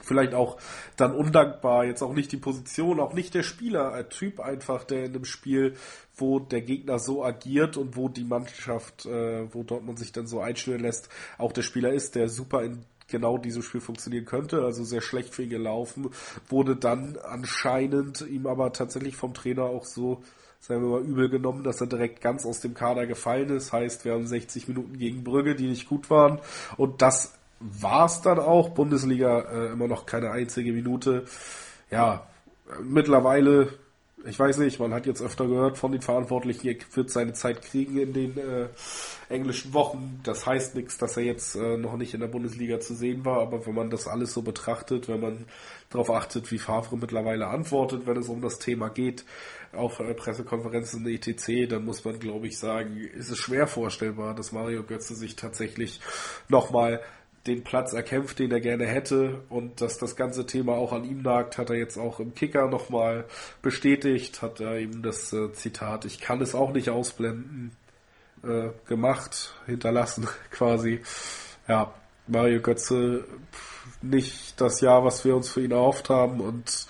[0.02, 0.58] vielleicht auch
[0.96, 5.04] dann undankbar, jetzt auch nicht die Position, auch nicht der Spieler, ein Typ einfach, der
[5.04, 5.74] in einem Spiel,
[6.16, 10.40] wo der Gegner so agiert und wo die Mannschaft, äh, wo Dortmund sich dann so
[10.40, 11.08] einstellen lässt,
[11.38, 15.34] auch der Spieler ist, der super in genau diesem Spiel funktionieren könnte, also sehr schlecht
[15.34, 16.10] für ihn gelaufen,
[16.48, 20.22] wurde dann anscheinend ihm aber tatsächlich vom Trainer auch so
[20.66, 23.72] sagen wir mal, übel genommen, dass er direkt ganz aus dem Kader gefallen ist.
[23.72, 26.40] Heißt, wir haben 60 Minuten gegen Brügge, die nicht gut waren.
[26.76, 28.70] Und das war es dann auch.
[28.70, 31.24] Bundesliga äh, immer noch keine einzige Minute.
[31.88, 32.26] Ja,
[32.82, 33.74] mittlerweile,
[34.26, 37.62] ich weiß nicht, man hat jetzt öfter gehört von den Verantwortlichen, er wird seine Zeit
[37.62, 38.66] kriegen in den äh,
[39.28, 40.18] englischen Wochen.
[40.24, 43.40] Das heißt nichts, dass er jetzt äh, noch nicht in der Bundesliga zu sehen war,
[43.40, 45.44] aber wenn man das alles so betrachtet, wenn man
[45.90, 49.24] darauf achtet, wie Favre mittlerweile antwortet, wenn es um das Thema geht,
[49.76, 54.52] auf äh, Pressekonferenzen etc., dann muss man, glaube ich, sagen, ist es schwer vorstellbar, dass
[54.52, 56.00] Mario Götze sich tatsächlich
[56.48, 57.00] nochmal
[57.46, 61.22] den Platz erkämpft, den er gerne hätte und dass das ganze Thema auch an ihm
[61.22, 63.24] nagt, hat er jetzt auch im Kicker nochmal
[63.62, 67.70] bestätigt, hat er eben das äh, Zitat, ich kann es auch nicht ausblenden,
[68.42, 71.00] äh, gemacht, hinterlassen quasi.
[71.68, 71.94] Ja,
[72.26, 73.24] Mario Götze
[74.02, 76.86] nicht das Jahr, was wir uns für ihn erhofft haben und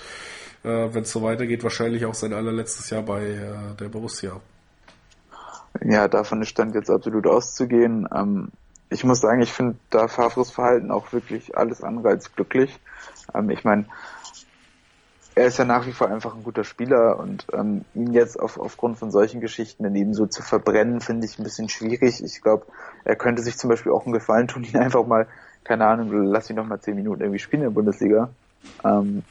[0.67, 4.41] äh, wenn es so weitergeht, wahrscheinlich auch sein allerletztes Jahr bei äh, der Borussia.
[5.85, 8.09] Ja, davon ist Stand jetzt absolut auszugehen.
[8.15, 8.49] Ähm,
[8.91, 12.79] ich muss sagen, ich finde da Favres Verhalten auch wirklich alles andere als glücklich.
[13.35, 13.87] Ähm, ich meine,
[15.37, 18.59] er ist ja nach wie vor einfach ein guter Spieler und ähm, ihn jetzt auf,
[18.59, 22.25] aufgrund von solchen Geschichten daneben so zu verbrennen, finde ich ein bisschen schwierig.
[22.25, 22.67] Ich glaube,
[23.05, 25.29] er könnte sich zum Beispiel auch einen Gefallen tun, ihn einfach mal,
[25.63, 28.31] keine Ahnung, lass ihn noch mal zehn Minuten irgendwie spielen in der Bundesliga.
[28.85, 29.23] Ähm,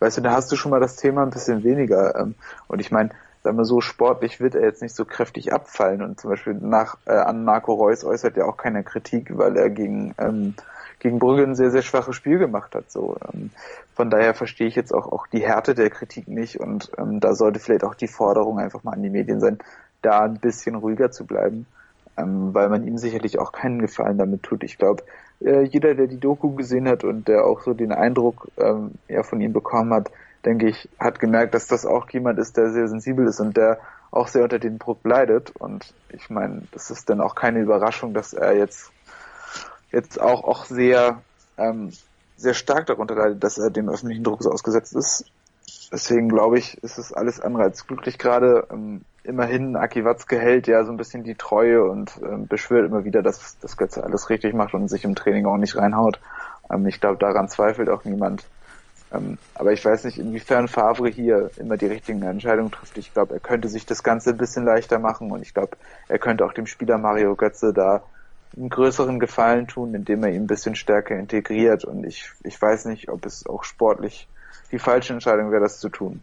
[0.00, 2.16] weißt du, da hast du schon mal das Thema ein bisschen weniger.
[2.16, 2.34] Ähm,
[2.66, 3.10] und ich meine,
[3.42, 6.02] sagen wir so, sportlich wird er jetzt nicht so kräftig abfallen.
[6.02, 9.70] Und zum Beispiel nach äh, an Marco Reus äußert er auch keine Kritik, weil er
[9.70, 10.54] gegen ähm,
[11.00, 12.90] gegen Brügge ein sehr, sehr schwaches Spiel gemacht hat.
[12.90, 13.50] So, ähm,
[13.94, 17.34] von daher verstehe ich jetzt auch, auch die Härte der Kritik nicht und ähm, da
[17.34, 19.58] sollte vielleicht auch die Forderung einfach mal an die Medien sein,
[20.02, 21.66] da ein bisschen ruhiger zu bleiben,
[22.16, 24.62] ähm, weil man ihm sicherlich auch keinen Gefallen damit tut.
[24.64, 25.02] Ich glaube,
[25.40, 29.22] äh, jeder, der die Doku gesehen hat und der auch so den Eindruck ähm, ja,
[29.22, 30.10] von ihm bekommen hat,
[30.44, 33.78] denke ich, hat gemerkt, dass das auch jemand ist, der sehr sensibel ist und der
[34.10, 35.50] auch sehr unter dem Druck leidet.
[35.56, 38.90] Und ich meine, das ist dann auch keine Überraschung, dass er jetzt
[39.90, 41.22] jetzt auch auch sehr
[41.56, 41.92] ähm,
[42.36, 45.24] sehr stark darunter leidet, dass er dem öffentlichen Druck so ausgesetzt ist.
[45.92, 48.66] Deswegen glaube ich, ist es alles andere als glücklich gerade.
[48.70, 53.04] Ähm, immerhin, Aki Watzke hält ja so ein bisschen die Treue und ähm, beschwört immer
[53.04, 56.20] wieder, dass das Götze alles richtig macht und sich im Training auch nicht reinhaut.
[56.70, 58.44] Ähm, ich glaube, daran zweifelt auch niemand.
[59.12, 62.98] Ähm, aber ich weiß nicht, inwiefern Favre hier immer die richtigen Entscheidungen trifft.
[62.98, 65.76] Ich glaube, er könnte sich das Ganze ein bisschen leichter machen und ich glaube,
[66.08, 68.02] er könnte auch dem Spieler Mario Götze da
[68.56, 71.84] einen größeren Gefallen tun, indem er ihn ein bisschen stärker integriert.
[71.84, 74.28] Und ich, ich weiß nicht, ob es auch sportlich
[74.72, 76.22] die falsche Entscheidung wäre, das zu tun.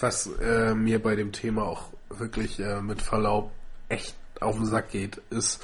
[0.00, 3.50] Was äh, mir bei dem Thema auch wirklich äh, mit Verlaub
[3.88, 5.60] echt auf den Sack geht, ist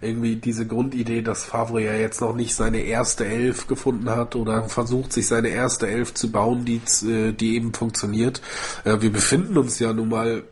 [0.00, 4.68] irgendwie diese Grundidee, dass Favre ja jetzt noch nicht seine erste Elf gefunden hat oder
[4.68, 8.40] versucht, sich seine erste Elf zu bauen, die, äh, die eben funktioniert.
[8.84, 10.44] Äh, wir befinden uns ja nun mal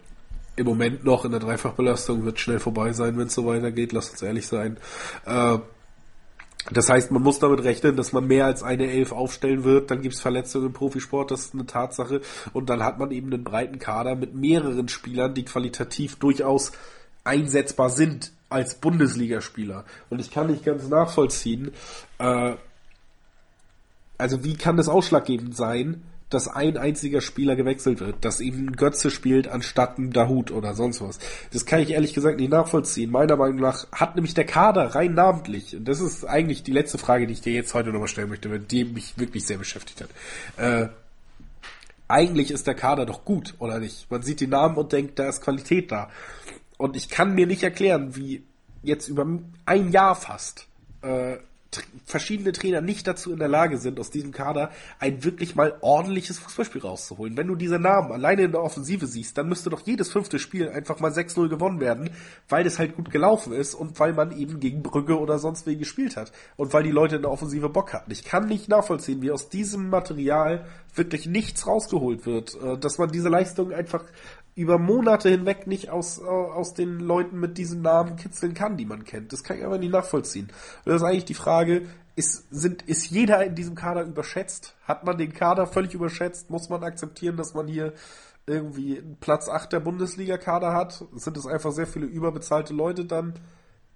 [0.57, 4.11] im Moment noch in der Dreifachbelastung, wird schnell vorbei sein, wenn es so weitergeht, lass
[4.11, 4.77] uns ehrlich sein.
[6.70, 9.90] Das heißt, man muss damit rechnen, dass man mehr als eine Elf aufstellen wird.
[9.90, 12.20] Dann gibt's Verletzungen im Profisport, das ist eine Tatsache.
[12.52, 16.72] Und dann hat man eben einen breiten Kader mit mehreren Spielern, die qualitativ durchaus
[17.24, 19.84] einsetzbar sind als Bundesligaspieler.
[20.10, 21.72] Und ich kann nicht ganz nachvollziehen,
[22.18, 22.55] äh,
[24.18, 26.02] also wie kann das ausschlaggebend sein,
[26.35, 31.01] dass ein einziger Spieler gewechselt wird, dass eben Götze spielt anstatt ein Dahut oder sonst
[31.01, 31.19] was.
[31.53, 33.11] Das kann ich ehrlich gesagt nicht nachvollziehen.
[33.11, 36.99] Meiner Meinung nach hat nämlich der Kader rein namentlich, und das ist eigentlich die letzte
[36.99, 40.03] Frage, die ich dir jetzt heute nochmal stellen möchte, weil die mich wirklich sehr beschäftigt
[40.03, 40.11] hat.
[40.57, 40.89] Äh,
[42.09, 44.11] eigentlich ist der Kader doch gut, oder nicht?
[44.11, 46.11] Man sieht die Namen und denkt, da ist Qualität da.
[46.77, 48.43] Und ich kann mir nicht erklären, wie
[48.83, 49.27] jetzt über
[49.65, 50.67] ein Jahr fast
[51.03, 51.37] äh,
[52.05, 56.39] verschiedene Trainer nicht dazu in der Lage sind, aus diesem Kader ein wirklich mal ordentliches
[56.39, 57.36] Fußballspiel rauszuholen.
[57.36, 60.69] Wenn du diese Namen alleine in der Offensive siehst, dann müsste doch jedes fünfte Spiel
[60.69, 62.11] einfach mal 6-0 gewonnen werden,
[62.49, 65.77] weil es halt gut gelaufen ist und weil man eben gegen Brügge oder sonst wie
[65.77, 68.11] gespielt hat und weil die Leute in der Offensive Bock hatten.
[68.11, 73.11] Ich kann nicht nachvollziehen, wie aus diesem Material wirklich nichts rausgeholt wird, äh, dass man
[73.11, 74.05] diese Leistung einfach
[74.55, 79.05] über Monate hinweg nicht aus, aus den Leuten mit diesen Namen kitzeln kann, die man
[79.05, 79.33] kennt.
[79.33, 80.47] Das kann ich aber nicht nachvollziehen.
[80.85, 84.74] Und das ist eigentlich die Frage, ist, sind, ist jeder in diesem Kader überschätzt?
[84.85, 86.51] Hat man den Kader völlig überschätzt?
[86.51, 87.95] Muss man akzeptieren, dass man hier
[88.47, 91.03] irgendwie Platz 8 der Bundesliga-Kader hat?
[91.15, 93.35] Sind es einfach sehr viele überbezahlte Leute dann?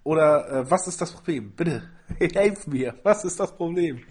[0.03, 1.51] Oder äh, was ist das Problem?
[1.51, 1.83] Bitte,
[2.19, 2.95] helf mir.
[3.03, 4.03] Was ist das Problem?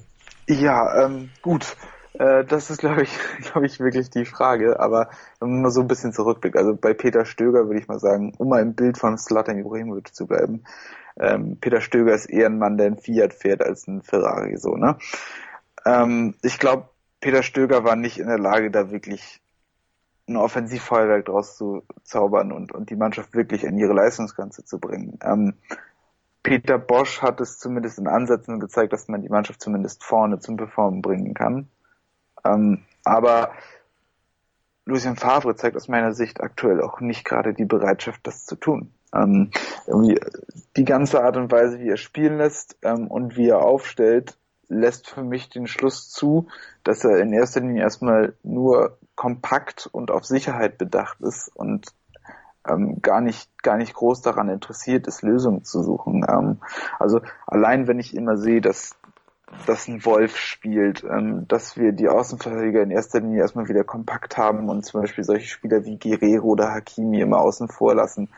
[0.47, 1.77] Ja, ähm, gut.
[2.18, 3.10] Äh, das ist, glaube ich,
[3.43, 4.80] glaube ich, wirklich die Frage.
[4.80, 5.09] Aber
[5.40, 8.32] wenn man mal so ein bisschen zurückblickt, also bei Peter Stöger würde ich mal sagen,
[8.38, 10.64] um mal im Bild von Slatan Ibrahimovic zu bleiben,
[11.18, 14.76] ähm, Peter Stöger ist eher ein Mann, der ein Fiat fährt als ein Ferrari, so,
[14.76, 14.97] ne?
[15.86, 16.90] Ähm, ich glaube,
[17.20, 19.40] Peter Stöger war nicht in der Lage, da wirklich
[20.28, 25.18] ein Offensivfeuerwerk draus zu zaubern und, und die Mannschaft wirklich an ihre Leistungsgrenze zu bringen.
[25.22, 25.55] Ähm,
[26.43, 30.56] Peter Bosch hat es zumindest in Ansätzen gezeigt, dass man die Mannschaft zumindest vorne zum
[30.56, 31.68] Performen bringen kann.
[32.47, 33.52] Ähm, aber
[34.85, 38.93] Lucien Favre zeigt aus meiner Sicht aktuell auch nicht gerade die Bereitschaft, das zu tun.
[39.14, 39.51] Ähm,
[39.86, 40.18] irgendwie
[40.77, 45.09] die ganze Art und Weise, wie er spielen lässt ähm, und wie er aufstellt, lässt
[45.09, 46.48] für mich den Schluss zu,
[46.85, 51.86] dass er in erster Linie erstmal nur kompakt und auf Sicherheit bedacht ist und
[52.68, 56.24] ähm, gar nicht gar nicht groß daran interessiert ist, Lösungen zu suchen.
[56.28, 56.59] Ähm,
[56.98, 58.97] also allein wenn ich immer sehe, dass
[59.66, 64.36] dass ein Wolf spielt, ähm, dass wir die Außenverteidiger in erster Linie erstmal wieder kompakt
[64.36, 68.28] haben und zum Beispiel solche Spieler wie Guerrero oder Hakimi immer außen vor lassen,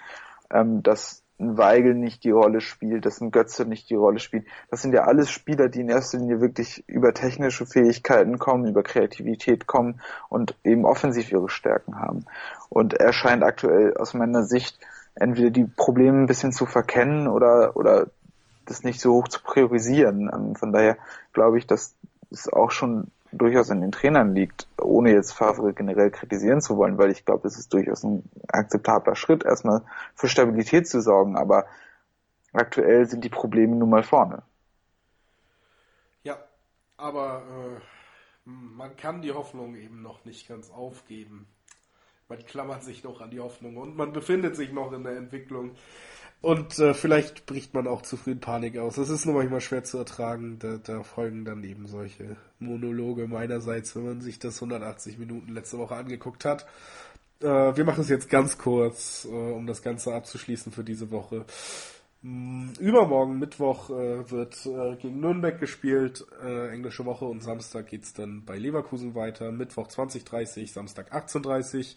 [0.50, 4.46] ähm, dass ein Weigel nicht die Rolle spielt, dass ein Götze nicht die Rolle spielt.
[4.70, 8.82] Das sind ja alles Spieler, die in erster Linie wirklich über technische Fähigkeiten kommen, über
[8.82, 12.24] Kreativität kommen und eben offensiv ihre Stärken haben.
[12.68, 14.78] Und er scheint aktuell aus meiner Sicht
[15.14, 18.08] entweder die Probleme ein bisschen zu verkennen oder, oder
[18.70, 20.30] das nicht so hoch zu priorisieren.
[20.32, 20.96] Ähm, von daher
[21.32, 21.94] glaube ich, dass
[22.30, 26.98] es auch schon durchaus an den Trainern liegt, ohne jetzt Favre generell kritisieren zu wollen,
[26.98, 29.82] weil ich glaube, es ist durchaus ein akzeptabler Schritt, erstmal
[30.14, 31.66] für Stabilität zu sorgen, aber
[32.52, 34.42] aktuell sind die Probleme nun mal vorne.
[36.22, 36.38] Ja,
[36.96, 41.46] aber äh, man kann die Hoffnung eben noch nicht ganz aufgeben.
[42.28, 45.70] Man klammert sich noch an die Hoffnung und man befindet sich noch in der Entwicklung.
[46.40, 48.96] Und äh, vielleicht bricht man auch zu früh in Panik aus.
[48.96, 50.58] Das ist nur manchmal schwer zu ertragen.
[50.60, 55.78] Da, da folgen dann eben solche Monologe meinerseits, wenn man sich das 180 Minuten letzte
[55.78, 56.66] Woche angeguckt hat.
[57.40, 61.46] Äh, wir machen es jetzt ganz kurz, äh, um das Ganze abzuschließen für diese Woche.
[62.22, 68.12] Mm, übermorgen, Mittwoch, äh, wird äh, gegen Nürnberg gespielt, äh, englische Woche und Samstag geht's
[68.12, 69.52] dann bei Leverkusen weiter.
[69.52, 71.96] Mittwoch 20.30, Samstag 18.30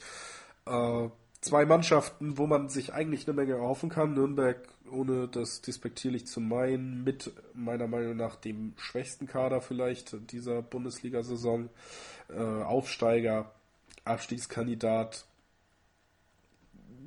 [1.42, 4.14] zwei Mannschaften, wo man sich eigentlich eine Menge erhoffen kann.
[4.14, 4.58] Nürnberg,
[4.90, 11.70] ohne das despektierlich zu meinen, mit meiner Meinung nach dem schwächsten Kader vielleicht dieser Bundesliga-Saison.
[12.30, 13.52] Äh, Aufsteiger,
[14.06, 15.26] Abstiegskandidat.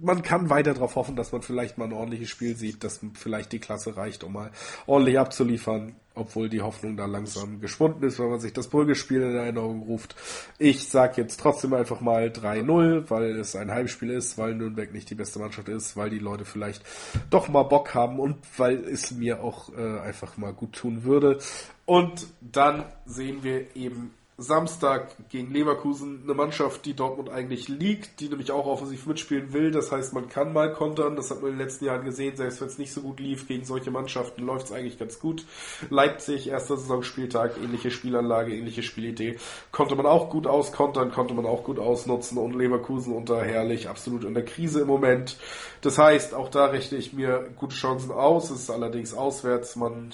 [0.01, 3.53] Man kann weiter darauf hoffen, dass man vielleicht mal ein ordentliches Spiel sieht, dass vielleicht
[3.53, 4.51] die Klasse reicht, um mal
[4.87, 9.35] ordentlich abzuliefern obwohl die Hoffnung da langsam geschwunden ist, wenn man sich das Brügge-Spiel in
[9.35, 10.15] Erinnerung ruft.
[10.59, 15.11] Ich sag jetzt trotzdem einfach mal 3-0, weil es ein Heimspiel ist, weil Nürnberg nicht
[15.11, 16.85] die beste Mannschaft ist, weil die Leute vielleicht
[17.31, 21.39] doch mal Bock haben und weil es mir auch äh, einfach mal gut tun würde.
[21.85, 28.29] Und dann sehen wir eben Samstag gegen Leverkusen eine Mannschaft, die Dortmund eigentlich liegt, die
[28.29, 29.71] nämlich auch offensiv mitspielen will.
[29.71, 31.15] Das heißt, man kann mal kontern.
[31.15, 32.37] Das hat man in den letzten Jahren gesehen.
[32.37, 35.47] Selbst wenn es nicht so gut lief, gegen solche Mannschaften läuft es eigentlich ganz gut.
[35.89, 39.39] Leipzig, erster Saisonspieltag, ähnliche Spielanlage, ähnliche Spielidee.
[39.71, 42.37] Konnte man auch gut auskontern, konnte man auch gut ausnutzen.
[42.37, 45.37] Und Leverkusen unter Herrlich absolut in der Krise im Moment.
[45.81, 48.51] Das heißt, auch da rechne ich mir gute Chancen aus.
[48.51, 49.77] Es ist allerdings auswärts.
[49.77, 50.11] Man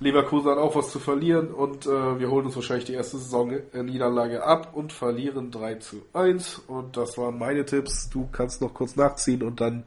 [0.00, 4.44] Leverkusen hat auch was zu verlieren und äh, wir holen uns wahrscheinlich die erste Saison-Niederlage
[4.44, 6.62] ab und verlieren 3 zu 1.
[6.68, 8.08] Und das waren meine Tipps.
[8.08, 9.82] Du kannst noch kurz nachziehen und dann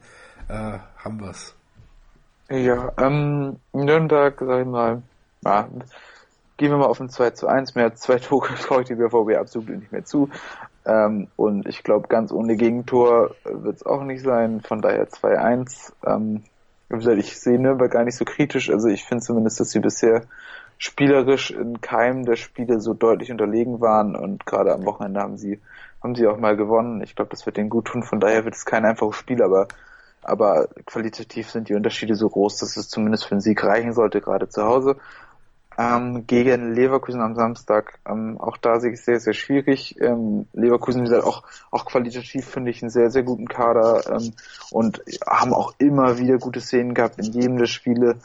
[0.48, 1.54] äh, haben wir's.
[2.50, 5.02] Ja, ähm, Nürnberg, sag ich mal,
[5.44, 5.68] ja,
[6.58, 7.74] gehen wir mal auf ein 2 zu 1.
[7.74, 10.28] Mehr zwei Tore traue ich dem BVB absolut nicht mehr zu.
[10.84, 14.60] Ähm, und ich glaube, ganz ohne Gegentor wird's auch nicht sein.
[14.60, 15.92] Von daher 2-1.
[16.04, 16.44] Ähm,
[16.92, 18.70] ich sehe Nürnberg gar nicht so kritisch.
[18.70, 20.22] Also ich finde zumindest, dass sie bisher
[20.78, 25.60] spielerisch in keinem der Spiele so deutlich unterlegen waren und gerade am Wochenende haben sie
[26.02, 27.00] haben sie auch mal gewonnen.
[27.02, 28.02] Ich glaube, das wird denen gut tun.
[28.02, 29.68] Von daher wird es kein einfaches Spiel, aber
[30.22, 34.20] aber qualitativ sind die Unterschiede so groß, dass es zumindest für einen Sieg reichen sollte,
[34.20, 34.96] gerade zu Hause.
[35.78, 37.98] Ähm, gegen Leverkusen am Samstag.
[38.08, 40.00] Ähm, auch da sehe ich sehr, sehr schwierig.
[40.00, 44.32] Ähm, Leverkusen, wie gesagt, auch, auch qualitativ finde ich einen sehr, sehr guten Kader ähm,
[44.70, 48.16] und haben auch immer wieder gute Szenen gehabt in jedem der Spiele.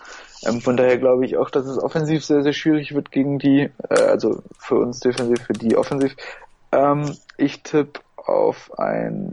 [0.46, 3.70] Ähm, von daher glaube ich auch, dass es offensiv sehr, sehr schwierig wird gegen die,
[3.90, 6.16] äh, also für uns defensiv, für die offensiv.
[6.72, 9.32] Ähm, ich tippe auf ein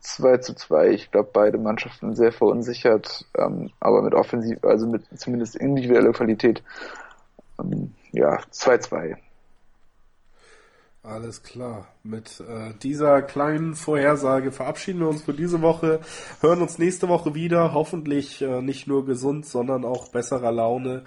[0.00, 0.90] 2 zu 2.
[0.90, 6.62] Ich glaube, beide Mannschaften sehr verunsichert, ähm, aber mit offensiv, also mit zumindest individueller Qualität.
[7.60, 9.16] Ähm, ja, 2-2.
[11.02, 11.86] Alles klar.
[12.02, 16.00] Mit äh, dieser kleinen Vorhersage verabschieden wir uns für diese Woche,
[16.40, 21.04] hören uns nächste Woche wieder, hoffentlich äh, nicht nur gesund, sondern auch besserer Laune.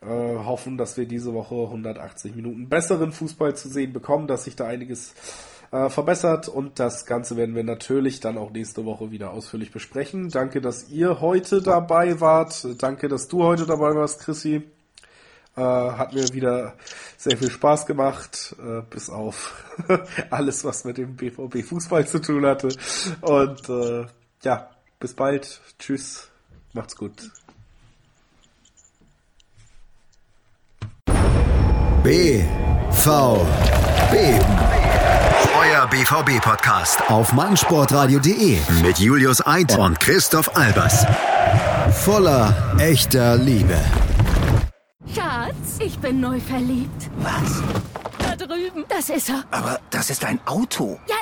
[0.00, 4.54] Äh, hoffen, dass wir diese Woche 180 Minuten besseren Fußball zu sehen bekommen, dass sich
[4.54, 5.14] da einiges
[5.70, 10.30] äh, verbessert und das Ganze werden wir natürlich dann auch nächste Woche wieder ausführlich besprechen.
[10.30, 12.66] Danke, dass ihr heute dabei wart.
[12.78, 14.62] Danke, dass du heute dabei warst, Chrissy.
[15.56, 16.74] Äh, hat mir wieder
[17.16, 19.64] sehr viel Spaß gemacht, äh, bis auf
[20.30, 22.68] alles, was mit dem BVB Fußball zu tun hatte.
[23.20, 24.06] Und äh,
[24.42, 25.60] ja, bis bald.
[25.78, 26.28] Tschüss.
[26.72, 27.30] Macht's gut.
[32.02, 32.44] B
[32.90, 33.46] V
[34.10, 35.13] B
[35.64, 41.06] euer BVB-Podcast auf meinsportradio.de mit Julius Eid und Christoph Albers.
[42.04, 43.78] Voller echter Liebe.
[45.14, 47.10] Schatz, ich bin neu verliebt.
[47.18, 47.62] Was?
[48.18, 48.84] Da drüben.
[48.88, 49.44] Das ist er.
[49.50, 50.98] Aber das ist ein Auto.
[51.08, 51.16] Ja,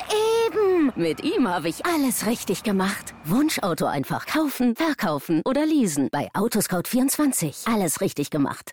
[0.46, 0.92] eben.
[0.96, 3.14] Mit ihm habe ich alles richtig gemacht.
[3.24, 6.08] Wunschauto einfach kaufen, verkaufen oder leasen.
[6.10, 7.72] Bei Autoscout24.
[7.72, 8.70] Alles richtig gemacht.